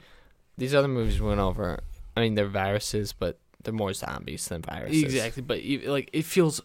these 0.58 0.74
other 0.74 0.88
movies 0.88 1.22
went 1.22 1.40
over. 1.40 1.80
I 2.18 2.22
mean, 2.22 2.36
they're 2.36 2.48
viruses, 2.48 3.14
but 3.14 3.38
they're 3.64 3.74
more 3.74 3.94
zombies 3.94 4.48
than 4.48 4.62
viruses. 4.64 5.04
Exactly, 5.04 5.44
but 5.44 5.60
like 5.88 6.10
it 6.14 6.26
feels 6.26 6.62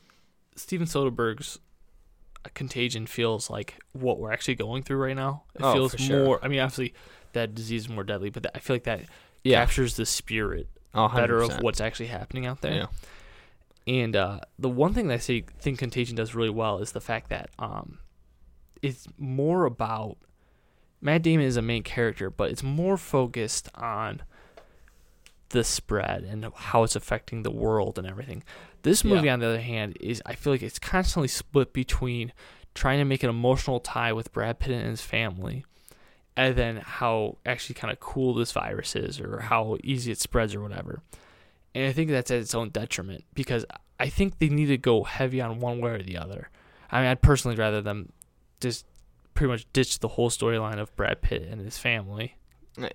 Steven 0.57 0.87
Soderbergh's 0.87 1.59
uh, 2.45 2.49
Contagion 2.55 3.07
feels 3.07 3.51
like 3.51 3.75
what 3.93 4.19
we're 4.19 4.33
actually 4.33 4.55
going 4.55 4.83
through 4.83 4.99
right 4.99 5.17
now. 5.17 5.43
It 5.55 5.63
Oh, 5.63 5.75
feels 5.75 5.95
sure. 6.01 6.25
more. 6.25 6.41
I 6.45 6.49
mean, 6.49 6.61
obviously, 6.61 6.95
that 7.35 7.55
disease 7.55 7.83
is 7.83 7.89
more 7.91 8.05
deadly, 8.05 8.31
but 8.31 8.45
that, 8.45 8.53
I 8.55 8.59
feel 8.61 8.75
like 8.77 8.85
that 8.85 9.03
Yeah. 9.43 9.59
captures 9.61 9.97
the 9.97 10.07
spirit 10.07 10.69
Oh, 10.95 11.09
better 11.09 11.41
of 11.43 11.61
what's 11.61 11.81
actually 11.81 12.07
happening 12.07 12.47
out 12.47 12.61
there. 12.63 12.75
Yeah. 12.75 12.87
And 13.87 14.17
uh, 14.17 14.41
the 14.59 14.71
one 14.71 14.95
thing 14.95 15.09
that 15.09 15.15
I 15.15 15.19
say, 15.19 15.45
think 15.61 15.79
Contagion 15.79 16.17
does 16.17 16.35
really 16.35 16.51
well 16.51 16.79
is 16.79 16.93
the 16.93 17.01
fact 17.01 17.29
that 17.31 17.51
um, 17.59 17.99
it's 18.83 19.07
more 19.19 19.67
about 19.67 20.17
Matt 21.03 21.23
Damon 21.23 21.45
is 21.47 21.57
a 21.59 21.63
main 21.63 21.83
character, 21.83 22.31
but 22.31 22.51
it's 22.51 22.63
more 22.63 22.97
focused 22.97 23.69
on 23.75 24.23
the 25.51 25.63
spread 25.65 26.25
and 26.25 26.47
how 26.55 26.83
it's 26.83 26.97
affecting 26.97 27.43
the 27.43 27.51
world 27.51 27.99
and 27.99 28.07
everything. 28.07 28.43
This 28.83 29.05
movie, 29.05 29.27
Yeah. 29.27 29.35
on 29.35 29.41
the 29.41 29.47
other 29.47 29.61
hand, 29.61 29.97
is 30.01 30.23
I 30.27 30.35
feel 30.35 30.53
like 30.53 30.63
it's 30.63 30.79
constantly 30.79 31.29
split 31.29 31.73
between 31.73 32.33
trying 32.75 32.99
to 32.99 33.05
make 33.05 33.23
an 33.23 33.31
emotional 33.31 33.81
tie 33.81 34.13
with 34.13 34.33
Brad 34.33 34.59
Pitt 34.59 34.73
and 34.73 34.89
his 34.91 35.03
family, 35.03 35.65
and 36.37 36.57
then 36.57 36.77
how 36.79 37.37
actually 37.47 37.75
kind 37.75 37.93
of 37.93 38.01
cool 38.01 38.35
this 38.35 38.51
virus 38.51 38.97
is 38.97 39.21
or 39.21 39.41
how 39.41 39.77
easy 39.85 40.11
it 40.11 40.19
spreads 40.19 40.55
or 40.55 40.61
whatever. 40.63 41.03
And 41.75 41.87
I 41.87 41.93
think 41.93 42.11
that's 42.11 42.31
at 42.31 42.39
its 42.39 42.55
own 42.55 42.71
detriment 42.71 43.25
because 43.35 43.67
I 43.99 44.09
think 44.09 44.39
they 44.39 44.49
need 44.49 44.67
to 44.67 44.79
go 44.79 45.03
heavy 45.05 45.41
on 45.41 45.59
one 45.61 45.81
way 45.81 45.93
or 45.93 46.03
the 46.03 46.19
other. 46.19 46.51
I 46.91 47.01
mean, 47.01 47.09
I'd 47.09 47.23
personally 47.23 47.57
rather 47.57 47.81
them 47.81 48.13
just 48.61 48.87
pretty 49.35 49.51
much 49.51 49.67
ditch 49.73 49.99
the 49.99 50.09
whole 50.09 50.31
storyline 50.31 50.79
of 50.79 50.95
Brad 50.95 51.21
Pitt 51.21 51.43
and 51.43 51.61
his 51.61 51.79
family. 51.79 52.37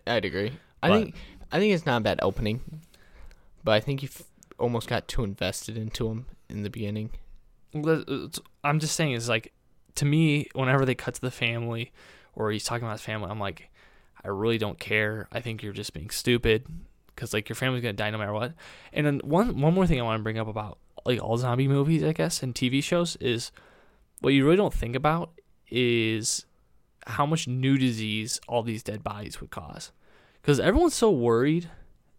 I'd 0.08 0.26
agree. 0.26 0.54
I 0.82 0.90
think 0.90 1.16
I 1.52 1.60
think 1.60 1.74
it's 1.74 1.86
not 1.86 1.98
a 1.98 2.04
bad 2.04 2.20
opening, 2.22 2.82
but 3.64 3.74
I 3.74 3.80
think 3.80 4.02
you 4.04 4.10
almost 4.58 4.88
got 4.88 5.08
too 5.08 5.24
invested 5.24 5.78
into 5.78 6.08
him 6.10 6.26
in 6.50 6.64
the 6.64 6.70
beginning. 6.70 7.12
I'm 8.64 8.80
just 8.80 8.96
saying, 8.96 9.12
it's 9.12 9.30
like 9.30 9.54
to 9.96 10.06
me, 10.06 10.48
whenever 10.54 10.86
they 10.86 10.96
cut 10.96 11.16
to 11.16 11.22
the 11.22 11.32
family 11.32 11.92
or 12.34 12.52
he's 12.52 12.64
talking 12.64 12.86
about 12.86 12.94
his 12.94 13.02
family, 13.02 13.30
I'm 13.30 13.40
like, 13.40 13.70
I 14.24 14.30
really 14.30 14.58
don't 14.58 14.80
care. 14.80 15.28
I 15.32 15.42
think 15.42 15.64
you're 15.64 15.74
just 15.74 15.94
being 15.94 16.10
stupid 16.10 16.66
because 17.20 17.34
like 17.34 17.50
your 17.50 17.56
family's 17.58 17.82
gonna 17.82 17.92
die 17.94 18.10
no 18.10 18.18
matter 18.18 18.32
what. 18.34 18.54
And 18.94 19.06
then 19.06 19.20
one 19.24 19.60
one 19.60 19.74
more 19.74 19.86
thing 19.86 20.00
I 20.00 20.04
want 20.04 20.20
to 20.20 20.24
bring 20.24 20.38
up 20.40 20.48
about 20.48 20.78
like 21.06 21.22
all 21.22 21.38
zombie 21.38 21.68
movies, 21.68 22.02
I 22.04 22.14
guess, 22.14 22.42
and 22.42 22.56
TV 22.56 22.82
shows 22.82 23.18
is 23.18 23.52
what 24.22 24.30
you 24.34 24.46
really 24.46 24.56
don't 24.56 24.74
think 24.74 24.96
about 24.96 25.32
is 25.70 26.46
how 27.08 27.26
much 27.26 27.48
new 27.48 27.78
disease 27.78 28.40
all 28.48 28.64
these 28.64 28.84
dead 28.84 29.04
bodies 29.04 29.42
would 29.42 29.50
cause. 29.50 29.92
Because 30.42 30.60
everyone's 30.60 30.96
so 30.96 31.12
worried 31.12 31.70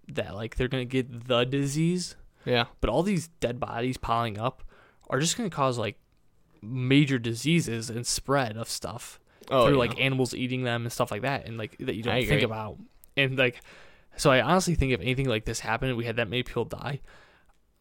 that 0.08 0.34
like 0.34 0.56
they're 0.56 0.68
gonna 0.68 0.84
get 0.84 1.28
the 1.28 1.44
disease 1.44 2.16
Yeah. 2.44 2.66
but 2.80 2.90
all 2.90 3.02
these 3.02 3.28
dead 3.40 3.58
bodies 3.60 3.96
piling 3.96 4.38
up 4.38 4.62
are 5.08 5.20
just 5.20 5.36
going 5.36 5.48
to 5.48 5.54
cause 5.54 5.76
like 5.78 5.96
major 6.62 7.18
diseases 7.18 7.90
and 7.90 8.06
spread 8.06 8.56
of 8.56 8.68
stuff 8.68 9.18
Oh, 9.50 9.64
through 9.66 9.74
yeah. 9.74 9.78
like 9.80 10.00
animals 10.00 10.34
eating 10.34 10.62
them 10.64 10.82
and 10.82 10.92
stuff 10.92 11.10
like 11.10 11.22
that 11.22 11.46
and 11.46 11.58
like 11.58 11.76
that 11.78 11.94
you 11.96 12.02
don't 12.02 12.14
I 12.14 12.20
think 12.20 12.32
agree. 12.42 12.44
about 12.44 12.76
and 13.16 13.36
like 13.38 13.60
so 14.20 14.30
i 14.30 14.40
honestly 14.40 14.74
think 14.74 14.92
if 14.92 15.00
anything 15.00 15.28
like 15.28 15.44
this 15.44 15.60
happened 15.60 15.96
we 15.96 16.04
had 16.04 16.16
that 16.16 16.28
many 16.28 16.42
people 16.42 16.64
die 16.64 17.00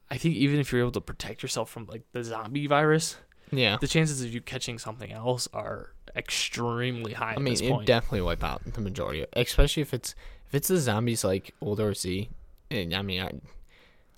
i 0.10 0.18
think 0.18 0.36
even 0.36 0.60
if 0.60 0.72
you're 0.72 0.82
able 0.82 0.92
to 0.92 1.02
protect 1.02 1.42
yourself 1.42 1.70
from 1.70 1.86
like 1.88 2.04
the 2.14 2.24
zombie 2.24 2.68
virus 2.68 3.18
yeah. 3.52 3.78
the 3.80 3.88
chances 3.88 4.22
of 4.24 4.34
you 4.34 4.42
catching 4.42 4.78
something 4.78 5.12
else 5.12 5.48
are 5.54 5.92
extremely 6.16 7.14
high 7.14 7.34
I 7.36 7.40
mean, 7.40 7.54
it 7.54 7.70
point 7.70 7.88
definitely 7.88 8.22
wipe 8.22 8.44
out 8.44 8.62
the 8.66 8.82
majority, 8.82 9.26
especially 9.34 9.82
if 9.82 9.94
it's 9.94 10.16
if 10.48 10.56
it's 10.56 10.68
the 10.68 10.78
zombies 10.78 11.24
like 11.24 11.54
War 11.60 11.94
Z. 11.94 12.30
And 12.72 12.94
I 12.94 13.02
mean, 13.02 13.22
I, 13.22 13.32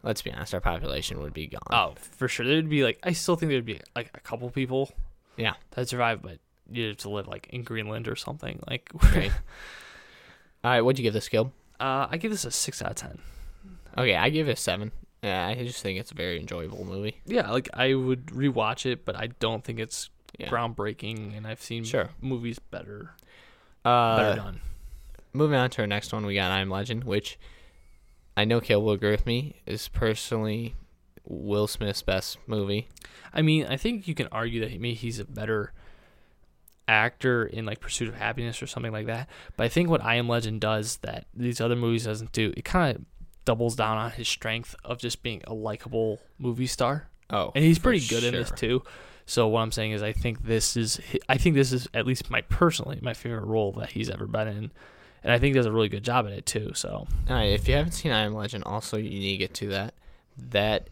let's 0.04 0.22
be 0.22 0.32
honest, 0.32 0.54
our 0.54 0.62
population 0.62 1.22
would 1.22 1.34
be 1.34 1.48
gone. 1.48 1.62
Oh, 1.72 1.96
for 2.00 2.28
sure. 2.28 2.46
There'd 2.46 2.70
be 2.70 2.84
like 2.84 3.00
I 3.04 3.14
still 3.14 3.36
think 3.36 3.52
there'd 3.52 3.66
be 3.66 3.80
like 3.96 4.12
a 4.14 4.20
couple 4.20 4.50
people 4.50 4.92
Yeah. 5.38 5.54
that 5.72 5.90
survive, 5.90 6.22
but 6.22 6.40
you'd 6.70 6.90
have 6.90 6.98
to 6.98 7.10
live 7.10 7.28
like 7.28 7.48
in 7.52 7.64
Greenland 7.64 8.08
or 8.08 8.16
something. 8.16 8.62
Like 8.68 8.90
Right. 9.04 9.32
All 10.64 10.72
right, 10.72 10.82
what'd 10.82 11.00
you 11.00 11.04
give 11.04 11.14
this, 11.14 11.28
Gil? 11.28 11.52
Uh, 11.82 12.08
I 12.10 12.18
give 12.18 12.32
this 12.32 12.46
a 12.46 12.52
six 12.52 12.82
out 12.82 12.92
of 12.92 12.96
ten. 12.96 13.18
Okay, 13.98 14.16
I 14.16 14.30
give 14.30 14.48
it 14.48 14.54
a 14.54 14.56
seven. 14.56 14.92
Yeah, 15.24 15.46
I 15.48 15.56
just 15.56 15.82
think 15.84 16.00
it's 16.00 16.12
a 16.12 16.16
very 16.16 16.40
enjoyable 16.40 16.86
movie. 16.86 17.18
Yeah, 17.26 17.52
like 17.52 17.70
I 17.74 17.94
would 17.94 18.28
rewatch 18.28 18.86
it, 18.86 19.06
but 19.06 19.16
I 19.16 19.28
don't 19.40 19.64
think 19.64 19.80
it's 19.80 20.10
Yeah. 20.40 20.50
groundbreaking, 20.50 21.36
and 21.38 21.46
I've 21.46 21.62
seen 21.62 21.84
Sure. 21.84 22.10
movies 22.22 22.58
better 22.60 23.12
Uh, 23.84 24.16
better 24.16 24.36
done. 24.36 24.62
moving 25.34 25.58
on 25.58 25.70
to 25.72 25.82
our 25.82 25.88
next 25.88 26.14
one, 26.14 26.26
we 26.26 26.36
got 26.36 26.52
I 26.52 26.60
Am 26.60 26.70
Legend, 26.70 27.04
which 27.04 27.38
I 28.38 28.46
know 28.46 28.62
Kale 28.62 28.82
will 28.82 28.94
agree 28.94 29.12
with 29.12 29.26
me 29.26 29.62
is 29.66 29.88
personally 29.90 30.76
Will 31.26 31.68
Smith's 31.68 32.02
best 32.02 32.38
movie. 32.48 32.88
I 33.34 33.42
mean, 33.42 33.66
I 33.68 33.78
think 33.78 34.08
you 34.08 34.16
can 34.16 34.28
argue 34.32 34.60
that 34.62 34.72
maybe 34.72 34.94
he's 34.94 35.20
a 35.20 35.26
better 35.26 35.74
actor 36.88 37.46
in 37.46 37.66
like 37.66 37.80
Pursuit 37.80 38.10
of 38.10 38.16
Happiness 38.16 38.62
or 38.62 38.68
something 38.68 38.92
like 38.92 39.08
that. 39.08 39.30
But 39.58 39.66
I 39.66 39.70
think 39.70 39.90
what 39.90 40.04
I 40.04 40.16
Am 40.16 40.28
Legend 40.28 40.62
does 40.62 40.98
that 40.98 41.26
these 41.34 41.62
other 41.62 41.76
movies 41.76 42.06
doesn't 42.06 42.32
do, 42.32 42.54
it 42.56 42.66
kind 42.66 42.96
of 42.96 43.06
doubles 43.46 43.76
down 43.76 43.98
on 43.98 44.12
his 44.12 44.28
strength 44.28 44.76
of 44.84 45.00
just 45.00 45.24
being 45.24 45.42
a 45.46 45.54
likable 45.54 46.20
movie 46.38 46.68
star, 46.68 47.08
Oh, 47.30 47.52
and 47.56 47.64
he's 47.64 47.80
pretty 47.80 48.06
good 48.06 48.24
in 48.24 48.34
this 48.34 48.52
too. 48.52 48.84
So 49.26 49.48
what 49.48 49.62
I'm 49.62 49.72
saying 49.72 49.92
is, 49.92 50.04
I 50.04 50.12
think 50.12 50.44
this 50.44 50.76
is, 50.76 51.00
I 51.30 51.38
think 51.38 51.56
this 51.56 51.72
is 51.72 51.88
at 51.94 52.06
least 52.06 52.30
my 52.30 52.42
personally 52.42 53.00
my 53.02 53.14
favorite 53.14 53.46
role 53.46 53.72
that 53.74 53.92
he's 53.92 54.10
ever 54.10 54.28
been 54.28 54.48
in, 54.48 54.72
and 55.24 55.32
I 55.32 55.40
think 55.40 55.54
he 55.56 55.60
does 55.60 55.66
a 55.66 55.72
really 55.72 55.90
good 55.90 56.04
job 56.04 56.26
at 56.26 56.34
it 56.34 56.46
too. 56.46 56.74
So 56.74 56.90
All 56.90 57.08
right, 57.30 57.46
if 57.46 57.68
you 57.68 57.76
haven't 57.76 57.94
seen 57.94 58.12
I 58.12 58.22
Am 58.22 58.34
Legend, 58.34 58.64
also 58.66 58.98
you 58.98 59.10
need 59.10 59.32
to 59.32 59.38
get 59.38 59.54
to 59.56 59.68
that. 59.70 59.94
That 60.38 60.90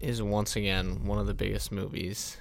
is 0.00 0.20
once 0.20 0.56
again 0.56 1.04
one 1.06 1.18
of 1.18 1.26
the 1.26 1.34
biggest 1.34 1.70
movies 1.70 2.36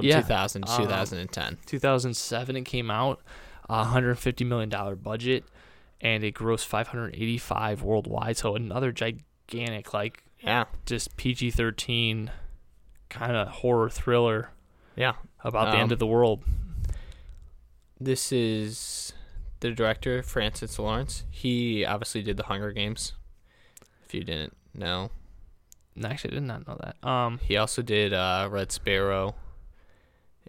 from 0.00 0.08
Yeah, 0.08 0.20
2000 0.22 0.62
to 0.62 0.70
um, 0.72 0.78
2010. 0.82 1.58
2007 1.66 2.56
it 2.56 2.64
came 2.64 2.90
out, 2.90 3.20
a 3.68 3.78
150 3.78 4.44
million 4.44 4.68
dollar 4.68 4.96
budget, 4.96 5.44
and 6.00 6.22
it 6.24 6.34
grossed 6.34 6.66
585 6.66 7.82
worldwide. 7.82 8.36
So 8.36 8.54
another 8.56 8.92
gigantic, 8.92 9.92
like 9.94 10.22
Yeah, 10.40 10.64
just 10.86 11.16
PG-13 11.16 12.30
kind 13.08 13.36
of 13.36 13.48
horror 13.48 13.88
thriller 13.88 14.50
yeah. 14.96 15.14
about 15.42 15.72
the 15.72 15.78
end 15.78 15.90
Um, 15.90 15.92
of 15.92 15.98
the 15.98 16.06
world. 16.06 16.42
This 18.00 18.30
is 18.32 19.12
the 19.60 19.70
director 19.72 20.22
Francis 20.22 20.78
Lawrence. 20.78 21.24
He 21.30 21.84
obviously 21.84 22.22
did 22.22 22.36
the 22.36 22.44
Hunger 22.44 22.70
Games. 22.72 23.14
If 24.04 24.14
you 24.14 24.22
didn't 24.24 24.56
know, 24.72 25.10
No, 25.96 26.08
Actually, 26.08 26.32
I 26.32 26.34
did 26.34 26.42
not 26.44 26.66
know 26.68 26.78
that. 26.80 27.06
Um, 27.08 27.38
he 27.42 27.56
also 27.56 27.82
did 27.82 28.12
uh, 28.12 28.48
Red 28.50 28.70
Sparrow, 28.70 29.34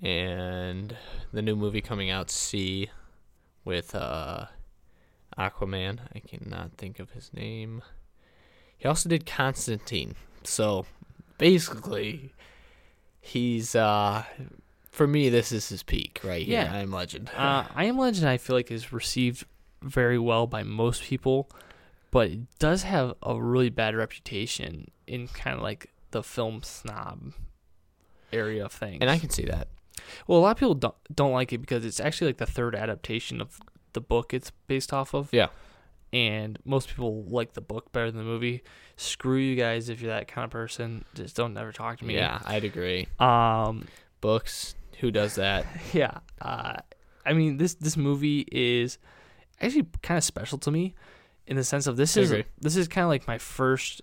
and 0.02 0.96
the 1.34 1.42
new 1.42 1.56
movie 1.56 1.82
coming 1.82 2.10
out, 2.10 2.30
See, 2.30 2.90
with 3.66 3.94
uh, 3.96 4.46
Aquaman. 5.38 6.00
I 6.16 6.20
cannot 6.20 6.74
think 6.78 7.00
of 7.00 7.12
his 7.12 7.32
name. 7.34 7.82
He 8.78 8.88
also 8.88 9.10
did 9.10 9.26
Constantine. 9.26 10.16
So 10.44 10.86
basically, 11.38 12.32
he's 13.20 13.76
uh, 13.76 14.24
for 14.92 15.06
me. 15.08 15.30
This 15.30 15.52
is 15.52 15.68
his 15.70 15.84
peak 15.84 16.22
right 16.24 16.46
here. 16.46 16.62
Yeah. 16.62 16.74
I'm 16.74 16.92
Legend. 16.92 17.30
uh, 17.36 17.66
I 17.76 17.86
Am 17.86 17.98
Legend, 17.98 18.28
I 18.28 18.38
feel 18.38 18.56
like 18.56 18.72
is 18.72 18.94
received 18.94 19.46
very 19.82 20.18
well 20.20 20.48
by 20.48 20.64
most 20.64 21.04
people, 21.04 21.50
but 22.12 22.30
it 22.30 22.60
does 22.60 22.84
have 22.84 23.16
a 23.24 23.42
really 23.42 23.70
bad 23.70 23.96
reputation 23.96 24.92
in 25.08 25.28
kind 25.28 25.58
of 25.58 25.64
like 25.64 25.92
the 26.12 26.24
film 26.24 26.64
snob 26.64 27.34
area 28.32 28.66
of 28.66 28.72
things. 28.72 28.98
and 29.02 29.10
I 29.10 29.18
can 29.20 29.30
see 29.30 29.46
that. 29.46 29.68
Well, 30.28 30.40
a 30.40 30.42
lot 30.42 30.52
of 30.52 30.58
people 30.58 30.76
don't 30.76 30.96
don't 31.14 31.32
like 31.32 31.54
it 31.54 31.60
because 31.60 31.86
it's 31.86 32.00
actually 32.00 32.28
like 32.28 32.38
the 32.38 32.46
third 32.46 32.76
adaptation 32.76 33.42
of 33.42 33.60
the 33.94 34.02
book 34.02 34.34
it's 34.34 34.52
based 34.68 34.94
off 34.94 35.14
of. 35.14 35.30
Yeah. 35.32 35.48
And 36.12 36.58
most 36.66 36.88
people 36.90 37.24
like 37.26 37.54
the 37.54 37.62
book 37.62 37.92
better 37.92 38.10
than 38.10 38.20
the 38.20 38.26
movie. 38.30 38.64
Screw 38.98 39.38
you 39.38 39.56
guys 39.56 39.90
if 39.90 40.02
you're 40.02 40.12
that 40.12 40.28
kind 40.28 40.44
of 40.46 40.52
person. 40.52 41.06
Just 41.14 41.36
don't 41.36 41.56
ever 41.56 41.72
talk 41.72 42.00
to 42.00 42.06
me. 42.06 42.16
Yeah, 42.16 42.40
I'd 42.46 42.64
agree. 42.64 43.08
Um. 43.20 43.86
Books. 44.22 44.76
Who 45.00 45.12
does 45.12 45.36
that? 45.36 45.66
Yeah. 45.94 46.20
Uh. 46.42 46.78
I 47.26 47.34
mean 47.34 47.58
this 47.58 47.76
this 47.76 47.96
movie 47.96 48.46
is 48.52 48.98
actually 49.62 49.88
kind 50.02 50.18
of 50.18 50.24
special 50.24 50.58
to 50.60 50.72
me 50.72 50.96
in 51.46 51.58
the 51.58 51.64
sense 51.64 51.86
of 51.86 51.96
this 51.98 52.18
I 52.18 52.22
is 52.22 52.32
agree. 52.32 52.46
this 52.60 52.76
is 52.76 52.88
kind 52.88 53.04
of 53.04 53.10
like 53.10 53.28
my 53.28 53.38
first 53.38 54.02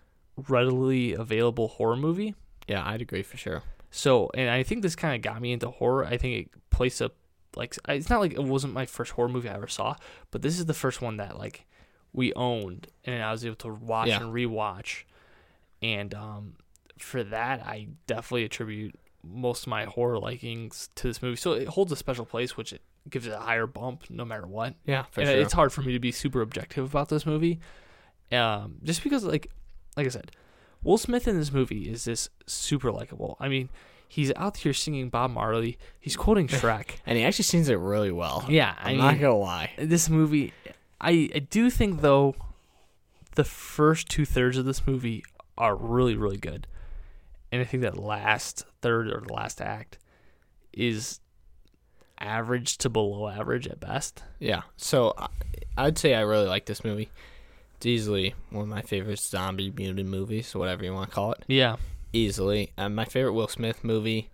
readily 0.49 1.13
available 1.15 1.69
horror 1.69 1.97
movie. 1.97 2.35
Yeah, 2.69 2.83
I'd 2.87 3.01
agree 3.03 3.23
for 3.23 3.37
sure. 3.37 3.63
So, 3.97 4.31
and 4.35 4.51
I 4.51 4.63
think 4.63 4.83
this 4.83 4.95
kind 4.95 5.15
of 5.17 5.23
got 5.23 5.41
me 5.41 5.53
into 5.53 5.71
horror. 5.71 6.05
I 6.05 6.19
think 6.19 6.47
it 6.47 6.51
placed 6.69 7.01
a 7.01 7.11
like 7.57 7.79
it's 7.89 8.11
not 8.11 8.21
like 8.21 8.35
it 8.35 8.45
wasn't 8.45 8.75
my 8.75 8.85
first 8.85 9.13
horror 9.13 9.31
movie 9.31 9.49
I 9.49 9.55
ever 9.55 9.69
saw, 9.69 9.97
but 10.31 10.43
this 10.43 10.59
is 10.59 10.67
the 10.67 10.75
first 10.75 11.01
one 11.01 11.17
that 11.17 11.39
like 11.39 11.65
we 12.13 12.35
owned 12.35 12.89
and 13.07 13.23
I 13.23 13.33
was 13.33 13.43
able 13.47 13.57
to 13.57 13.73
watch 13.73 14.09
Yeah. 14.09 14.23
and 14.23 14.35
rewatch. 14.35 15.05
And 15.81 16.15
um, 16.15 16.57
for 16.99 17.25
that, 17.25 17.67
I 17.67 17.89
definitely 18.07 18.45
attribute 18.45 18.95
most 19.25 19.63
of 19.63 19.69
my 19.69 19.85
horror 19.87 20.19
likings 20.19 20.91
to 20.97 21.09
this 21.09 21.23
movie. 21.23 21.37
So 21.37 21.53
it 21.53 21.69
holds 21.69 21.91
a 21.91 21.97
special 21.97 22.27
place, 22.27 22.55
which 22.55 22.75
it 22.75 22.83
gives 23.09 23.27
it 23.27 23.33
a 23.33 23.39
higher 23.39 23.67
bump 23.67 24.05
no 24.11 24.27
matter 24.27 24.47
what. 24.47 24.75
Yeah, 24.85 25.07
sure. 25.15 25.25
it's 25.25 25.55
hard 25.55 25.73
for 25.73 25.81
me 25.81 25.93
to 25.95 25.99
be 25.99 26.13
super 26.13 26.43
objective 26.43 26.85
about 26.85 27.09
this 27.09 27.25
movie, 27.25 27.61
um, 28.31 28.77
just 28.83 29.03
because 29.03 29.25
like, 29.25 29.51
like 29.97 30.05
I 30.05 30.11
said, 30.11 30.33
Will 30.83 30.99
Smith 30.99 31.27
in 31.27 31.39
this 31.39 31.53
movie 31.53 31.89
is 31.91 32.05
this 32.05 32.29
super 32.47 32.93
likable. 32.93 33.37
I 33.41 33.49
mean, 33.49 33.69
he's 34.09 34.33
out 34.37 34.59
here 34.59 34.73
singing 34.73 35.09
Bob 35.09 35.31
Marley. 35.33 35.79
He's 35.99 36.17
quoting 36.17 36.47
Shrek. 36.49 36.97
and 37.07 37.19
he 37.19 37.25
actually 37.25 37.45
sings 37.45 37.69
it 37.69 37.79
really 37.79 38.13
well. 38.13 38.45
yeah, 38.49 38.75
I 38.79 38.91
I'm 38.91 38.97
mean, 38.97 39.05
not 39.07 39.15
gonna 39.21 39.37
lie. 39.37 39.73
this 39.79 40.09
movie, 40.09 40.53
I 41.01 41.29
I 41.35 41.39
do 41.41 41.71
think 41.71 42.01
though, 42.03 42.35
the 43.35 43.45
first 43.45 44.09
two 44.09 44.25
thirds 44.25 44.57
of 44.59 44.65
this 44.65 44.87
movie 44.87 45.25
are 45.59 45.75
really 45.75 46.15
really 46.17 46.37
good, 46.39 46.67
and 47.51 47.61
I 47.61 47.65
think 47.65 47.83
that 47.83 47.99
last 47.99 48.65
third 48.83 49.09
or 49.09 49.23
the 49.27 49.33
last 49.33 49.61
act 49.61 49.99
is 50.73 51.21
average 52.19 52.79
to 52.79 52.89
below 52.89 53.29
average 53.29 53.67
at 53.67 53.81
best. 53.81 54.23
Yeah. 54.39 54.63
So 54.77 55.15
I'd 55.77 55.99
say 55.99 56.15
I 56.15 56.21
really 56.21 56.47
like 56.47 56.67
this 56.67 56.85
movie. 56.85 57.11
Easily 57.87 58.35
one 58.51 58.63
of 58.65 58.69
my 58.69 58.83
favorite 58.83 59.19
zombie 59.19 59.71
mutant 59.71 60.09
movies, 60.09 60.55
whatever 60.55 60.85
you 60.85 60.93
want 60.93 61.09
to 61.11 61.15
call 61.15 61.33
it. 61.33 61.45
Yeah, 61.47 61.77
Easily, 62.13 62.73
um, 62.79 62.95
my 62.95 63.05
favorite 63.05 63.33
Will 63.35 63.49
Smith 63.49 63.85
movie. 63.85 64.31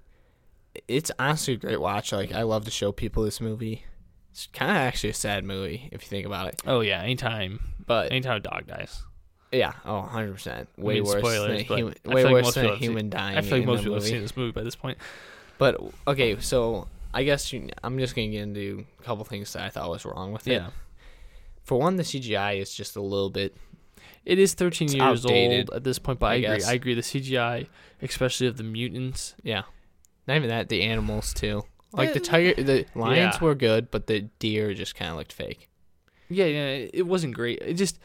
It's 0.88 1.11
honestly 1.19 1.55
a 1.55 1.57
great 1.59 1.81
watch. 1.81 2.12
Like 2.12 2.33
I 2.33 2.43
love 2.43 2.65
to 2.65 2.71
show 2.71 2.93
people 2.93 3.25
this 3.25 3.41
movie. 3.41 3.85
It's 4.31 4.47
kind 4.47 4.71
of 4.71 4.77
actually 4.79 5.11
a 5.11 5.15
sad 5.15 5.45
movie 5.45 5.88
if 5.93 6.03
you 6.03 6.09
think 6.09 6.27
about 6.27 6.49
it. 6.49 6.62
Oh 6.67 6.81
yeah, 6.81 7.03
anytime, 7.03 7.61
But 7.87 8.11
anytime 8.12 8.37
a 8.37 8.41
dog 8.41 8.67
dies. 8.67 9.03
yeah, 9.51 9.73
oh, 9.85 9.99
100 10.01 10.33
percent. 10.33 10.69
Way 10.79 10.95
mean, 10.95 11.05
worse 11.05 11.19
spoilers, 11.19 11.67
than 11.67 11.77
human, 11.77 11.95
way 12.07 12.25
like 12.25 12.33
worse 12.33 12.55
than 12.55 12.65
a 12.65 12.69
have 12.71 12.79
seen- 12.79 12.83
human 12.88 13.11
dying. 13.11 13.37
I 13.37 13.43
feel 13.43 13.59
like 13.59 13.67
most 13.67 13.81
people 13.81 13.95
have 13.95 14.05
seen 14.05 14.23
this 14.23 14.37
movie 14.37 14.53
by 14.53 14.62
this 14.62 14.77
point. 14.77 14.97
But 15.59 15.79
okay, 16.07 16.38
so 16.41 16.88
I 17.12 17.25
guess 17.25 17.53
you, 17.53 17.69
I'm 17.85 17.99
just 17.99 18.15
gonna 18.15 18.29
get 18.29 18.43
into 18.43 18.87
a 19.01 19.03
couple 19.03 19.25
things 19.25 19.53
that 19.53 19.65
I 19.65 19.69
thought 19.69 19.91
was 19.91 20.05
wrong 20.07 20.33
with 20.33 20.47
it. 20.49 20.53
Yeah, 20.53 20.69
For 21.64 21.79
one, 21.79 21.96
the 21.96 22.03
CGI 22.03 22.61
is 22.61 22.75
just 22.75 22.96
a 22.96 23.01
little 23.01 23.31
bit. 23.31 23.57
it 24.25 24.38
is 24.38 24.55
13 24.55 24.88
years 24.92 25.25
outdated, 25.25 25.70
old 25.70 25.77
at 25.77 25.85
this 25.85 25.98
point, 25.98 26.18
but 26.18 26.27
I, 26.27 26.33
I 26.33 26.35
agree. 26.37 26.57
guess. 26.59 26.68
I 26.68 26.72
agree. 26.75 26.94
The 26.94 27.01
CGI, 27.03 27.66
especially 28.03 28.46
of 28.48 28.57
the 28.57 28.64
mutants, 28.64 29.35
Yeah, 29.42 29.62
not 30.27 30.37
even 30.37 30.48
that. 30.48 30.68
The 30.68 30.83
animals 30.83 31.33
too. 31.33 31.62
Like 31.92 32.14
the 32.14 32.20
tiger, 32.20 32.55
the 32.62 32.87
lions 32.94 33.35
yeah. 33.37 33.44
were 33.44 33.55
good, 33.55 33.90
but 33.90 34.07
the 34.07 34.22
deer 34.38 34.72
just 34.75 34.94
kind 34.94 35.11
of 35.11 35.18
looked 35.18 35.33
fake. 35.33 35.68
yeah, 36.31 36.46
yeah, 36.46 36.87
it 36.92 37.07
wasn't 37.07 37.35
great. 37.35 37.59
It 37.61 37.75
just 37.75 37.98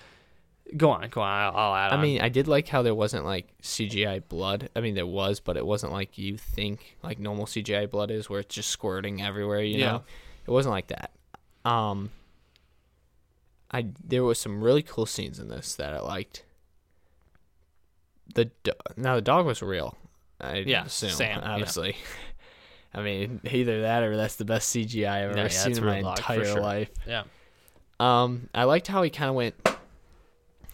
go 0.76 0.90
on, 0.90 1.08
go 1.10 1.22
on. 1.22 1.30
I'll, 1.54 1.56
I'll 1.58 1.76
add 1.76 1.94
I 1.94 1.96
on. 1.96 2.02
mean, 2.02 2.20
I 2.22 2.28
did 2.28 2.50
like 2.50 2.68
how 2.68 2.82
there 2.82 2.94
wasn't 2.94 3.24
like 3.24 3.48
CGI 3.64 4.28
blood. 4.28 4.70
I 4.76 4.82
mean, 4.82 4.94
there 4.96 5.08
was, 5.08 5.40
but 5.40 5.56
it 5.56 5.66
wasn't 5.66 5.94
like 5.94 6.18
you 6.18 6.36
think 6.38 6.98
like 7.02 7.18
normal 7.18 7.46
CGI 7.46 7.90
blood 7.90 8.12
is, 8.12 8.30
where 8.30 8.42
it's 8.42 8.54
just 8.54 8.70
squirting 8.72 9.22
everywhere. 9.22 9.62
You 9.64 9.78
Yeah. 9.80 9.92
know, 9.92 10.04
it 10.46 10.52
wasn't 10.52 10.74
like 10.74 10.88
that. 10.88 11.12
Um, 11.64 12.12
I 13.72 13.88
there 14.04 14.24
was 14.24 14.40
some 14.40 14.64
really 14.64 14.82
cool 14.84 15.06
scenes 15.06 15.40
in 15.40 15.50
this 15.50 15.76
that 15.76 15.94
I 15.94 16.00
liked. 16.00 16.44
The 18.36 18.46
do- 18.64 18.72
now 18.96 19.16
the 19.16 19.22
dog 19.22 19.46
was 19.46 19.62
real. 19.62 19.98
I 20.40 20.58
Yeah, 20.58 20.86
assume, 20.86 21.10
Sam, 21.12 21.40
yeah. 21.42 21.52
obviously. 21.52 21.96
I 22.94 23.02
mean, 23.02 23.42
either 23.44 23.82
that 23.82 24.04
or 24.04 24.16
that's 24.16 24.36
the 24.36 24.46
best 24.46 24.74
CGI 24.76 25.08
I've 25.08 25.30
ever 25.32 25.38
Yeah, 25.38 25.44
yeah, 25.44 25.50
seen 25.50 25.78
in 25.78 25.86
my 25.86 25.96
real 25.96 26.04
dog, 26.04 26.20
for 26.20 26.34
entire 26.34 26.46
sure. 26.46 26.62
life. 26.62 26.90
yeah, 27.08 27.24
Um, 28.00 28.50
I 28.56 28.64
liked 28.64 28.88
how 28.88 29.02
he 29.04 29.10
kind 29.10 29.30
of 29.30 29.36
went 29.36 29.56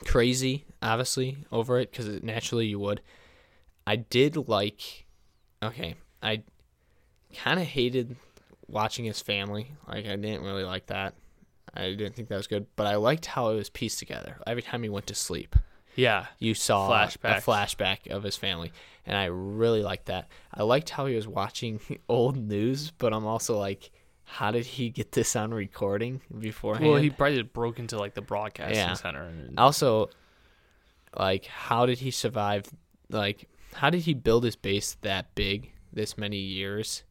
crazy, 0.05 0.65
obviously, 0.81 1.37
over 1.51 1.79
it 1.79 1.91
because 1.91 2.21
naturally 2.21 2.67
you 2.67 2.79
would. 2.79 3.01
I 3.87 3.95
did 3.97 4.35
like. 4.47 5.05
Okay, 5.61 5.95
I 6.21 6.43
kind 7.35 7.59
of 7.59 7.65
hated 7.65 8.15
watching 8.67 9.05
his 9.05 9.21
family. 9.21 9.71
Like 9.87 10.05
I 10.05 10.15
didn't 10.15 10.43
really 10.43 10.63
like 10.63 10.87
that. 10.87 11.13
I 11.73 11.89
didn't 11.89 12.15
think 12.15 12.27
that 12.29 12.37
was 12.37 12.47
good, 12.47 12.67
but 12.75 12.85
I 12.87 12.95
liked 12.95 13.25
how 13.25 13.49
it 13.49 13.55
was 13.55 13.69
pieced 13.69 13.99
together. 13.99 14.37
Every 14.45 14.61
time 14.61 14.83
he 14.83 14.89
went 14.89 15.07
to 15.07 15.15
sleep, 15.15 15.55
Yeah. 15.95 16.27
you 16.39 16.53
saw 16.53 16.89
Flashback. 16.89 17.37
a 17.37 17.41
flashback 17.41 18.07
of 18.11 18.23
his 18.23 18.35
family, 18.35 18.71
and 19.05 19.17
I 19.17 19.25
really 19.25 19.81
liked 19.81 20.05
that. 20.05 20.27
I 20.53 20.63
liked 20.63 20.91
how 20.91 21.05
he 21.07 21.15
was 21.15 21.27
watching 21.27 21.79
old 22.09 22.37
news, 22.37 22.91
but 22.91 23.11
I'm 23.13 23.25
also 23.25 23.57
like, 23.57 23.89
how 24.25 24.51
did 24.51 24.65
he 24.65 24.89
get 24.89 25.11
this 25.11 25.35
on 25.35 25.53
recording 25.53 26.21
beforehand? 26.39 26.87
Well, 26.87 27.01
he 27.01 27.09
probably 27.09 27.37
just 27.41 27.53
broke 27.53 27.79
into 27.79 27.97
like 27.97 28.13
the 28.13 28.21
broadcasting 28.21 28.75
Yeah. 28.77 28.93
center. 28.93 29.23
And, 29.23 29.59
also 29.59 30.09
like 31.15 31.45
how 31.45 31.85
did 31.85 31.99
he 31.99 32.09
survive 32.09 32.65
like 33.09 33.47
how 33.73 33.89
did 33.91 34.01
he 34.01 34.13
build 34.15 34.43
his 34.43 34.55
base 34.55 34.97
that 35.01 35.35
big 35.35 35.71
this 35.91 36.17
many 36.17 36.37
years 36.37 37.03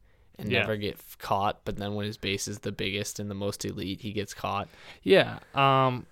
and 0.43 0.51
Yeah. 0.51 0.59
never 0.59 0.75
get 0.77 0.97
caught 1.17 1.61
but 1.65 1.77
then 1.77 1.95
when 1.95 2.05
his 2.05 2.17
base 2.17 2.47
is 2.47 2.59
the 2.59 2.71
biggest 2.71 3.19
and 3.19 3.29
the 3.29 3.35
most 3.35 3.65
elite 3.65 4.01
he 4.01 4.11
gets 4.11 4.33
caught 4.33 4.67
yeah. 5.01 5.39
Um, 5.55 6.05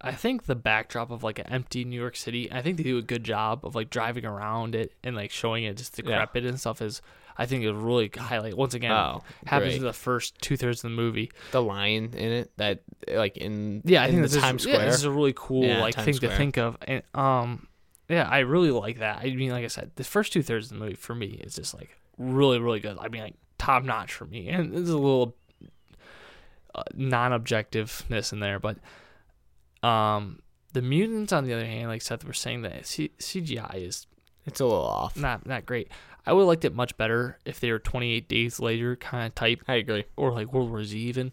I 0.00 0.12
think 0.12 0.44
the 0.44 0.54
backdrop 0.54 1.10
of 1.10 1.22
like 1.22 1.38
an 1.38 1.46
empty 1.46 1.82
New 1.84 1.98
York 1.98 2.14
City, 2.16 2.52
I 2.52 2.60
think 2.60 2.76
they 2.76 2.82
do 2.82 2.98
a 2.98 3.02
good 3.02 3.24
job 3.24 3.64
of 3.64 3.74
like 3.74 3.88
driving 3.88 4.26
around 4.26 4.74
it 4.74 4.92
and 5.02 5.16
like 5.16 5.30
showing 5.30 5.64
it 5.64 5.78
just 5.78 5.96
decrepit 5.96 6.44
and 6.44 6.60
stuff. 6.60 6.82
Is 6.82 7.00
I 7.38 7.46
think 7.46 7.64
it 7.64 7.72
really 7.72 8.10
highlight 8.14 8.54
once 8.54 8.74
again. 8.74 8.92
oh 8.92 9.22
happens 9.46 9.76
in 9.76 9.82
the 9.82 9.94
first 9.94 10.38
two 10.42 10.58
thirds 10.58 10.80
of 10.84 10.90
the 10.90 10.96
movie. 10.96 11.30
the 11.52 11.62
lion 11.62 12.12
in 12.12 12.32
it 12.32 12.52
that 12.58 12.80
like 13.08 13.38
in 13.38 13.80
Yeah, 13.86 14.02
I 14.02 14.08
in 14.08 14.16
think 14.20 14.30
the 14.30 14.40
Times 14.40 14.62
is, 14.62 14.66
yeah, 14.66 14.74
Square 14.74 14.86
this 14.90 14.94
is 14.96 15.04
a 15.04 15.10
really 15.10 15.32
cool 15.34 15.64
Yeah, 15.64 15.80
like 15.80 15.94
Times 15.94 16.04
thing 16.04 16.14
Square. 16.14 16.30
to 16.32 16.36
think 16.36 16.58
of, 16.58 16.76
and 16.86 17.02
um, 17.14 17.66
yeah, 18.10 18.28
I 18.28 18.40
really 18.40 18.72
like 18.72 18.98
that. 18.98 19.20
I 19.22 19.34
mean, 19.34 19.52
like 19.52 19.64
I 19.64 19.68
said, 19.68 19.92
the 19.96 20.04
first 20.04 20.34
two 20.34 20.42
thirds 20.42 20.70
of 20.70 20.78
the 20.78 20.84
movie 20.84 20.96
for 20.96 21.14
me 21.14 21.28
is 21.42 21.54
just 21.54 21.72
like 21.72 21.96
really, 22.18 22.58
really 22.58 22.80
good. 22.80 22.98
I 23.00 23.08
mean, 23.08 23.22
like 23.22 23.34
top 23.58 23.84
notch 23.84 24.12
for 24.12 24.24
me, 24.26 24.48
and 24.48 24.72
there's 24.72 24.88
a 24.90 24.96
little 24.98 25.34
uh, 26.74 26.82
non-objectiveness 26.94 28.32
in 28.32 28.40
there, 28.40 28.58
but 28.58 28.76
um, 29.86 30.40
the 30.72 30.82
mutants 30.82 31.32
on 31.32 31.44
the 31.44 31.52
other 31.52 31.64
hand, 31.66 31.88
like 31.88 32.02
Seth 32.02 32.24
was 32.24 32.38
saying, 32.38 32.62
that 32.62 32.86
C- 32.86 33.12
CGI 33.18 33.74
is 33.76 34.06
it's 34.46 34.60
a 34.60 34.64
little 34.64 34.84
off 34.84 35.16
not 35.16 35.46
not 35.46 35.64
great. 35.66 35.88
I 36.26 36.32
would 36.32 36.40
have 36.40 36.48
liked 36.48 36.64
it 36.64 36.74
much 36.74 36.96
better 36.96 37.38
if 37.44 37.60
they 37.60 37.70
were 37.70 37.78
28 37.78 38.28
days 38.28 38.58
later 38.58 38.96
kind 38.96 39.26
of 39.26 39.34
type 39.34 39.62
I 39.68 39.74
agree 39.74 40.04
or 40.16 40.32
like 40.32 40.52
World 40.52 40.70
War 40.70 40.82
Z 40.82 40.98
even, 40.98 41.32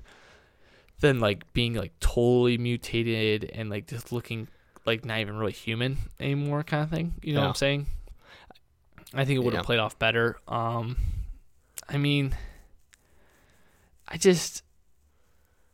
than 0.99 1.19
like 1.19 1.51
being 1.53 1.73
like 1.73 1.97
totally 1.99 2.57
mutated 2.57 3.49
and 3.53 3.69
like 3.69 3.87
just 3.87 4.11
looking 4.11 4.47
like 4.85 5.05
not 5.05 5.19
even 5.19 5.37
really 5.37 5.51
human 5.53 5.97
anymore 6.19 6.63
kind 6.63 6.83
of 6.83 6.89
thing. 6.89 7.13
You 7.21 7.33
know 7.35 7.41
what 7.41 7.47
I'm 7.49 7.55
saying? 7.55 7.85
I 9.13 9.25
think 9.25 9.37
it 9.37 9.43
would 9.43 9.53
have 9.53 9.63
Yeah. 9.63 9.65
played 9.65 9.79
off 9.79 9.97
better. 9.99 10.37
Um, 10.47 10.97
I 11.89 11.97
mean, 11.97 12.35
I 14.07 14.17
just, 14.17 14.63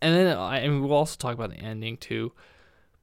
and 0.01 0.15
then 0.15 0.37
I, 0.37 0.61
mean 0.67 0.81
we'll 0.83 0.93
also 0.93 1.15
talk 1.17 1.33
about 1.33 1.49
the 1.51 1.57
ending 1.57 1.97
too, 1.97 2.33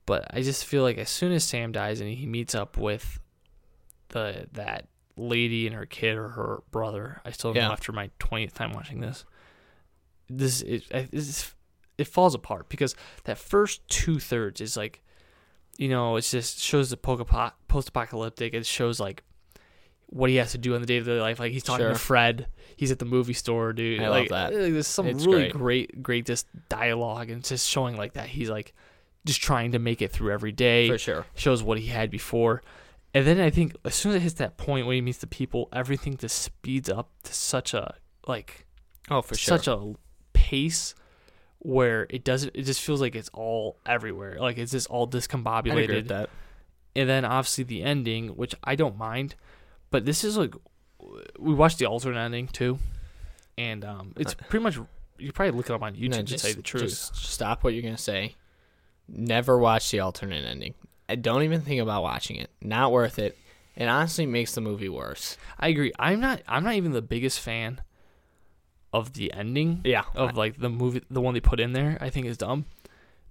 but 0.06 0.26
I 0.34 0.42
just 0.42 0.64
feel 0.64 0.82
like 0.82 0.98
as 0.98 1.08
soon 1.10 1.32
as 1.32 1.44
Sam 1.44 1.72
dies 1.72 2.00
and 2.00 2.10
he 2.10 2.26
meets 2.26 2.54
up 2.54 2.76
with 2.76 3.20
the 4.08 4.46
that 4.52 4.88
lady 5.16 5.66
and 5.66 5.74
her 5.76 5.86
kid 5.86 6.16
or 6.16 6.28
her 6.30 6.62
brother, 6.70 7.20
I 7.24 7.30
still 7.30 7.52
don't 7.52 7.62
Yeah. 7.62 7.68
know 7.68 7.72
after 7.72 7.92
my 7.92 8.10
twentieth 8.18 8.54
time 8.54 8.72
watching 8.72 9.00
this. 9.00 9.24
This 10.28 10.62
it 10.62 10.84
it's, 10.90 11.54
it 11.98 12.06
falls 12.08 12.34
apart 12.34 12.68
because 12.68 12.94
that 13.24 13.38
first 13.38 13.86
two 13.88 14.18
thirds 14.18 14.60
is 14.60 14.76
like, 14.76 15.02
you 15.78 15.88
know, 15.88 16.16
it 16.16 16.22
just 16.22 16.60
shows 16.60 16.90
the 16.90 16.96
post 16.96 17.88
apocalyptic. 17.88 18.54
It 18.54 18.66
shows 18.66 18.98
like 19.00 19.22
what 20.06 20.30
he 20.30 20.36
has 20.36 20.52
to 20.52 20.58
do 20.58 20.74
on 20.74 20.80
the 20.80 20.86
day 20.86 20.98
to 20.98 21.04
day 21.04 21.20
life. 21.20 21.38
Like 21.38 21.52
he's 21.52 21.62
talking 21.62 21.84
Sure. 21.84 21.92
to 21.92 21.98
Fred. 21.98 22.46
He's 22.76 22.90
at 22.90 22.98
the 22.98 23.04
movie 23.04 23.32
store, 23.32 23.72
dude. 23.72 24.00
I 24.00 24.08
love 24.08 24.28
that. 24.28 24.52
like, 24.52 24.72
there's 24.72 24.86
some 24.86 25.06
It's 25.06 25.26
really 25.26 25.48
great. 25.50 25.52
great, 25.52 26.02
great 26.02 26.26
just 26.26 26.46
dialogue 26.68 27.30
and 27.30 27.44
just 27.44 27.68
showing 27.68 27.96
like 27.96 28.14
that 28.14 28.26
he's 28.28 28.50
like 28.50 28.74
just 29.24 29.40
trying 29.40 29.72
to 29.72 29.78
make 29.78 30.02
it 30.02 30.10
through 30.12 30.32
every 30.32 30.52
day 30.52 30.88
for 30.88 30.98
sure 30.98 31.26
shows 31.34 31.62
what 31.62 31.78
he 31.78 31.86
had 31.86 32.10
before. 32.10 32.62
And 33.14 33.26
then 33.26 33.40
I 33.40 33.50
think 33.50 33.76
as 33.84 33.94
soon 33.94 34.10
as 34.12 34.16
it 34.16 34.22
hits 34.22 34.34
that 34.34 34.56
point 34.56 34.86
when 34.86 34.94
he 34.96 35.00
meets 35.00 35.18
the 35.18 35.26
people, 35.26 35.68
everything 35.72 36.16
just 36.16 36.40
speeds 36.40 36.88
up 36.88 37.10
to 37.22 37.32
such 37.32 37.72
a 37.74 37.94
like 38.26 38.66
oh 39.10 39.22
for 39.22 39.34
sure 39.34 39.56
such 39.56 39.68
a 39.68 39.94
pace 40.32 40.94
where 41.58 42.06
it 42.10 42.24
doesn't 42.24 42.50
it 42.54 42.62
just 42.62 42.80
feels 42.82 43.00
like 43.00 43.14
it's 43.14 43.30
all 43.32 43.78
everywhere. 43.86 44.36
Like 44.38 44.58
it's 44.58 44.72
just 44.72 44.88
all 44.88 45.04
I 45.04 45.04
agree 45.04 45.16
with 45.16 45.30
discombobulated. 45.30 46.08
that 46.08 46.30
And 46.96 47.08
then 47.08 47.24
obviously 47.24 47.64
the 47.64 47.82
ending, 47.82 48.28
which 48.28 48.54
I 48.64 48.74
don't 48.74 48.98
mind, 48.98 49.36
but 49.90 50.04
this 50.04 50.24
is 50.24 50.36
like 50.36 50.54
we 51.38 51.54
watched 51.54 51.78
the 51.78 51.86
alternate 51.86 52.18
ending 52.20 52.48
too. 52.48 52.78
And 53.56 53.84
um 53.84 54.12
it's 54.16 54.34
pretty 54.34 54.62
much 54.62 54.78
you 55.18 55.32
probably 55.32 55.52
look 55.56 55.70
it 55.70 55.72
up 55.72 55.82
on 55.82 55.94
YouTube 55.94 56.10
No, 56.10 56.22
to 56.22 56.38
say 56.38 56.52
the 56.52 56.62
truth. 56.62 56.82
Just 56.82 57.16
stop 57.16 57.62
what 57.64 57.72
you're 57.74 57.82
gonna 57.82 57.96
say. 57.98 58.34
Never 59.08 59.58
watch 59.58 59.90
the 59.90 60.00
alternate 60.00 60.44
ending. 60.44 60.74
I 61.08 61.16
don't 61.16 61.42
even 61.42 61.60
think 61.60 61.80
about 61.80 62.02
watching 62.02 62.36
it. 62.36 62.50
Not 62.62 62.90
worth 62.90 63.18
it. 63.18 63.36
It 63.76 63.86
honestly 63.86 64.24
makes 64.26 64.54
the 64.54 64.60
movie 64.60 64.88
worse. 64.88 65.36
I 65.58 65.68
agree. 65.68 65.92
I'm 65.98 66.20
not. 66.20 66.42
I'm 66.48 66.64
not 66.64 66.74
even 66.74 66.92
the 66.92 67.02
biggest 67.02 67.40
fan 67.40 67.80
of 68.92 69.12
the 69.14 69.32
ending. 69.32 69.80
Yeah. 69.84 70.04
Of 70.14 70.36
like 70.36 70.58
the 70.58 70.70
movie, 70.70 71.02
the 71.10 71.20
one 71.20 71.34
they 71.34 71.40
put 71.40 71.60
in 71.60 71.72
there. 71.72 71.98
I 72.00 72.08
think 72.10 72.26
is 72.26 72.36
dumb, 72.38 72.64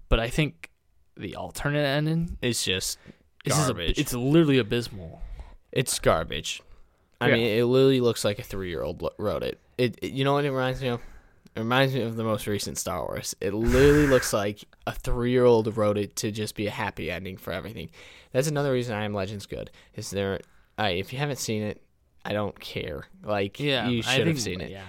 but 0.09 0.19
I 0.19 0.29
think 0.29 0.69
the 1.15 1.35
alternate 1.35 1.85
ending 1.85 2.37
It's 2.41 2.63
just 2.63 2.97
is 3.45 3.53
just 3.55 3.67
garbage. 3.67 3.97
it's 3.99 4.13
literally 4.13 4.57
abysmal. 4.57 5.21
It's 5.71 5.97
garbage. 5.99 6.61
I 7.23 7.29
Yeah. 7.29 7.33
mean, 7.35 7.47
it 7.59 7.63
literally 7.65 8.01
looks 8.01 8.23
like 8.25 8.39
a 8.39 8.43
three-year-old 8.43 9.07
wrote 9.17 9.43
it. 9.43 9.59
It, 9.77 9.97
it- 10.01 10.11
you 10.13 10.23
know 10.23 10.33
what 10.33 10.45
it 10.45 10.51
reminds 10.51 10.81
me 10.81 10.89
of? 10.89 11.01
It 11.55 11.59
reminds 11.59 11.93
me 11.93 12.01
of 12.01 12.15
the 12.15 12.23
most 12.23 12.47
recent 12.47 12.77
Star 12.79 13.01
Wars. 13.05 13.35
It 13.39 13.53
literally 13.53 14.07
looks 14.07 14.33
like 14.41 14.63
a 14.87 14.91
three-year-old 14.91 15.75
wrote 15.77 15.97
it 15.97 16.15
to 16.17 16.31
just 16.31 16.55
be 16.55 16.67
a 16.67 16.71
happy 16.71 17.11
ending 17.11 17.37
for 17.37 17.53
everything. 17.53 17.89
That's 18.31 18.47
another 18.47 18.71
reason 18.71 18.95
I 18.95 19.03
Am 19.05 19.13
Legend's 19.13 19.45
good. 19.45 19.69
Is 19.93 20.09
there? 20.09 20.39
I 20.77 20.89
if 20.91 21.13
you 21.13 21.19
haven't 21.19 21.37
seen 21.37 21.61
it, 21.63 21.81
I 22.25 22.33
don't 22.33 22.59
care. 22.59 23.05
Like, 23.23 23.59
Yeah, 23.59 23.87
you 23.89 24.01
should 24.01 24.25
have 24.27 24.41
seen 24.41 24.61
it. 24.61 24.71
Yeah, 24.71 24.81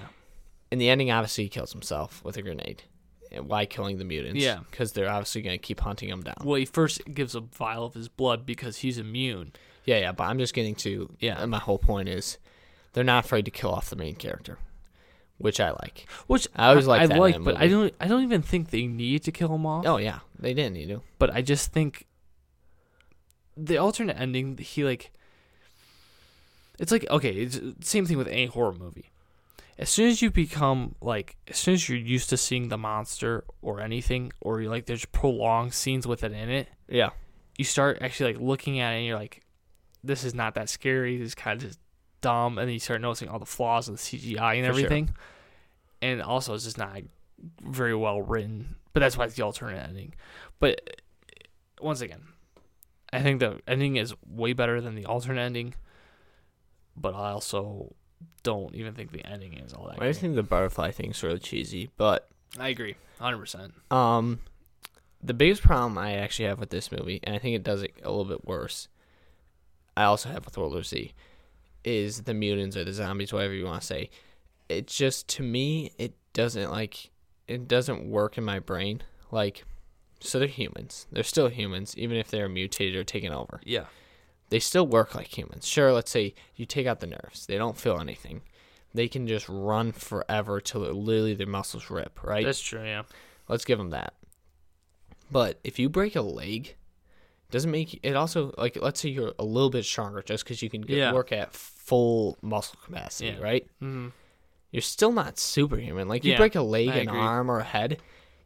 In 0.70 0.78
the 0.78 0.88
ending, 0.88 1.10
obviously, 1.10 1.44
he 1.44 1.50
kills 1.50 1.72
himself 1.72 2.24
with 2.24 2.36
a 2.38 2.42
grenade. 2.42 2.84
And 3.30 3.48
Why 3.48 3.66
killing 3.66 3.98
the 3.98 4.04
mutants? 4.04 4.40
Yeah. 4.40 4.60
because 4.70 4.92
they're 4.92 5.10
obviously 5.10 5.42
going 5.42 5.58
to 5.58 5.62
keep 5.62 5.80
hunting 5.80 6.08
him 6.08 6.22
down. 6.22 6.36
well, 6.44 6.54
he 6.54 6.64
first 6.64 7.02
gives 7.12 7.34
a 7.34 7.40
vial 7.40 7.84
of 7.84 7.92
his 7.94 8.08
blood 8.08 8.46
because 8.46 8.78
he's 8.78 8.96
immune. 8.96 9.52
Yeah, 9.84 9.98
yeah, 9.98 10.12
but 10.12 10.24
I'm 10.24 10.38
just 10.38 10.54
getting 10.54 10.74
to 10.76 11.10
Yeah. 11.20 11.44
My 11.46 11.58
whole 11.58 11.78
point 11.78 12.08
is, 12.08 12.38
they're 12.92 13.04
not 13.04 13.24
afraid 13.24 13.44
to 13.44 13.50
kill 13.50 13.70
off 13.70 13.90
the 13.90 13.96
main 13.96 14.14
character, 14.14 14.58
which 15.38 15.60
I 15.60 15.70
like. 15.70 16.06
Which 16.26 16.48
I 16.56 16.68
always 16.68 16.86
liked 16.86 17.04
I 17.04 17.06
that 17.08 17.18
like, 17.18 17.42
but 17.42 17.56
I 17.56 17.68
don't. 17.68 17.94
I 18.00 18.06
don't 18.08 18.22
even 18.22 18.42
think 18.42 18.70
they 18.70 18.86
need 18.86 19.24
to 19.24 19.32
kill 19.32 19.54
him 19.54 19.66
off. 19.66 19.84
Oh 19.86 19.96
yeah, 19.98 20.20
they 20.38 20.54
didn't 20.54 20.74
need 20.74 20.88
to. 20.88 21.02
but 21.18 21.30
I 21.34 21.42
just 21.42 21.72
think 21.72 22.06
the 23.56 23.76
alternate 23.76 24.18
ending, 24.18 24.58
he 24.58 24.84
like, 24.84 25.12
it's 26.78 26.90
like 26.90 27.08
okay, 27.10 27.30
it's 27.30 27.60
same 27.80 28.06
thing 28.06 28.18
with 28.18 28.28
any 28.28 28.46
horror 28.46 28.72
movie. 28.72 29.10
As 29.76 29.90
soon 29.90 30.08
as 30.08 30.22
you 30.22 30.30
become 30.30 30.94
like, 31.00 31.36
as 31.48 31.56
soon 31.56 31.74
as 31.74 31.88
you're 31.88 31.98
used 31.98 32.30
to 32.30 32.36
seeing 32.36 32.68
the 32.68 32.78
monster 32.78 33.44
or 33.60 33.80
anything, 33.80 34.32
or 34.40 34.60
you 34.60 34.70
like, 34.70 34.86
there's 34.86 35.04
prolonged 35.04 35.74
scenes 35.74 36.06
with 36.06 36.22
it 36.22 36.32
in 36.32 36.48
it, 36.48 36.68
Yeah, 36.88 37.10
you 37.58 37.64
start 37.64 37.98
actually 38.00 38.34
like 38.34 38.42
looking 38.42 38.78
at 38.78 38.92
it 38.92 38.98
and 38.98 39.06
you're 39.06 39.18
like, 39.18 39.42
this 40.04 40.24
is 40.24 40.34
not 40.34 40.54
that 40.54 40.68
scary. 40.68 41.16
This 41.16 41.28
is 41.28 41.34
kind 41.34 41.60
of 41.60 41.66
just 41.68 41.80
dumb, 42.20 42.58
and 42.58 42.68
then 42.68 42.72
you 42.74 42.80
start 42.80 43.00
noticing 43.00 43.28
all 43.28 43.38
the 43.38 43.46
flaws 43.46 43.88
of 43.88 43.96
the 43.96 44.00
CGI 44.00 44.56
and 44.56 44.66
For 44.66 44.72
sure. 44.72 44.84
everything. 44.84 45.14
And 46.02 46.22
also, 46.22 46.54
it's 46.54 46.64
just 46.64 46.78
not 46.78 47.02
very 47.62 47.94
well 47.94 48.22
written. 48.22 48.76
But 48.92 49.00
that's 49.00 49.16
why 49.16 49.24
it's 49.24 49.34
the 49.34 49.42
alternate 49.42 49.82
ending. 49.88 50.14
But 50.60 50.80
uh, 50.88 51.84
once 51.84 52.00
again, 52.00 52.22
I 53.12 53.22
think 53.22 53.40
the 53.40 53.60
ending 53.66 53.96
is 53.96 54.14
way 54.28 54.52
better 54.52 54.80
than 54.80 54.94
the 54.94 55.06
alternate 55.06 55.40
ending. 55.40 55.74
But 56.96 57.14
I 57.14 57.30
also 57.30 57.94
don't 58.42 58.74
even 58.74 58.94
think 58.94 59.10
the 59.10 59.24
ending 59.26 59.54
is 59.54 59.72
all 59.72 59.88
that. 59.88 60.00
I 60.00 60.06
just 60.08 60.20
think 60.20 60.36
the 60.36 60.42
butterfly 60.42 60.90
thing 60.92 61.06
thing's 61.06 61.22
really 61.22 61.38
cheesy. 61.40 61.90
But 61.96 62.28
I 62.58 62.68
agree, 62.68 62.94
hundred 63.18 63.38
percent. 63.38 63.74
um, 63.90 64.40
the 65.22 65.34
biggest 65.34 65.62
problem 65.62 65.98
I 65.98 66.14
actually 66.14 66.46
have 66.46 66.60
with 66.60 66.70
this 66.70 66.92
movie, 66.92 67.18
and 67.24 67.34
I 67.34 67.38
think 67.38 67.56
it 67.56 67.64
does 67.64 67.82
it 67.82 67.94
a 68.02 68.10
little 68.10 68.24
bit 68.26 68.44
worse. 68.44 68.88
I 69.96 70.04
also 70.04 70.28
have 70.28 70.44
with 70.44 70.56
World 70.56 70.72
War 70.72 70.82
Z, 70.82 71.12
is 71.84 72.22
the 72.22 72.34
mutants 72.34 72.76
or 72.76 72.84
the 72.84 72.92
zombies, 72.92 73.32
whatever 73.32 73.54
you 73.54 73.66
want 73.66 73.82
to 73.82 73.86
say. 73.86 74.10
It 74.68 74.86
just 74.86 75.28
to 75.28 75.42
me, 75.42 75.92
it 75.98 76.14
doesn't 76.32 76.70
like 76.70 77.10
it 77.46 77.68
doesn't 77.68 78.08
work 78.08 78.38
in 78.38 78.44
my 78.44 78.58
brain. 78.58 79.02
Like, 79.30 79.64
so 80.20 80.38
they're 80.38 80.48
humans. 80.48 81.06
They're 81.12 81.22
still 81.22 81.48
humans, 81.48 81.94
even 81.96 82.16
if 82.16 82.30
they're 82.30 82.48
mutated 82.48 82.96
or 82.96 83.04
taken 83.04 83.32
over. 83.32 83.60
Yeah, 83.64 83.84
they 84.50 84.58
still 84.58 84.86
work 84.86 85.14
like 85.14 85.36
humans. 85.36 85.66
Sure, 85.66 85.92
let's 85.92 86.10
say 86.10 86.34
you 86.54 86.66
take 86.66 86.86
out 86.86 87.00
the 87.00 87.06
nerves. 87.06 87.46
They 87.46 87.58
don't 87.58 87.76
feel 87.76 88.00
anything. 88.00 88.42
They 88.94 89.08
can 89.08 89.26
just 89.26 89.48
run 89.48 89.92
forever 89.92 90.60
till 90.60 90.82
literally 90.82 91.34
their 91.34 91.48
muscles 91.48 91.90
rip, 91.90 92.22
right? 92.22 92.44
that's 92.44 92.60
true. 92.60 92.84
Yeah, 92.84 93.02
let's 93.48 93.64
give 93.64 93.78
them 93.78 93.90
that. 93.90 94.14
But 95.30 95.58
if 95.64 95.78
you 95.78 95.88
break 95.88 96.14
a 96.14 96.22
leg, 96.22 96.76
doesn't 97.54 97.70
make 97.70 97.98
it 98.02 98.14
also 98.16 98.52
like 98.58 98.76
let's 98.80 99.00
say 99.00 99.08
you're 99.08 99.32
a 99.38 99.44
little 99.44 99.70
bit 99.70 99.84
stronger 99.84 100.20
just 100.22 100.44
because 100.44 100.60
you 100.62 100.68
can 100.68 100.82
get, 100.82 100.96
Yeah. 100.98 101.12
work 101.12 101.32
at 101.32 101.54
full 101.54 102.36
muscle 102.42 102.78
capacity, 102.84 103.30
Yeah. 103.30 103.40
right? 103.42 103.66
mm-hmm. 103.82 104.08
You're 104.70 104.82
still 104.82 105.12
not 105.12 105.38
superhuman. 105.38 106.08
Like 106.08 106.24
you 106.24 106.32
Yeah, 106.32 106.38
break 106.38 106.54
a 106.56 106.60
leg, 106.62 106.88
I 106.88 106.96
an 106.96 107.08
agree. 107.08 107.18
arm, 107.20 107.48
or 107.50 107.60
a 107.60 107.64
head, 107.64 107.98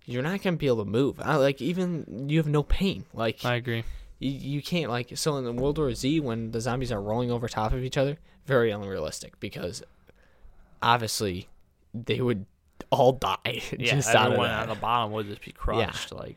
you're 0.04 0.22
not 0.22 0.42
gonna 0.42 0.56
be 0.56 0.66
able 0.66 0.84
to 0.84 0.90
move. 0.90 1.18
I, 1.20 1.36
like 1.36 1.60
even 1.62 2.28
you 2.28 2.38
have 2.38 2.46
no 2.48 2.62
pain. 2.62 3.04
Like 3.14 3.44
I 3.44 3.54
agree. 3.56 3.82
You, 4.20 4.30
you 4.30 4.62
can't 4.62 4.90
like 4.90 5.16
so 5.16 5.36
in 5.38 5.44
the 5.44 5.52
World 5.52 5.78
War 5.78 5.92
Z 5.94 6.20
when 6.20 6.50
the 6.50 6.60
zombies 6.60 6.92
are 6.92 7.00
rolling 7.00 7.30
over 7.30 7.48
top 7.48 7.72
of 7.72 7.82
each 7.82 7.96
other, 7.96 8.18
very 8.46 8.70
unrealistic 8.70 9.40
because 9.40 9.82
obviously 10.82 11.48
they 11.94 12.20
would 12.20 12.44
all 12.90 13.12
die 13.12 13.36
Yeah, 13.78 13.94
just 13.94 14.08
out 14.14 14.26
of 14.28 14.32
everyone 14.34 14.50
on 14.50 14.68
the 14.68 14.74
bottom 14.74 15.12
would 15.12 15.26
just 15.26 15.42
be 15.42 15.52
crushed. 15.52 16.12
Like, 16.12 16.36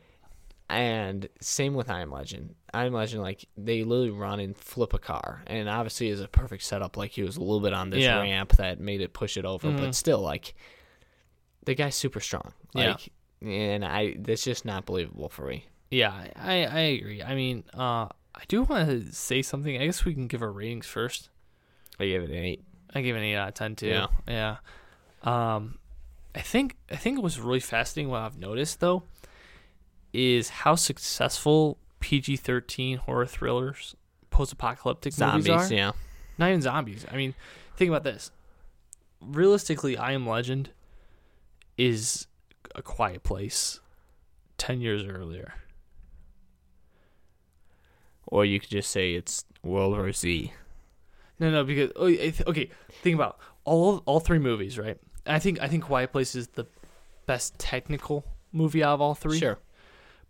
And 0.72 1.28
same 1.40 1.74
with 1.74 1.90
I 1.90 2.00
Am 2.00 2.10
Legend. 2.10 2.54
I 2.72 2.86
Am 2.86 2.92
Legend, 2.94 3.22
like 3.22 3.44
they 3.58 3.84
literally 3.84 4.10
run 4.10 4.40
and 4.40 4.56
flip 4.56 4.94
a 4.94 4.98
car, 4.98 5.42
and 5.46 5.68
obviously 5.68 6.08
is 6.08 6.20
a 6.20 6.28
perfect 6.28 6.62
setup. 6.62 6.96
Like 6.96 7.10
he 7.10 7.22
was 7.22 7.36
a 7.36 7.40
little 7.40 7.60
bit 7.60 7.74
on 7.74 7.90
this 7.90 8.02
Yeah. 8.02 8.20
ramp 8.20 8.52
that 8.56 8.80
made 8.80 9.00
it 9.02 9.12
push 9.12 9.36
it 9.36 9.44
over, 9.44 9.68
Mhm. 9.68 9.78
but 9.78 9.94
still, 9.94 10.20
like 10.20 10.54
the 11.64 11.74
guy's 11.74 11.94
super 11.94 12.20
strong. 12.20 12.54
Yeah. 12.74 12.96
And 13.42 13.84
I 13.84 14.14
that's 14.18 14.44
just 14.44 14.64
not 14.64 14.86
believable 14.86 15.28
for 15.28 15.46
me. 15.46 15.66
yeah, 15.90 16.28
I 16.36 16.64
I 16.64 16.80
agree. 16.80 17.22
I 17.22 17.34
mean, 17.34 17.64
uh, 17.74 18.08
I 18.34 18.44
do 18.48 18.62
want 18.62 18.88
to 18.88 19.12
say 19.12 19.42
something. 19.42 19.76
I 19.80 19.84
guess 19.84 20.04
we 20.06 20.14
can 20.14 20.26
give 20.26 20.40
our 20.42 20.50
ratings 20.52 20.86
first. 20.86 21.28
I 22.00 22.06
gave 22.06 22.22
it 22.22 22.30
an 22.30 22.36
eight. 22.36 22.64
I 22.94 23.02
gave 23.02 23.14
it 23.14 23.18
an 23.18 23.24
eight 23.24 23.36
out 23.36 23.48
of 23.48 23.54
ten 23.54 23.76
too. 23.76 23.88
Yeah. 23.88 24.06
yeah. 24.26 24.56
Um, 25.22 25.78
I 26.34 26.40
think 26.40 26.76
I 26.90 26.96
think 26.96 27.18
it 27.18 27.22
was 27.22 27.38
really 27.38 27.60
fascinating. 27.60 28.10
What 28.10 28.20
I've 28.22 28.38
noticed 28.38 28.80
though 28.80 29.02
is 30.12 30.48
how 30.48 30.74
successful 30.74 31.78
PG 32.00 32.36
thirteen 32.36 32.98
horror 32.98 33.26
thrillers, 33.26 33.94
post 34.30 34.52
apocalyptic 34.52 35.12
movies 35.18 35.44
Zombies, 35.46 35.70
are. 35.72 35.74
yeah. 35.74 35.92
Not 36.38 36.48
even 36.48 36.62
zombies. 36.62 37.06
I 37.10 37.16
mean, 37.16 37.34
think 37.76 37.88
about 37.88 38.04
this. 38.04 38.30
Realistically, 39.20 39.96
I 39.96 40.12
Am 40.12 40.26
Legend 40.26 40.70
is 41.78 42.26
a 42.74 42.82
quiet 42.82 43.22
place 43.22 43.80
ten 44.58 44.80
years 44.80 45.04
earlier. 45.04 45.54
Or 48.26 48.44
you 48.44 48.58
could 48.60 48.70
just 48.70 48.90
say 48.90 49.14
it's 49.14 49.44
World 49.62 49.92
War 49.92 50.12
Z. 50.12 50.52
No, 51.38 51.50
no, 51.50 51.64
because 51.64 51.90
oh, 51.96 52.06
okay, 52.06 52.70
think 53.02 53.14
about 53.14 53.38
all 53.64 54.02
all 54.06 54.20
three 54.20 54.38
movies, 54.38 54.78
right? 54.78 54.98
I 55.26 55.38
think 55.38 55.60
I 55.60 55.68
think 55.68 55.84
Quiet 55.84 56.12
Place 56.12 56.34
is 56.34 56.48
the 56.48 56.66
best 57.26 57.58
technical 57.58 58.24
movie 58.52 58.82
out 58.82 58.94
of 58.94 59.00
all 59.00 59.14
three. 59.14 59.38
Sure. 59.38 59.58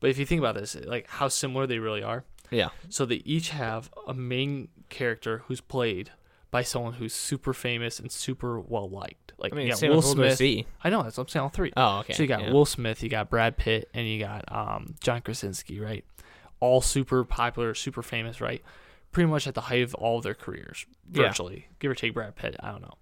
But 0.02 0.10
if 0.10 0.18
you 0.18 0.26
think 0.26 0.40
about 0.40 0.54
this, 0.56 0.76
like 0.84 1.08
how 1.08 1.28
similar 1.28 1.66
they 1.66 1.78
really 1.78 2.02
are. 2.02 2.24
Yeah. 2.50 2.68
So 2.90 3.06
they 3.06 3.22
each 3.24 3.48
have 3.48 3.90
a 4.06 4.12
main 4.12 4.68
character 4.90 5.38
who's 5.46 5.62
played 5.62 6.10
by 6.50 6.62
someone 6.62 6.92
who's 6.92 7.14
super 7.14 7.54
famous 7.54 7.98
and 7.98 8.12
super 8.12 8.60
well 8.60 8.90
liked. 8.90 9.32
Like 9.38 9.54
I 9.54 9.56
mean, 9.56 9.66
you 9.68 9.72
got 9.72 9.80
Will 9.82 9.96
with 9.96 10.04
World 10.04 10.18
War 10.18 10.30
Smith. 10.36 10.66
I 10.84 10.90
know 10.90 11.02
that's 11.02 11.16
what 11.16 11.24
I'm 11.24 11.28
saying. 11.28 11.42
All 11.44 11.48
three. 11.48 11.72
Oh, 11.76 12.00
okay. 12.00 12.12
So 12.12 12.22
you 12.22 12.28
got 12.28 12.42
yeah. 12.42 12.52
Will 12.52 12.66
Smith, 12.66 13.02
you 13.02 13.08
got 13.08 13.30
Brad 13.30 13.56
Pitt, 13.56 13.88
and 13.94 14.06
you 14.06 14.18
got 14.20 14.44
um, 14.52 14.94
John 15.00 15.22
Krasinski, 15.22 15.80
right? 15.80 16.04
All 16.60 16.82
super 16.82 17.24
popular, 17.24 17.74
super 17.74 18.02
famous, 18.02 18.40
right? 18.42 18.62
Pretty 19.12 19.30
much 19.30 19.46
at 19.46 19.54
the 19.54 19.62
height 19.62 19.82
of 19.82 19.94
all 19.94 20.18
of 20.18 20.24
their 20.24 20.34
careers, 20.34 20.84
Yeah. 21.12 21.28
virtually, 21.28 21.68
give 21.78 21.90
or 21.90 21.94
take 21.94 22.12
Brad 22.12 22.36
Pitt. 22.36 22.56
I 22.60 22.70
don't 22.70 22.82
know, 22.82 22.94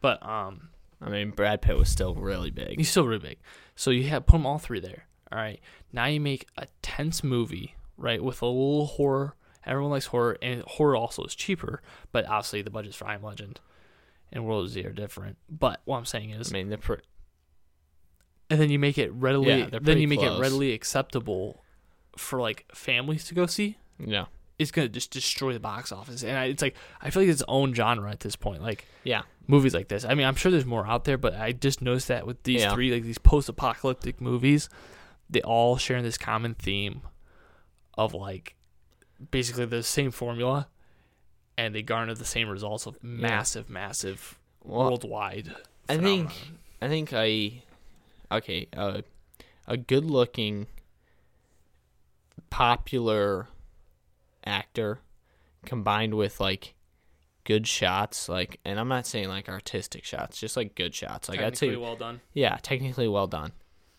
but 0.00 0.24
um, 0.26 0.70
I 1.02 1.10
mean, 1.10 1.30
Brad 1.30 1.60
Pitt 1.62 1.76
was 1.76 1.88
still 1.90 2.14
really 2.14 2.50
big. 2.50 2.78
he's 2.78 2.90
still 2.90 3.06
really 3.06 3.20
big. 3.20 3.38
So 3.76 3.90
you 3.90 4.04
have 4.08 4.24
put 4.26 4.36
them 4.36 4.46
all 4.46 4.58
three 4.58 4.80
there. 4.80 5.06
All 5.34 5.40
right, 5.40 5.58
now 5.92 6.04
you 6.06 6.20
make 6.20 6.46
a 6.56 6.68
tense 6.80 7.24
movie, 7.24 7.74
right, 7.96 8.22
with 8.22 8.40
a 8.40 8.46
little 8.46 8.86
horror. 8.86 9.34
Everyone 9.66 9.90
likes 9.90 10.06
horror, 10.06 10.38
and 10.40 10.62
horror 10.62 10.94
also 10.94 11.24
is 11.24 11.34
cheaper, 11.34 11.82
but 12.12 12.24
obviously 12.26 12.62
the 12.62 12.70
budgets 12.70 12.94
for 12.94 13.06
I 13.08 13.14
Am 13.14 13.22
Legend 13.24 13.58
and 14.30 14.46
World 14.46 14.66
of 14.66 14.70
Z 14.70 14.84
are 14.86 14.92
different. 14.92 15.38
But 15.50 15.80
what 15.86 15.96
I'm 15.98 16.04
saying 16.04 16.30
is, 16.30 16.52
I 16.52 16.54
mean, 16.54 16.68
they're 16.68 16.78
pre- 16.78 16.98
and 18.50 18.60
then 18.60 18.70
you 18.70 18.78
make 18.78 18.96
it 18.98 19.10
readily 19.12 19.48
Yeah, 19.48 19.64
then 19.70 19.72
you 19.72 19.80
pretty 19.80 20.06
make 20.06 20.22
it 20.22 20.38
readily 20.38 20.72
acceptable 20.72 21.62
for 22.16 22.40
like 22.40 22.64
families 22.72 23.24
to 23.24 23.34
go 23.34 23.46
see 23.46 23.76
yeah, 23.98 24.26
it's 24.58 24.70
gonna 24.70 24.88
just 24.88 25.10
destroy 25.10 25.52
the 25.52 25.58
box 25.60 25.90
office 25.90 26.22
and 26.22 26.36
I, 26.36 26.44
it's 26.44 26.62
like 26.62 26.76
i 27.00 27.10
feel 27.10 27.22
like 27.22 27.30
it's 27.30 27.40
its 27.40 27.48
own 27.48 27.74
genre 27.74 28.10
at 28.10 28.20
this 28.20 28.36
point 28.36 28.62
like 28.62 28.84
yeah, 29.02 29.22
movies 29.48 29.74
like 29.74 29.88
this 29.88 30.04
i 30.04 30.14
mean 30.14 30.26
i'm 30.26 30.34
sure 30.36 30.52
there's 30.52 30.64
more 30.66 30.86
out 30.86 31.04
there 31.04 31.18
but 31.18 31.34
i 31.34 31.50
just 31.52 31.82
noticed 31.82 32.08
that 32.08 32.26
with 32.26 32.42
these 32.44 32.60
Yeah. 32.62 32.74
three 32.74 32.92
like 32.92 33.02
these 33.02 33.18
post-apocalyptic 33.18 34.20
movies 34.20 34.68
they 35.30 35.42
all 35.42 35.76
share 35.76 36.02
this 36.02 36.18
common 36.18 36.54
theme 36.54 37.02
of 37.96 38.14
like 38.14 38.54
basically 39.30 39.64
the 39.64 39.82
same 39.82 40.10
formula 40.10 40.68
and 41.56 41.74
they 41.74 41.82
garner 41.82 42.14
the 42.14 42.24
same 42.24 42.48
results 42.48 42.86
of 42.86 43.02
massive 43.02 43.70
massive 43.70 44.38
Well, 44.62 44.90
worldwide 44.90 45.54
I 45.88 45.98
think. 45.98 46.30
I 46.80 46.88
think 46.88 47.12
I 47.12 47.62
okay, 48.32 48.68
uh, 48.76 49.02
a 49.66 49.76
good-looking 49.76 50.66
popular 52.50 53.48
actor 54.44 54.98
combined 55.64 56.14
with 56.14 56.40
like 56.40 56.74
good 57.44 57.66
shots 57.66 58.28
like 58.28 58.58
and 58.64 58.78
I'm 58.78 58.88
not 58.88 59.06
saying 59.06 59.28
like 59.28 59.48
artistic 59.48 60.04
shots, 60.04 60.38
just 60.38 60.56
like 60.56 60.74
good 60.74 60.94
shots. 60.94 61.28
Like 61.28 61.40
I'd 61.40 61.56
say 61.56 61.74
well 61.76 61.96
done 61.96 62.20
yeah, 62.32 62.58
technically 62.62 63.08
well 63.08 63.26
done. 63.26 63.52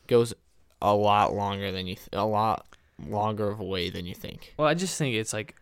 Goes 0.08 0.34
a 0.82 0.94
lot 0.96 1.34
longer 1.34 1.72
than 1.72 1.88
you 1.88 1.96
th- 1.96 2.10
a 2.14 2.26
lot 2.26 2.66
longer 3.06 3.50
of 3.50 3.60
a 3.60 3.64
way 3.64 3.90
than 3.90 4.06
you 4.06 4.14
think. 4.16 4.54
Well, 4.58 4.68
I 4.68 4.74
just 4.74 4.98
think 4.98 5.16
it's 5.16 5.34
like 5.34 5.56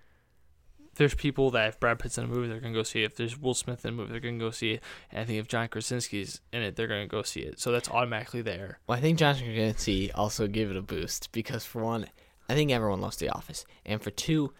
there's 0.95 1.15
people 1.15 1.49
that 1.51 1.69
if 1.69 1.79
Brad 1.79 1.97
Pitt's 1.99 2.17
in 2.19 2.25
a 2.25 2.27
movie, 2.27 2.47
they're 2.47 2.59
gonna 2.59 2.73
go 2.73 2.83
see 2.83 3.01
it. 3.01 3.05
If 3.05 3.15
there's 3.15 3.39
Will 3.39 3.53
Smith 3.55 3.83
in 3.85 3.89
a 3.89 3.97
movie, 3.97 4.11
they're 4.11 4.19
gonna 4.19 4.37
go 4.37 4.51
see 4.51 4.73
it. 4.73 4.83
And 5.11 5.21
I 5.21 5.25
think 5.25 5.39
if 5.39 5.47
John 5.47 5.67
Krasinski's 5.67 6.41
in 6.51 6.61
it, 6.61 6.75
they're 6.75 6.87
gonna 6.87 7.07
go 7.07 7.23
see 7.23 7.39
it. 7.41 7.59
So 7.59 7.71
that's 7.71 7.89
automatically 7.89 8.41
there. 8.41 8.79
Well, 8.87 8.97
I 8.97 9.01
think 9.01 9.17
Johnson 9.17 9.45
Krasinski 9.45 10.11
also 10.11 10.47
give 10.47 10.69
it 10.69 10.77
a 10.77 10.81
boost 10.81 11.31
because 11.31 11.65
for 11.65 11.83
one, 11.83 12.07
I 12.47 12.53
think 12.53 12.71
everyone 12.71 13.01
loves 13.01 13.17
The 13.17 13.29
Office, 13.29 13.65
and 13.85 14.01
for 14.01 14.11
two, 14.11 14.53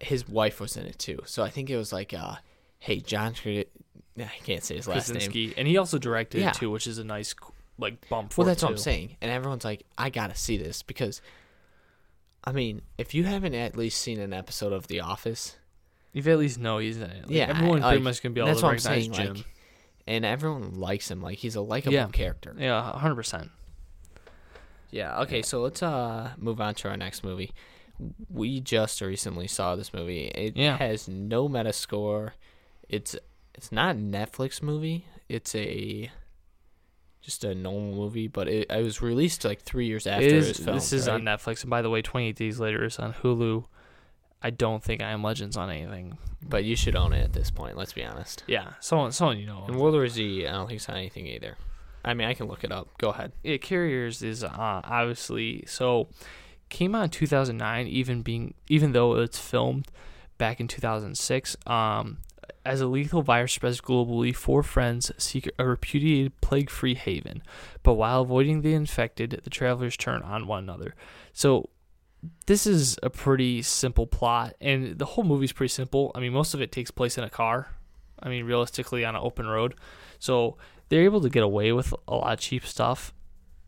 his 0.00 0.28
wife 0.28 0.58
was 0.60 0.76
in 0.76 0.86
it 0.86 0.98
too. 0.98 1.18
So 1.26 1.42
I 1.42 1.50
think 1.50 1.68
it 1.68 1.76
was 1.76 1.92
like, 1.92 2.14
uh, 2.14 2.36
hey, 2.78 3.00
John, 3.00 3.34
I 3.44 3.66
can't 4.44 4.62
say 4.64 4.76
his 4.76 4.88
last 4.88 5.08
name. 5.08 5.16
Krasinski, 5.16 5.54
and 5.56 5.68
he 5.68 5.76
also 5.76 5.98
directed 5.98 6.40
Yeah. 6.40 6.48
it 6.50 6.54
too, 6.54 6.70
which 6.70 6.86
is 6.86 6.98
a 6.98 7.04
nice 7.04 7.34
like 7.78 8.08
bump. 8.08 8.32
For 8.32 8.40
Well, 8.42 8.48
that's 8.48 8.62
what 8.62 8.70
I'm 8.72 8.78
saying, 8.78 9.16
and 9.20 9.30
everyone's 9.30 9.64
like, 9.64 9.84
I 9.98 10.10
gotta 10.10 10.34
see 10.36 10.56
this 10.56 10.82
because, 10.82 11.20
I 12.44 12.52
mean, 12.52 12.82
if 12.98 13.14
you 13.14 13.24
haven't 13.24 13.54
at 13.54 13.76
least 13.76 14.00
seen 14.00 14.20
an 14.20 14.32
episode 14.32 14.72
of 14.72 14.86
The 14.88 15.00
Office, 15.00 15.56
you've 16.12 16.28
at 16.28 16.38
least 16.38 16.58
know 16.58 16.78
he's 16.78 16.96
in 16.96 17.04
it. 17.10 17.22
Like, 17.26 17.30
Yeah, 17.30 17.46
everyone 17.48 17.80
like, 17.80 17.90
pretty 17.90 18.04
much 18.04 18.22
gonna 18.22 18.32
be 18.34 18.40
able 18.40 18.48
that's 18.48 18.60
to 18.60 18.66
what 18.66 18.70
I'm 18.70 18.76
recognize 18.76 19.04
saying, 19.04 19.12
Jim. 19.12 19.34
like, 19.36 19.46
and 20.06 20.24
everyone 20.24 20.74
likes 20.74 21.10
him, 21.10 21.22
like 21.22 21.38
he's 21.38 21.54
a 21.56 21.60
likable 21.60 21.94
Yeah. 21.94 22.08
character. 22.08 22.54
yeah, 22.58 22.92
hundred 22.98 23.14
percent. 23.16 23.50
Yeah. 24.90 25.20
Okay. 25.22 25.36
Yeah. 25.38 25.42
So 25.44 25.62
let's 25.62 25.82
uh 25.82 26.32
move 26.36 26.60
on 26.60 26.74
to 26.76 26.88
our 26.90 26.96
next 26.96 27.24
movie. 27.24 27.52
We 28.28 28.60
just 28.60 29.00
recently 29.00 29.46
saw 29.46 29.76
this 29.76 29.94
movie. 29.94 30.26
It 30.26 30.56
Yeah. 30.56 30.76
has 30.76 31.08
no 31.08 31.48
Metascore. 31.48 32.32
It's 32.88 33.16
it's 33.54 33.72
not 33.72 33.94
a 33.96 33.98
Netflix 33.98 34.60
movie. 34.62 35.04
It's 35.28 35.54
a 35.54 36.10
just 37.22 37.44
a 37.44 37.54
normal 37.54 37.94
movie, 37.94 38.26
but 38.28 38.48
it, 38.48 38.66
it 38.70 38.82
was 38.82 39.00
released 39.00 39.44
like 39.44 39.62
three 39.62 39.86
years 39.86 40.06
after 40.06 40.24
It 40.26 40.32
it, 40.32 40.36
is, 40.36 40.48
was 40.48 40.56
filmed. 40.58 40.76
this 40.80 40.92
is 40.92 41.06
right? 41.08 41.14
on 41.14 41.22
Netflix, 41.22 41.62
and 41.62 41.70
by 41.70 41.80
the 41.82 41.88
way, 41.90 42.02
28 42.02 42.34
Days 42.36 42.58
Later 42.60 42.84
is 42.84 42.98
on 42.98 43.12
Hulu. 43.14 43.64
I 44.42 44.50
don't 44.50 44.82
think 44.82 45.00
I 45.00 45.10
Am 45.10 45.22
Legends 45.22 45.56
on 45.56 45.70
anything. 45.70 46.18
but 46.42 46.64
you 46.64 46.74
should 46.74 46.96
own 46.96 47.12
it 47.12 47.22
at 47.22 47.32
this 47.32 47.50
point. 47.50 47.76
Let's 47.76 47.92
be 47.92 48.04
honest. 48.04 48.42
Yeah, 48.48 48.72
someone, 48.80 49.12
someone 49.12 49.38
you 49.38 49.46
know. 49.46 49.64
And 49.68 49.76
World 49.76 49.94
War 49.94 50.08
Z, 50.08 50.46
I 50.46 50.50
don't 50.52 50.66
think 50.66 50.78
it's 50.78 50.88
on 50.88 50.96
anything 50.96 51.26
either. 51.28 51.56
I 52.04 52.14
mean, 52.14 52.26
I 52.26 52.34
can 52.34 52.48
look 52.48 52.64
it 52.64 52.72
up. 52.72 52.88
Go 52.98 53.10
ahead. 53.10 53.30
yeah, 53.44 53.56
Carriers 53.58 54.20
is 54.24 54.42
uh, 54.42 54.50
obviously 54.52 55.62
so 55.68 56.08
came 56.68 56.94
out 56.96 57.04
in 57.04 57.10
2009, 57.10 57.86
even 57.86 58.22
being 58.22 58.54
even 58.68 58.90
though 58.90 59.14
it's 59.18 59.38
filmed 59.38 59.86
back 60.38 60.58
in 60.58 60.66
2006. 60.66 61.56
Um, 61.68 62.18
as 62.64 62.80
a 62.80 62.86
lethal 62.86 63.22
virus 63.22 63.52
spreads 63.52 63.80
globally, 63.80 64.34
four 64.34 64.62
friends 64.62 65.10
seek 65.18 65.50
a 65.58 65.66
repudiated 65.66 66.40
plague-free 66.40 66.94
haven, 66.94 67.42
but 67.82 67.94
while 67.94 68.22
avoiding 68.22 68.62
the 68.62 68.74
infected, 68.74 69.40
the 69.44 69.50
travelers 69.50 69.96
turn 69.96 70.22
on 70.22 70.46
one 70.46 70.62
another. 70.62 70.94
So. 71.32 71.68
This 72.46 72.68
is 72.68 73.00
a 73.02 73.10
pretty 73.10 73.62
simple 73.62 74.06
plot, 74.06 74.54
and 74.60 74.96
the 74.96 75.04
whole 75.04 75.24
movie's 75.24 75.50
pretty 75.50 75.72
simple. 75.72 76.12
I 76.14 76.20
mean, 76.20 76.32
most 76.32 76.54
of 76.54 76.60
it 76.60 76.70
takes 76.70 76.92
place 76.92 77.18
in 77.18 77.24
a 77.24 77.28
car. 77.28 77.74
I 78.22 78.28
mean, 78.28 78.44
realistically, 78.44 79.04
on 79.04 79.16
an 79.16 79.22
open 79.24 79.44
road. 79.44 79.74
So 80.20 80.56
they're 80.88 81.02
able 81.02 81.20
to 81.22 81.28
get 81.28 81.42
away 81.42 81.72
with 81.72 81.92
a 82.06 82.14
lot 82.14 82.32
of 82.32 82.38
cheap 82.38 82.64
stuff 82.64 83.12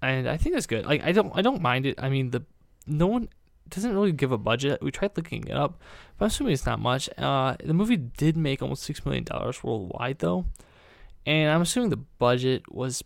and 0.05 0.29
I 0.29 0.37
think 0.37 0.55
that's 0.55 0.67
good. 0.67 0.87
Like 0.87 1.03
I 1.03 1.13
don't 1.13 1.33
I 1.35 1.43
don't 1.43 1.63
mind 1.63 1.87
it. 1.87 1.97
I 1.99 2.09
mean 2.09 2.31
the 2.31 2.45
no 2.87 3.07
one 3.07 3.29
doesn't 3.69 3.95
really 3.95 4.13
give 4.13 4.33
a 4.33 4.39
budget. 4.39 4.83
We 4.83 4.91
tried 4.91 5.17
looking 5.17 5.47
it 5.47 5.57
up, 5.57 5.81
but 6.19 6.27
I'm 6.27 6.29
assuming 6.29 6.53
it's 6.53 6.67
not 6.67 6.81
much. 6.81 7.09
Uh, 7.19 7.57
the 7.63 7.75
movie 7.75 7.97
did 7.97 8.37
make 8.37 8.63
almost 8.63 8.83
six 8.83 9.05
million 9.05 9.25
dollars 9.25 9.63
worldwide 9.65 10.19
though, 10.19 10.45
and 11.27 11.51
I'm 11.51 11.63
assuming 11.63 11.91
the 11.91 11.97
budget 11.97 12.63
was. 12.71 13.03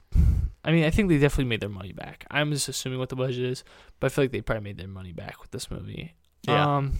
I 0.65 0.73
mean, 0.73 0.85
I 0.85 0.91
think 0.91 1.09
they 1.09 1.19
definitely 1.19 1.45
made 1.49 1.61
their 1.61 1.69
money 1.71 1.93
back. 1.93 2.27
I'm 2.31 2.53
just 2.53 2.69
assuming 2.69 2.99
what 2.99 3.09
the 3.09 3.17
budget 3.17 3.45
is, 3.45 3.65
but 4.01 4.07
I 4.07 4.15
feel 4.15 4.25
like 4.25 4.33
they 4.33 4.41
probably 4.43 4.65
made 4.65 4.77
their 4.77 4.89
money 4.89 5.13
back 5.13 5.41
with 5.41 5.51
this 5.51 5.71
movie. 5.71 6.15
Yeah. 6.43 6.77
Um, 6.77 6.95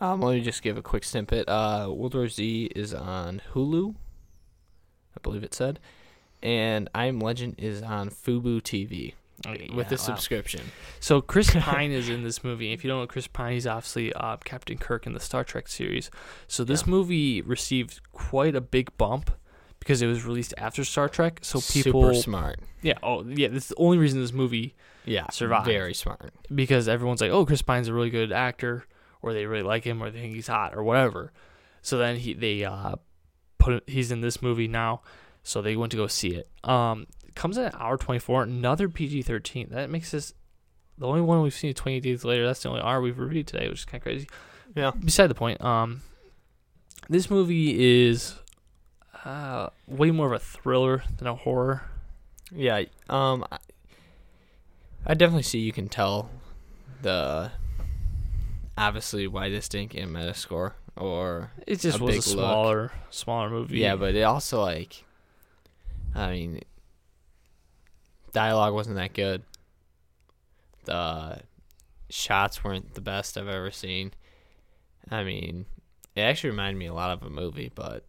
Um, 0.00 0.20
let 0.20 0.34
me 0.34 0.40
just 0.42 0.62
give 0.62 0.76
a 0.76 0.82
quick 0.82 1.02
snippet. 1.02 1.48
Uh, 1.48 1.86
World 1.90 2.14
War 2.14 2.28
Z 2.28 2.70
is 2.76 2.94
on 2.94 3.42
Hulu, 3.52 3.94
I 5.16 5.20
believe 5.22 5.42
it 5.42 5.54
said, 5.54 5.80
and 6.42 6.88
I 6.94 7.06
Am 7.06 7.18
Legend 7.18 7.56
is 7.58 7.82
on 7.82 8.10
Fubo 8.10 8.60
TV. 8.62 9.14
With 9.46 9.60
yeah, 9.60 9.82
the 9.84 9.94
wow. 9.94 9.96
subscription. 9.96 10.62
So 11.00 11.20
Chris 11.20 11.50
Pine 11.54 11.92
is 11.92 12.08
in 12.08 12.24
this 12.24 12.42
movie. 12.42 12.72
If 12.72 12.82
you 12.82 12.90
don't 12.90 13.00
know 13.00 13.06
Chris 13.06 13.26
Pine, 13.28 13.52
he's 13.52 13.66
obviously 13.66 14.12
uh, 14.14 14.36
Captain 14.38 14.78
Kirk 14.78 15.06
in 15.06 15.12
the 15.12 15.20
Star 15.20 15.44
Trek 15.44 15.68
series. 15.68 16.10
So 16.48 16.64
this 16.64 16.82
Yeah. 16.86 16.90
movie 16.90 17.42
received 17.42 18.00
quite 18.12 18.56
a 18.56 18.60
big 18.60 18.96
bump 18.96 19.30
because 19.78 20.02
it 20.02 20.06
was 20.08 20.24
released 20.24 20.54
after 20.58 20.84
Star 20.84 21.08
Trek. 21.08 21.38
So 21.42 21.60
people, 21.60 22.02
super 22.02 22.14
smart. 22.14 22.58
yeah, 22.82 22.94
oh 23.02 23.24
yeah, 23.26 23.46
that's 23.48 23.68
the 23.68 23.76
only 23.76 23.96
reason 23.98 24.20
this 24.20 24.32
movie 24.32 24.74
Yeah, 25.04 25.28
Survived. 25.30 25.66
Very 25.66 25.94
smart. 25.94 26.32
because 26.52 26.88
everyone's 26.88 27.20
like, 27.20 27.30
oh, 27.30 27.46
Chris 27.46 27.62
Pine's 27.62 27.86
a 27.86 27.92
really 27.94 28.10
good 28.10 28.32
actor, 28.32 28.84
or 29.22 29.32
they 29.32 29.46
really 29.46 29.62
like 29.62 29.84
him, 29.84 30.02
or 30.02 30.10
they 30.10 30.20
think 30.20 30.34
he's 30.34 30.48
hot, 30.48 30.74
or 30.74 30.82
whatever. 30.82 31.32
So 31.80 31.96
then 31.96 32.16
he 32.16 32.34
they 32.34 32.64
uh, 32.64 32.96
put 33.58 33.88
he's 33.88 34.10
in 34.10 34.20
this 34.20 34.42
movie 34.42 34.66
now, 34.68 35.02
so 35.44 35.62
they 35.62 35.76
went 35.76 35.92
to 35.92 35.96
go 35.96 36.08
see 36.08 36.30
it. 36.34 36.48
Um, 36.68 37.06
it 37.17 37.17
comes 37.38 37.56
in 37.56 37.64
at 37.64 37.74
hour 37.74 37.96
twenty 37.96 38.18
four, 38.18 38.42
another 38.42 38.88
PG 38.88 39.22
thirteen. 39.22 39.68
That 39.70 39.88
makes 39.88 40.10
this 40.10 40.34
the 40.98 41.06
only 41.06 41.20
one 41.22 41.40
we've 41.42 41.54
seen 41.54 41.72
twenty 41.72 42.00
days 42.00 42.24
later. 42.24 42.44
That's 42.46 42.62
the 42.62 42.68
only 42.68 42.80
R 42.82 43.00
we've 43.00 43.18
reviewed 43.18 43.46
today, 43.46 43.68
which 43.68 43.78
is 43.80 43.84
kind 43.86 44.00
of 44.00 44.02
crazy. 44.02 44.28
Yeah. 44.74 44.90
Beside 44.90 45.28
the 45.28 45.34
point, 45.34 45.62
um, 45.64 46.02
this 47.08 47.30
movie 47.30 48.06
is 48.06 48.34
uh 49.24 49.68
way 49.86 50.10
more 50.10 50.26
of 50.26 50.32
a 50.32 50.38
thriller 50.38 51.02
than 51.16 51.26
a 51.26 51.34
horror. 51.34 51.82
Yeah. 52.52 52.82
Um, 53.08 53.44
I, 55.06 55.14
definitely 55.14 55.42
see 55.42 55.58
you 55.58 55.72
can 55.72 55.88
tell 55.88 56.30
the 57.02 57.50
obviously 58.76 59.26
why 59.26 59.48
this 59.48 59.68
didn't 59.68 59.90
get 59.90 60.08
Metascore 60.08 60.72
or 60.96 61.50
It 61.66 61.80
just 61.80 61.98
A 61.98 62.02
was 62.04 62.14
a 62.14 62.18
big 62.18 62.26
look. 62.36 62.44
smaller 62.46 62.92
smaller 63.10 63.50
movie. 63.50 63.78
yeah, 63.78 63.96
but 63.96 64.14
it 64.14 64.22
also 64.22 64.60
like, 64.62 65.04
I 66.14 66.30
mean, 66.30 66.60
dialogue 68.32 68.74
wasn't 68.74 68.96
that 68.96 69.14
good. 69.14 69.42
The 70.84 71.40
shots 72.10 72.64
weren't 72.64 72.94
the 72.94 73.00
best 73.00 73.36
I've 73.36 73.48
ever 73.48 73.70
seen. 73.70 74.12
I 75.10 75.24
mean, 75.24 75.66
it 76.14 76.22
actually 76.22 76.50
reminded 76.50 76.78
me 76.78 76.86
a 76.86 76.94
lot 76.94 77.10
of 77.10 77.22
a 77.22 77.30
movie, 77.30 77.70
but 77.74 78.04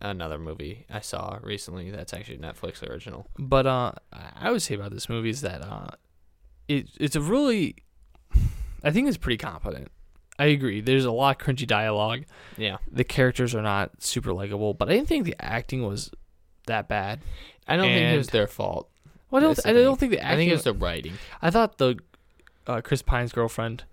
another 0.00 0.38
movie 0.38 0.86
I 0.90 1.00
saw 1.00 1.38
recently 1.42 1.90
that's 1.90 2.14
actually 2.14 2.38
Netflix 2.38 2.88
original. 2.88 3.26
But 3.38 3.66
uh, 3.66 3.92
I 4.12 4.50
would 4.50 4.62
say 4.62 4.74
about 4.74 4.92
this 4.92 5.08
movie 5.08 5.30
is 5.30 5.40
that 5.42 5.62
uh, 5.62 5.88
it 6.68 6.88
it's 7.00 7.16
a 7.16 7.20
really, 7.20 7.76
I 8.82 8.90
think 8.90 9.08
it's 9.08 9.16
pretty 9.16 9.38
competent. 9.38 9.88
I 10.38 10.46
agree. 10.46 10.80
There's 10.80 11.04
a 11.04 11.10
lot 11.10 11.40
of 11.40 11.44
cringy 11.44 11.66
dialogue. 11.66 12.24
Yeah. 12.56 12.76
The 12.90 13.02
characters 13.02 13.54
are 13.54 13.62
not 13.62 14.02
super 14.02 14.32
likable, 14.32 14.72
but 14.72 14.88
I 14.88 14.92
didn't 14.92 15.08
think 15.08 15.24
the 15.24 15.34
acting 15.40 15.84
was 15.84 16.12
that 16.66 16.88
bad. 16.88 17.20
I 17.66 17.76
don't 17.76 17.86
think 17.86 18.14
it 18.14 18.16
was 18.16 18.28
their 18.28 18.46
fault. 18.46 18.88
Well, 19.30 19.40
I 19.40 19.44
don't. 19.44 19.56
That's 19.56 19.66
I 19.66 19.72
don't 19.72 19.98
think 19.98 20.12
the 20.12 20.20
acting. 20.20 20.32
I 20.32 20.36
think 20.36 20.52
it's 20.52 20.64
the 20.64 20.72
writing 20.74 21.14
I 21.42 21.50
thought 21.50 21.78
the 21.78 21.98
uh, 22.66 22.80
Chris 22.80 23.02
Pine's 23.02 23.32
girlfriend 23.32 23.84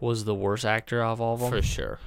was 0.00 0.24
the 0.24 0.34
worst 0.34 0.64
actor 0.64 1.02
of 1.02 1.20
all 1.20 1.34
of 1.34 1.40
them. 1.40 1.50
for 1.50 1.62
sure. 1.62 1.98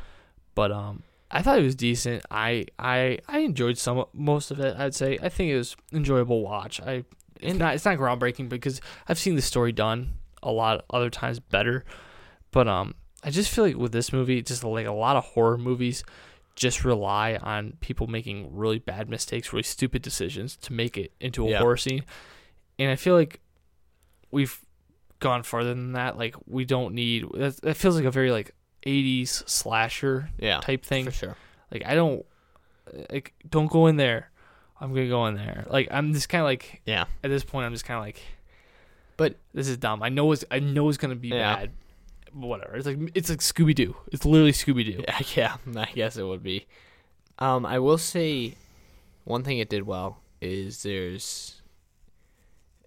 but 0.55 0.71
um, 0.71 1.03
I 1.31 1.41
thought 1.41 1.59
it 1.59 1.63
was 1.63 1.75
decent. 1.75 2.23
I 2.31 2.65
I 2.77 3.19
I 3.27 3.39
enjoyed 3.39 3.77
some 3.77 4.05
most 4.13 4.51
of 4.51 4.59
it. 4.59 4.75
I'd 4.77 4.95
say 4.95 5.17
I 5.21 5.29
think 5.29 5.51
it 5.51 5.57
was 5.57 5.75
enjoyable 5.93 6.41
watch. 6.41 6.79
I 6.81 7.03
it's 7.41 7.57
not 7.57 7.75
it's 7.75 7.85
not 7.85 7.97
groundbreaking 7.97 8.49
because 8.49 8.81
I've 9.07 9.19
seen 9.19 9.35
the 9.35 9.41
story 9.41 9.71
done 9.71 10.13
a 10.43 10.51
lot 10.51 10.85
other 10.89 11.09
times 11.09 11.39
better, 11.39 11.83
but 12.51 12.67
um, 12.67 12.95
I 13.23 13.29
just 13.31 13.49
feel 13.51 13.65
like 13.65 13.75
with 13.77 13.91
this 13.91 14.13
movie, 14.13 14.41
just 14.41 14.63
like 14.63 14.85
a 14.85 14.91
lot 14.91 15.15
of 15.17 15.23
horror 15.25 15.57
movies, 15.57 16.03
just 16.55 16.83
rely 16.85 17.35
on 17.41 17.73
people 17.81 18.07
making 18.07 18.55
really 18.55 18.79
bad 18.79 19.09
mistakes, 19.09 19.51
really 19.53 19.63
stupid 19.63 20.01
decisions 20.01 20.55
to 20.57 20.73
make 20.73 20.97
it 20.97 21.11
into 21.19 21.45
a 21.47 21.51
Yeah. 21.51 21.59
horror 21.59 21.77
scene, 21.77 22.03
and 22.79 22.89
I 22.89 22.95
feel 22.95 23.13
like 23.13 23.39
we've 24.31 24.59
gone 25.19 25.43
farther 25.43 25.69
than 25.75 25.93
that. 25.93 26.17
Like 26.17 26.35
we 26.47 26.65
don't 26.65 26.95
need 26.95 27.25
that. 27.35 27.61
That 27.61 27.77
feels 27.77 27.95
like 27.95 28.05
a 28.05 28.11
very 28.11 28.31
like. 28.31 28.55
80s 28.87 29.45
slasher 29.49 30.29
Yeah, 30.39 30.61
type 30.61 30.85
thing. 30.85 31.03
for 31.03 31.11
sure. 31.11 31.35
Like 31.69 31.83
I 31.85 31.95
don't 31.95 32.25
like 33.11 33.33
don't 33.49 33.69
go 33.69 33.87
in 33.87 33.97
there. 33.97 34.31
I'm 34.79 34.93
gonna 34.93 35.09
go 35.09 35.25
in 35.25 35.35
there. 35.35 35.65
Like 35.69 35.89
I'm 35.91 36.13
just 36.13 36.29
kind 36.29 36.39
of 36.39 36.45
like 36.45 36.81
Yeah, 36.85 37.03
at 37.21 37.29
this 37.29 37.43
point 37.43 37.65
I'm 37.65 37.73
just 37.73 37.83
kind 37.83 37.97
of 37.97 38.05
like, 38.05 38.21
But- 39.17 39.35
this 39.53 39.67
is 39.67 39.75
dumb. 39.75 40.01
I 40.01 40.07
know 40.07 40.31
it's 40.31 40.45
I 40.49 40.59
know 40.59 40.87
it's 40.87 40.97
gonna 40.97 41.15
be 41.17 41.27
Yeah. 41.27 41.55
bad. 41.57 41.71
But 42.33 42.47
Whatever. 42.47 42.77
It's 42.77 42.85
like 42.87 42.99
it's 43.13 43.29
like 43.29 43.39
Scooby 43.39 43.75
Doo. 43.75 43.97
It's 44.13 44.23
literally 44.23 44.53
Scooby 44.53 44.85
Doo. 44.85 45.03
yeah, 45.35 45.57
yeah. 45.75 45.81
I 45.81 45.91
guess 45.93 46.15
it 46.15 46.23
would 46.23 46.41
be. 46.41 46.65
Um, 47.37 47.65
I 47.65 47.79
will 47.79 47.97
say, 47.97 48.55
one 49.25 49.43
thing 49.43 49.57
it 49.59 49.67
did 49.69 49.83
well 49.85 50.19
is 50.39 50.83
there's 50.83 51.58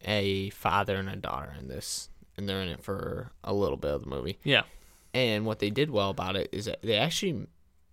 a 0.05 0.51
father 0.51 0.97
and 0.97 1.09
a 1.09 1.17
daughter 1.17 1.55
in 1.59 1.69
this, 1.69 2.09
and 2.37 2.49
they're 2.49 2.61
in 2.63 2.69
it 2.69 2.83
for 2.83 3.31
a 3.45 3.53
little 3.55 3.77
bit 3.77 3.91
of 3.93 4.03
the 4.05 4.11
movie. 4.11 4.39
Yeah. 4.45 4.63
And 5.15 5.45
what 5.45 5.59
they 5.59 5.71
did 5.71 5.91
well 5.91 6.11
about 6.11 6.37
it 6.37 6.49
is 6.53 6.65
that 6.65 6.81
they 6.83 6.97
actually, 6.97 7.47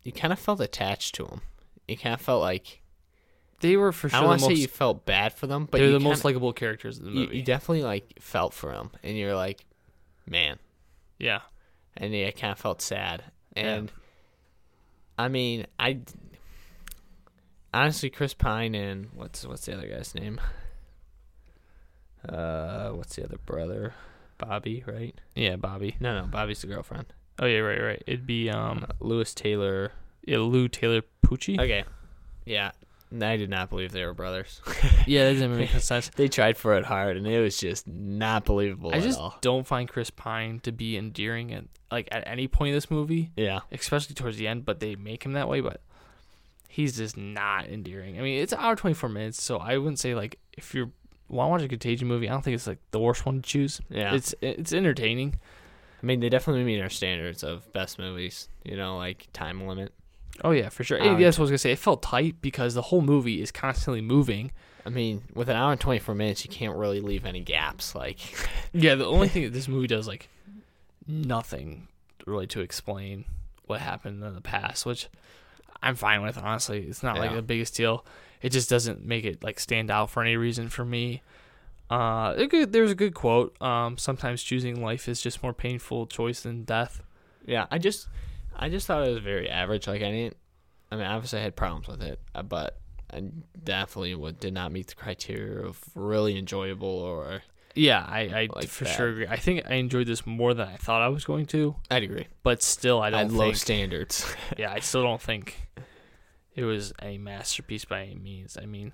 you 0.04 0.12
kind 0.12 0.32
of 0.34 0.40
felt 0.40 0.60
attached 0.62 1.16
to 1.16 1.26
them. 1.26 1.42
You 1.88 1.98
kind 1.98 2.14
of 2.14 2.22
felt 2.22 2.42
like 2.42 2.82
They 3.62 3.76
were 3.76 3.92
for 3.92 4.08
I 4.08 4.12
sure 4.12 4.20
don't 4.22 4.28
want 4.30 4.42
to 4.42 4.48
most. 4.50 4.56
say 4.56 4.62
you 4.62 4.68
felt 4.68 5.06
bad 5.06 5.34
for 5.34 5.46
them, 5.48 5.66
but 5.70 5.80
they're 5.80 5.88
you 5.88 5.94
the 5.94 6.00
most 6.00 6.18
kinda- 6.22 6.28
likable 6.28 6.54
characters 6.54 6.98
in 7.00 7.06
the 7.06 7.12
movie. 7.12 7.38
you 7.38 7.44
definitely 7.44 7.84
like 7.84 8.14
felt 8.22 8.54
for 8.54 8.72
them, 8.72 8.92
and 9.04 9.18
you're 9.18 9.36
like, 9.36 9.66
man, 10.26 10.58
yeah. 11.18 11.42
and 11.98 12.14
yeah, 12.14 12.28
I 12.28 12.32
kind 12.32 12.52
of 12.54 12.60
felt 12.60 12.82
sad. 12.82 13.24
And 13.58 13.92
I 15.18 15.28
mean, 15.28 15.66
I 15.78 16.00
honestly, 17.74 18.10
Chris 18.10 18.34
Pine 18.34 18.76
and 18.76 19.10
what's 19.14 19.46
what's 19.46 19.66
the 19.66 19.74
other 19.74 19.88
guy's 19.88 20.16
name? 20.16 20.40
What's 23.00 23.16
the 23.16 23.24
other 23.24 23.38
brother? 23.46 23.94
Bobby, 24.38 24.84
right? 24.88 25.16
Yeah. 25.36 25.56
Bobby. 25.56 25.96
No, 26.00 26.22
no, 26.22 26.28
Bobby's 26.28 26.62
the 26.62 26.68
girlfriend. 26.68 27.08
Oh 27.40 27.46
yeah. 27.46 27.60
Right. 27.60 27.82
Right. 27.82 28.04
It'd 28.06 28.28
be 28.28 28.50
um 28.50 28.86
Uh, 28.90 28.94
Lewis 29.00 29.34
Taylor. 29.34 29.92
yeah, 30.26 30.38
Lou 30.38 30.68
Taylor 30.68 31.02
Pucci. 31.26 31.60
Okay, 31.60 31.84
yeah, 32.46 32.72
I 33.14 33.38
did 33.38 33.50
not 33.50 33.70
believe 33.70 33.92
they 33.92 34.06
were 34.06 34.14
brothers. 34.14 34.62
Yeah, 35.08 35.26
that 35.26 35.34
doesn't 35.34 35.58
make 35.58 35.70
sense. 35.72 36.10
they 36.16 36.28
tried 36.28 36.56
for 36.56 36.76
it 36.76 36.86
hard, 36.86 37.18
and 37.18 37.26
it 37.26 37.40
was 37.40 37.58
just 37.58 37.88
not 37.88 38.46
believable 38.46 38.92
I 38.94 39.00
just 39.00 39.18
all. 39.20 39.36
don't 39.42 39.66
find 39.66 39.90
Chris 39.90 40.12
Pine 40.12 40.60
to 40.62 40.72
be 40.72 40.98
endearing 40.98 41.52
at 41.54 41.64
like 41.92 42.08
at 42.12 42.28
any 42.28 42.48
point 42.48 42.70
in 42.70 42.76
this 42.76 42.92
movie. 42.92 43.32
Yeah, 43.36 43.62
especially 43.72 44.14
towards 44.16 44.38
the 44.38 44.48
end, 44.48 44.66
but 44.66 44.80
they 44.80 44.96
make 44.96 45.26
him 45.26 45.34
that 45.34 45.48
way. 45.50 45.62
But 45.62 45.82
he's 46.68 46.96
just 46.98 47.18
not 47.18 47.68
endearing. 47.68 48.20
I 48.20 48.22
mean, 48.22 48.40
it's 48.42 48.54
an 48.54 48.60
hour 48.60 48.76
twenty 48.76 48.94
four 48.94 49.10
minutes, 49.10 49.42
so 49.42 49.58
I 49.58 49.78
wouldn't 49.78 50.00
say 50.00 50.14
like 50.14 50.38
if 50.58 50.76
you 50.76 50.92
to 51.30 51.50
watch 51.52 51.62
a 51.62 51.68
Contagion 51.68 52.08
movie, 52.08 52.28
I 52.30 52.34
don't 52.34 52.44
think 52.44 52.56
it's 52.56 52.68
like 52.68 52.80
the 52.92 53.00
worst 53.00 53.26
one 53.26 53.42
to 53.42 53.50
choose. 53.50 53.82
yeah. 53.90 54.14
It's 54.14 54.34
it's 54.42 54.74
entertaining. 54.74 55.40
I 56.02 56.06
mean, 56.06 56.20
they 56.22 56.30
definitely 56.30 56.64
meet 56.64 56.82
our 56.82 56.90
standards 56.90 57.44
of 57.44 57.72
best 57.74 58.00
movies. 58.00 58.48
You 58.64 58.78
know, 58.78 58.98
like 58.98 59.28
time 59.34 59.66
limit. 59.68 59.94
Oh 60.44 60.52
yeah, 60.52 60.70
for 60.70 60.84
sure. 60.84 61.02
Hour 61.02 61.08
And 61.08 61.20
yes, 61.20 61.38
I 61.38 61.42
was 61.42 61.50
gonna 61.50 61.58
say 61.58 61.72
it 61.72 61.80
felt 61.80 62.02
tight 62.02 62.42
because 62.42 62.74
the 62.74 62.82
whole 62.84 63.02
movie 63.02 63.42
is 63.42 63.52
constantly 63.52 64.02
moving. 64.02 64.52
I 64.86 64.90
mean, 64.90 65.24
with 65.36 65.50
an 65.50 65.58
hour 65.58 65.72
and 65.74 65.80
24 65.82 66.16
minutes, 66.16 66.46
you 66.46 66.50
can't 66.50 66.76
really 66.78 67.02
leave 67.02 67.26
any 67.26 67.42
gaps. 67.42 67.94
Like, 67.94 68.20
Yeah, 68.74 68.96
the 68.96 69.06
only 69.06 69.28
thing 69.28 69.44
that 69.44 69.52
this 69.54 69.68
movie 69.68 69.88
does 69.88 70.08
like 70.08 70.30
nothing 71.06 71.88
really 72.26 72.48
to 72.48 72.62
explain 72.62 73.26
what 73.66 73.82
happened 73.82 74.24
in 74.24 74.34
the 74.34 74.42
past, 74.42 74.86
which 74.86 75.08
I'm 75.84 75.96
fine 75.96 76.22
with. 76.22 76.38
Honestly, 76.38 76.80
it's 76.88 77.04
not 77.04 77.18
like 77.18 77.34
the 77.36 77.42
biggest 77.42 77.76
deal. 77.76 78.06
It 78.42 78.50
just 78.52 78.70
doesn't 78.70 79.04
make 79.04 79.26
it 79.26 79.44
like 79.44 79.60
stand 79.60 79.92
out 79.92 80.10
for 80.10 80.22
any 80.24 80.36
reason 80.38 80.70
for 80.70 80.86
me. 80.86 81.22
Uh, 81.90 82.34
good, 82.46 82.72
there's 82.72 82.92
a 82.92 82.96
good 82.96 83.14
quote. 83.14 83.60
Um, 83.62 83.98
sometimes 83.98 84.44
choosing 84.44 84.82
life 84.82 85.10
is 85.10 85.22
just 85.22 85.42
more 85.42 85.54
painful 85.54 86.06
choice 86.08 86.42
than 86.42 86.64
death. 86.64 87.02
yeah, 87.46 87.66
I 87.72 87.80
just, 87.80 88.08
I 88.56 88.70
just 88.70 88.86
thought 88.86 89.06
it 89.08 89.10
was 89.10 89.20
very 89.24 89.50
average. 89.50 89.88
Like, 89.88 90.04
I 90.04 90.12
didn't, 90.12 90.38
I 90.92 90.96
mean, 90.98 91.06
obviously 91.06 91.40
I 91.40 91.44
had 91.44 91.56
problems 91.56 91.88
with 91.88 92.02
it, 92.04 92.20
uh, 92.36 92.44
but 92.44 92.78
I 93.12 93.24
definitely 93.64 94.14
would, 94.14 94.40
did 94.40 94.54
not 94.54 94.72
meet 94.72 94.88
the 94.88 94.96
criteria 94.96 95.66
of 95.66 95.80
really 95.96 96.38
enjoyable 96.38 96.88
or. 96.88 97.42
Yeah, 97.76 98.06
I, 98.08 98.20
I 98.22 98.50
Like 98.56 98.68
for 98.68 98.84
that. 98.84 98.96
sure 98.96 99.10
agree. 99.10 99.28
I 99.28 99.38
think 99.38 99.64
I 99.68 99.76
enjoyed 99.76 100.06
this 100.08 100.28
more 100.28 100.54
than 100.54 100.68
I 100.68 100.76
thought 100.76 101.02
I 101.02 101.08
was 101.08 101.26
going 101.26 101.48
to, 101.48 101.76
I'd 101.90 102.04
agree. 102.04 102.28
but 102.44 102.62
still, 102.62 103.02
I 103.02 103.08
I 103.08 103.10
don't 103.10 103.20
had 103.22 103.32
low 103.32 103.54
standards. 103.54 104.32
yeah, 104.58 104.72
I 104.72 104.80
still 104.80 105.02
don't 105.02 105.22
think 105.22 105.56
it 106.60 106.66
was 106.66 106.92
a 107.02 107.18
masterpiece 107.18 107.86
by 107.86 108.04
any 108.04 108.16
means. 108.16 108.58
I 108.62 108.66
mean, 108.66 108.92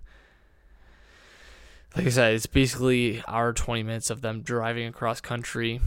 like 1.96 2.06
I 2.06 2.10
said, 2.10 2.34
it's 2.36 2.46
basically 2.46 3.24
our 3.28 3.54
20 3.54 3.84
minutes 3.84 4.10
of 4.10 4.22
them 4.22 4.42
driving 4.42 4.88
across 4.88 5.22
country. 5.22 5.82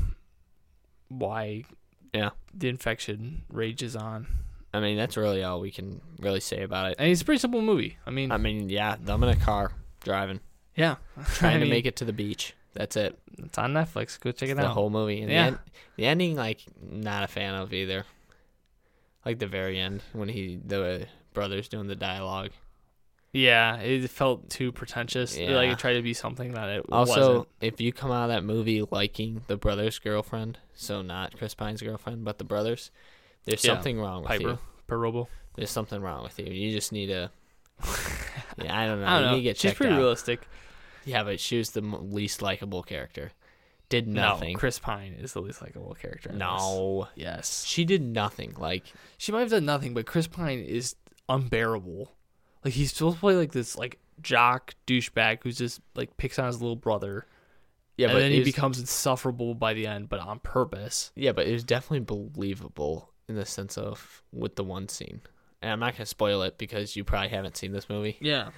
Why? 1.08 1.64
Yeah. 2.12 2.30
The 2.52 2.68
infection 2.68 3.42
rages 3.48 3.94
on. 3.94 4.26
I 4.72 4.80
mean, 4.80 4.96
that's 4.96 5.16
really 5.16 5.42
all 5.44 5.60
we 5.60 5.70
can 5.70 6.00
really 6.18 6.40
say 6.40 6.62
about 6.62 6.90
it. 6.90 6.96
And 6.98 7.10
it's 7.10 7.22
a 7.22 7.24
pretty 7.24 7.38
simple 7.38 7.62
movie. 7.62 7.96
I 8.06 8.10
mean, 8.10 8.32
I 8.32 8.38
mean, 8.38 8.68
yeah, 8.68 8.96
them 9.00 9.22
in 9.22 9.28
a 9.30 9.36
car 9.36 9.72
driving, 10.02 10.40
yeah. 10.76 10.96
trying 11.34 11.60
to 11.60 11.66
make 11.66 11.86
it 11.86 11.96
to 11.96 12.04
the 12.04 12.12
beach. 12.12 12.54
That's 12.74 12.96
it. 12.96 13.18
It's 13.38 13.56
on 13.56 13.72
Netflix. 13.72 14.18
Go 14.20 14.30
check 14.32 14.48
it 14.50 14.58
out. 14.58 14.62
The 14.62 14.68
whole 14.68 14.90
movie. 14.90 15.22
And 15.22 15.30
Yeah. 15.30 15.42
the, 15.42 15.46
end, 15.48 15.58
the 15.96 16.04
ending, 16.06 16.36
like, 16.36 16.64
not 16.82 17.22
a 17.24 17.28
fan 17.28 17.54
of 17.54 17.72
either. 17.72 18.04
Like 19.24 19.38
the 19.38 19.46
very 19.46 19.78
end 19.78 20.02
when 20.12 20.28
he 20.28 20.58
the 20.64 21.06
brothers 21.38 21.68
doing 21.68 21.86
the 21.86 21.94
dialogue. 21.96 22.50
Yeah, 23.32 23.76
it 23.76 24.08
felt 24.10 24.48
too 24.50 24.72
pretentious. 24.72 25.36
Like 25.38 25.70
it 25.70 25.78
tried 25.78 25.94
to 25.94 26.02
be 26.02 26.14
something 26.14 26.52
that 26.52 26.68
it 26.70 26.84
Also, 26.90 27.12
wasn't. 27.20 27.48
if 27.60 27.80
you 27.80 27.92
come 27.92 28.10
out 28.10 28.24
of 28.24 28.28
that 28.30 28.42
movie 28.42 28.82
liking 28.90 29.42
the 29.46 29.56
brother's 29.56 29.98
girlfriend, 29.98 30.58
so 30.74 31.02
not 31.02 31.36
Chris 31.36 31.54
Pine's 31.54 31.82
girlfriend, 31.82 32.24
but 32.24 32.38
the 32.38 32.44
brothers, 32.44 32.90
there's 33.44 33.62
Yeah, 33.64 33.74
something 33.74 34.00
wrong 34.00 34.22
with 34.22 34.28
Piper, 34.30 34.58
you. 34.88 35.28
There's 35.56 35.70
something 35.70 36.00
wrong 36.00 36.22
with 36.22 36.38
you. 36.38 36.46
You 36.46 36.72
just 36.72 36.90
need 36.92 37.06
to. 37.08 37.30
yeah, 38.58 38.76
I 38.78 38.86
don't 38.86 39.00
know. 39.00 39.06
I 39.06 39.20
don't 39.20 39.32
know. 39.32 39.40
get 39.42 39.58
She's 39.58 39.74
pretty 39.74 39.92
out. 39.92 39.98
realistic. 39.98 40.48
Yeah, 41.04 41.22
but 41.24 41.38
she 41.38 41.58
was 41.58 41.70
the 41.70 41.80
least 41.80 42.42
likable 42.42 42.82
character. 42.82 43.32
Did 43.88 44.06
No, 44.08 44.20
nothing. 44.22 44.56
Chris 44.56 44.78
Pine 44.78 45.14
is 45.18 45.32
the 45.32 45.40
least 45.40 45.62
likable 45.62 45.94
character. 45.94 46.28
in 46.30 46.36
this. 46.38 46.46
no, 46.46 47.08
Yes. 47.14 47.64
she 47.64 47.84
did 47.84 48.02
nothing. 48.02 48.54
Like 48.58 48.84
She 49.16 49.32
might 49.32 49.40
have 49.40 49.50
done 49.50 49.64
nothing, 49.64 49.94
but 49.94 50.06
Chris 50.06 50.26
Pine 50.26 50.58
is 50.60 50.94
unbearable. 51.28 52.12
Like 52.64 52.74
he's 52.74 52.92
supposed 52.92 53.16
to 53.16 53.20
play 53.20 53.36
like 53.36 53.52
this 53.52 53.76
like 53.76 53.98
jock 54.20 54.74
douchebag 54.86 55.38
who's 55.42 55.58
just 55.58 55.80
like 55.94 56.16
picks 56.16 56.38
on 56.38 56.46
his 56.46 56.60
little 56.60 56.76
brother. 56.76 57.26
yeah, 57.96 58.08
and 58.08 58.14
but 58.14 58.18
then 58.20 58.32
he 58.32 58.38
was- 58.40 58.48
becomes 58.48 58.78
insufferable 58.80 59.54
by 59.54 59.74
the 59.74 59.86
end, 59.86 60.08
but 60.08 60.20
on 60.20 60.38
purpose. 60.40 61.12
Yeah, 61.14 61.32
but 61.32 61.46
it 61.46 61.52
was 61.52 61.64
definitely 61.64 62.00
believable 62.00 63.12
in 63.28 63.34
the 63.36 63.44
sense 63.46 63.76
of 63.78 64.22
with 64.32 64.56
the 64.56 64.64
one 64.64 64.88
scene. 64.88 65.20
And 65.62 65.72
I'm 65.72 65.80
not 65.80 65.94
gonna 65.94 66.06
spoil 66.06 66.42
it 66.42 66.56
because 66.58 66.96
you 66.96 67.04
probably 67.04 67.28
haven't 67.28 67.56
seen 67.56 67.72
this 67.72 67.88
movie. 67.88 68.16
Yeah. 68.20 68.50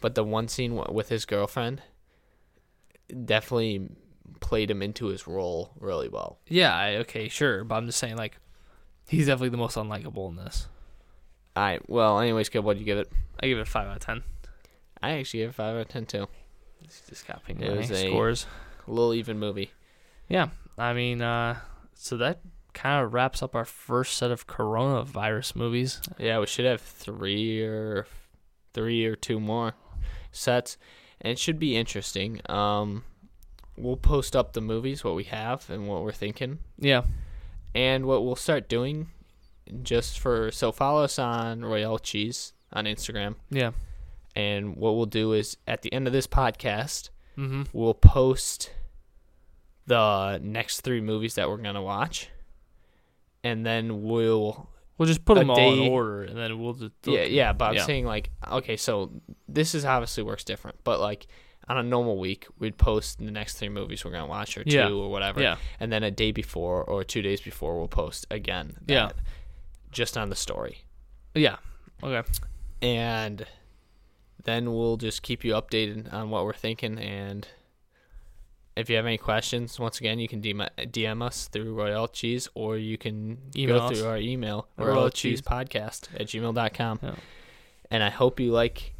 But 0.00 0.14
the 0.14 0.24
one 0.24 0.48
scene 0.48 0.74
with 0.92 1.08
his 1.08 1.24
girlfriend 1.24 1.80
definitely 3.24 3.88
played 4.40 4.70
him 4.70 4.82
into 4.82 5.06
his 5.06 5.26
role 5.26 5.72
really 5.78 6.08
well. 6.08 6.38
Yeah, 6.48 6.74
I, 6.74 6.96
okay, 6.96 7.28
sure, 7.28 7.64
but 7.64 7.76
I'm 7.76 7.86
just 7.86 7.98
saying 7.98 8.16
like 8.16 8.38
he's 9.08 9.26
definitely 9.26 9.50
the 9.50 9.56
most 9.56 9.76
unlikable 9.76 10.28
in 10.30 10.36
this. 10.36 10.68
All 11.56 11.62
right. 11.62 11.88
Well, 11.88 12.18
anyways, 12.20 12.48
kid, 12.48 12.60
what'd 12.60 12.80
you 12.80 12.86
give 12.86 12.98
it? 12.98 13.10
I 13.40 13.46
give 13.46 13.58
it 13.58 13.62
a 13.62 13.64
five 13.64 13.86
out 13.88 13.96
of 13.96 14.02
ten. 14.04 14.22
I 15.02 15.12
actually 15.12 15.40
gave 15.40 15.50
it 15.50 15.54
five 15.54 15.76
out 15.76 15.82
of 15.82 15.88
ten 15.88 16.06
too. 16.06 16.26
It's 16.82 17.02
just 17.08 17.26
copying 17.26 17.60
It 17.60 17.76
was 17.76 17.90
a- 17.90 18.08
scores. 18.08 18.46
A 18.86 18.90
little 18.90 19.14
even 19.14 19.38
movie. 19.38 19.70
Yeah, 20.28 20.48
I 20.76 20.92
mean, 20.92 21.22
uh, 21.22 21.58
so 21.94 22.16
that 22.18 22.40
kind 22.74 23.04
of 23.04 23.14
wraps 23.14 23.42
up 23.42 23.54
our 23.54 23.64
first 23.64 24.16
set 24.16 24.30
of 24.30 24.46
coronavirus 24.46 25.56
movies. 25.56 26.00
Yeah, 26.18 26.38
we 26.40 26.46
should 26.46 26.64
have 26.66 26.80
three 26.80 27.62
or 27.62 28.06
three 28.74 29.04
or 29.06 29.16
two 29.16 29.38
more 29.40 29.72
sets, 30.32 30.76
and 31.20 31.30
it 31.30 31.38
should 31.38 31.58
be 31.58 31.76
interesting. 31.76 32.40
Um, 32.50 33.04
we'll 33.76 33.96
post 33.96 34.34
up 34.36 34.52
the 34.52 34.60
movies, 34.60 35.02
what 35.04 35.14
we 35.14 35.24
have, 35.24 35.68
and 35.70 35.88
what 35.88 36.02
we're 36.02 36.12
thinking, 36.12 36.58
Yeah, 36.78 37.02
and 37.74 38.04
what 38.06 38.24
we'll 38.24 38.36
start 38.36 38.68
doing. 38.68 39.08
Just 39.82 40.18
for 40.18 40.50
so 40.50 40.72
follow 40.72 41.04
us 41.04 41.18
on 41.18 41.64
Royale 41.64 41.98
Cheese 41.98 42.52
on 42.72 42.84
Instagram, 42.84 43.36
yeah. 43.50 43.70
and 44.36 44.76
what 44.76 44.94
we'll 44.96 45.06
do 45.06 45.32
is 45.32 45.56
at 45.66 45.82
the 45.82 45.92
end 45.92 46.06
of 46.06 46.12
this 46.12 46.26
podcast, 46.26 47.10
Mm-hmm. 47.38 47.62
we'll 47.72 47.94
post 47.94 48.70
the 49.86 50.38
next 50.42 50.80
three 50.80 51.00
movies 51.00 51.34
that 51.34 51.48
we're 51.48 51.56
gonna 51.58 51.82
watch, 51.82 52.28
and 53.42 53.64
then 53.64 54.02
we'll 54.02 54.70
We'll 54.96 55.08
just 55.08 55.24
put 55.24 55.34
them 55.34 55.50
all 55.50 55.58
in 55.58 55.88
order, 55.90 56.22
and 56.22 56.36
then 56.38 56.60
we'll 56.60 56.74
just 56.74 56.92
Yeah, 57.04 57.22
yeah, 57.24 57.52
but 57.52 57.64
I'm 57.70 57.74
Yeah. 57.74 57.84
saying 57.86 58.06
like, 58.06 58.30
okay, 58.48 58.76
so 58.76 59.10
this 59.48 59.74
is 59.74 59.84
obviously 59.84 60.22
works 60.22 60.44
different, 60.44 60.76
but 60.84 61.00
like 61.00 61.26
on 61.68 61.76
a 61.78 61.82
normal 61.82 62.16
week, 62.18 62.46
we'd 62.60 62.76
post 62.78 63.18
the 63.18 63.30
next 63.32 63.54
three 63.58 63.68
movies 63.70 64.04
we're 64.04 64.12
gonna 64.12 64.26
watch 64.28 64.56
or 64.56 64.62
two 64.62 64.76
Yeah. 64.76 64.88
or 64.90 65.10
whatever, 65.10 65.40
Yeah, 65.42 65.56
and 65.80 65.90
then 65.92 66.04
a 66.04 66.10
day 66.12 66.30
before 66.30 66.84
or 66.84 67.02
two 67.02 67.22
days 67.22 67.40
before 67.40 67.76
we'll 67.78 67.88
post 67.88 68.26
again. 68.30 68.76
Yeah. 68.86 69.10
Just 69.94 70.18
on 70.18 70.28
the 70.28 70.36
story, 70.36 70.84
yeah. 71.34 71.56
Okay. 72.02 72.22
and 72.82 73.46
then 74.42 74.74
we'll 74.74 74.98
just 74.98 75.22
keep 75.22 75.42
you 75.44 75.54
updated 75.54 76.12
on 76.12 76.28
what 76.28 76.44
we're 76.44 76.52
thinking. 76.52 76.98
And 76.98 77.48
if 78.76 78.90
you 78.90 78.96
have 78.96 79.06
any 79.06 79.16
questions, 79.16 79.78
once 79.80 80.00
again, 80.00 80.18
you 80.18 80.28
can 80.28 80.42
DM, 80.42 80.68
DM 80.78 81.22
us 81.22 81.48
through 81.48 81.72
Royale 81.74 82.08
Cheese, 82.08 82.48
or 82.54 82.76
you 82.76 82.98
can 82.98 83.38
Email 83.56 83.78
go 83.78 83.84
us. 83.86 83.98
through 83.98 84.08
our 84.08 84.18
email, 84.18 84.68
Royale. 84.76 85.08
Cheese 85.10 85.40
Podcast 85.40 86.08
at 86.20 86.26
gmail.com. 86.26 86.98
Yeah. 87.02 87.14
And 87.90 88.02
I 88.02 88.10
hope 88.10 88.38
you 88.40 88.52
like 88.52 88.92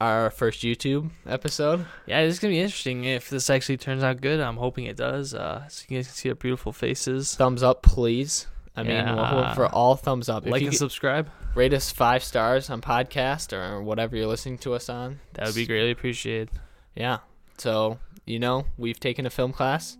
our 0.00 0.30
first 0.30 0.60
YouTube 0.62 1.10
episode. 1.26 1.86
Yeah, 2.06 2.20
it's 2.20 2.38
gonna 2.38 2.52
be 2.52 2.60
interesting 2.60 3.04
if 3.04 3.30
this 3.30 3.48
actually 3.50 3.76
turns 3.76 4.02
out 4.02 4.20
good. 4.20 4.40
I'm 4.40 4.56
hoping 4.56 4.86
it 4.86 4.96
does. 4.96 5.32
Uh, 5.34 5.68
so 5.68 5.84
you 5.88 5.98
guys 5.98 6.06
can 6.08 6.14
see 6.16 6.28
our 6.30 6.34
beautiful 6.34 6.72
faces. 6.72 7.34
Thumbs 7.34 7.62
up, 7.62 7.82
please. 7.82 8.46
I 8.76 8.82
mean, 8.82 8.92
Yeah. 8.92 9.26
hoping 9.26 9.54
for 9.54 9.66
all 9.66 9.96
thumbs 9.96 10.28
up. 10.28 10.44
If 10.46 10.52
like 10.52 10.60
you 10.60 10.66
and 10.68 10.72
could 10.72 10.78
subscribe. 10.78 11.28
rate 11.54 11.72
us 11.72 11.90
five 11.90 12.22
stars 12.22 12.68
on 12.70 12.80
podcast 12.82 13.52
or 13.52 13.82
whatever 13.82 14.16
you're 14.16 14.26
listening 14.26 14.58
to 14.58 14.74
us 14.74 14.88
on, 14.88 15.20
That 15.34 15.46
would 15.46 15.54
be 15.54 15.66
greatly 15.66 15.90
appreciated. 15.92 16.50
Yeah. 16.94 17.18
So, 17.58 17.98
you 18.26 18.38
know, 18.38 18.66
we've 18.76 19.00
taken 19.00 19.24
a 19.26 19.30
film 19.30 19.52
class. 19.52 19.96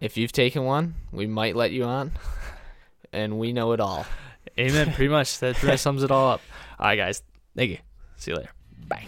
If 0.00 0.16
you've 0.16 0.32
taken 0.32 0.64
one, 0.64 0.94
we 1.12 1.26
might 1.26 1.54
let 1.56 1.70
you 1.72 1.84
on. 1.84 2.12
And 3.12 3.38
we 3.38 3.52
know 3.52 3.72
it 3.72 3.80
all. 3.80 4.04
Amen. 4.58 4.92
Pretty 4.92 5.08
much 5.08 5.38
that 5.38 5.54
pretty 5.54 5.72
much 5.74 5.80
sums 5.80 6.02
it 6.02 6.10
all 6.10 6.32
up. 6.32 6.40
All 6.78 6.86
right, 6.86 6.96
guys. 6.96 7.22
Thank 7.56 7.70
you. 7.70 7.78
See 8.16 8.32
you 8.32 8.36
later. 8.36 8.50
Bye. 8.88 9.06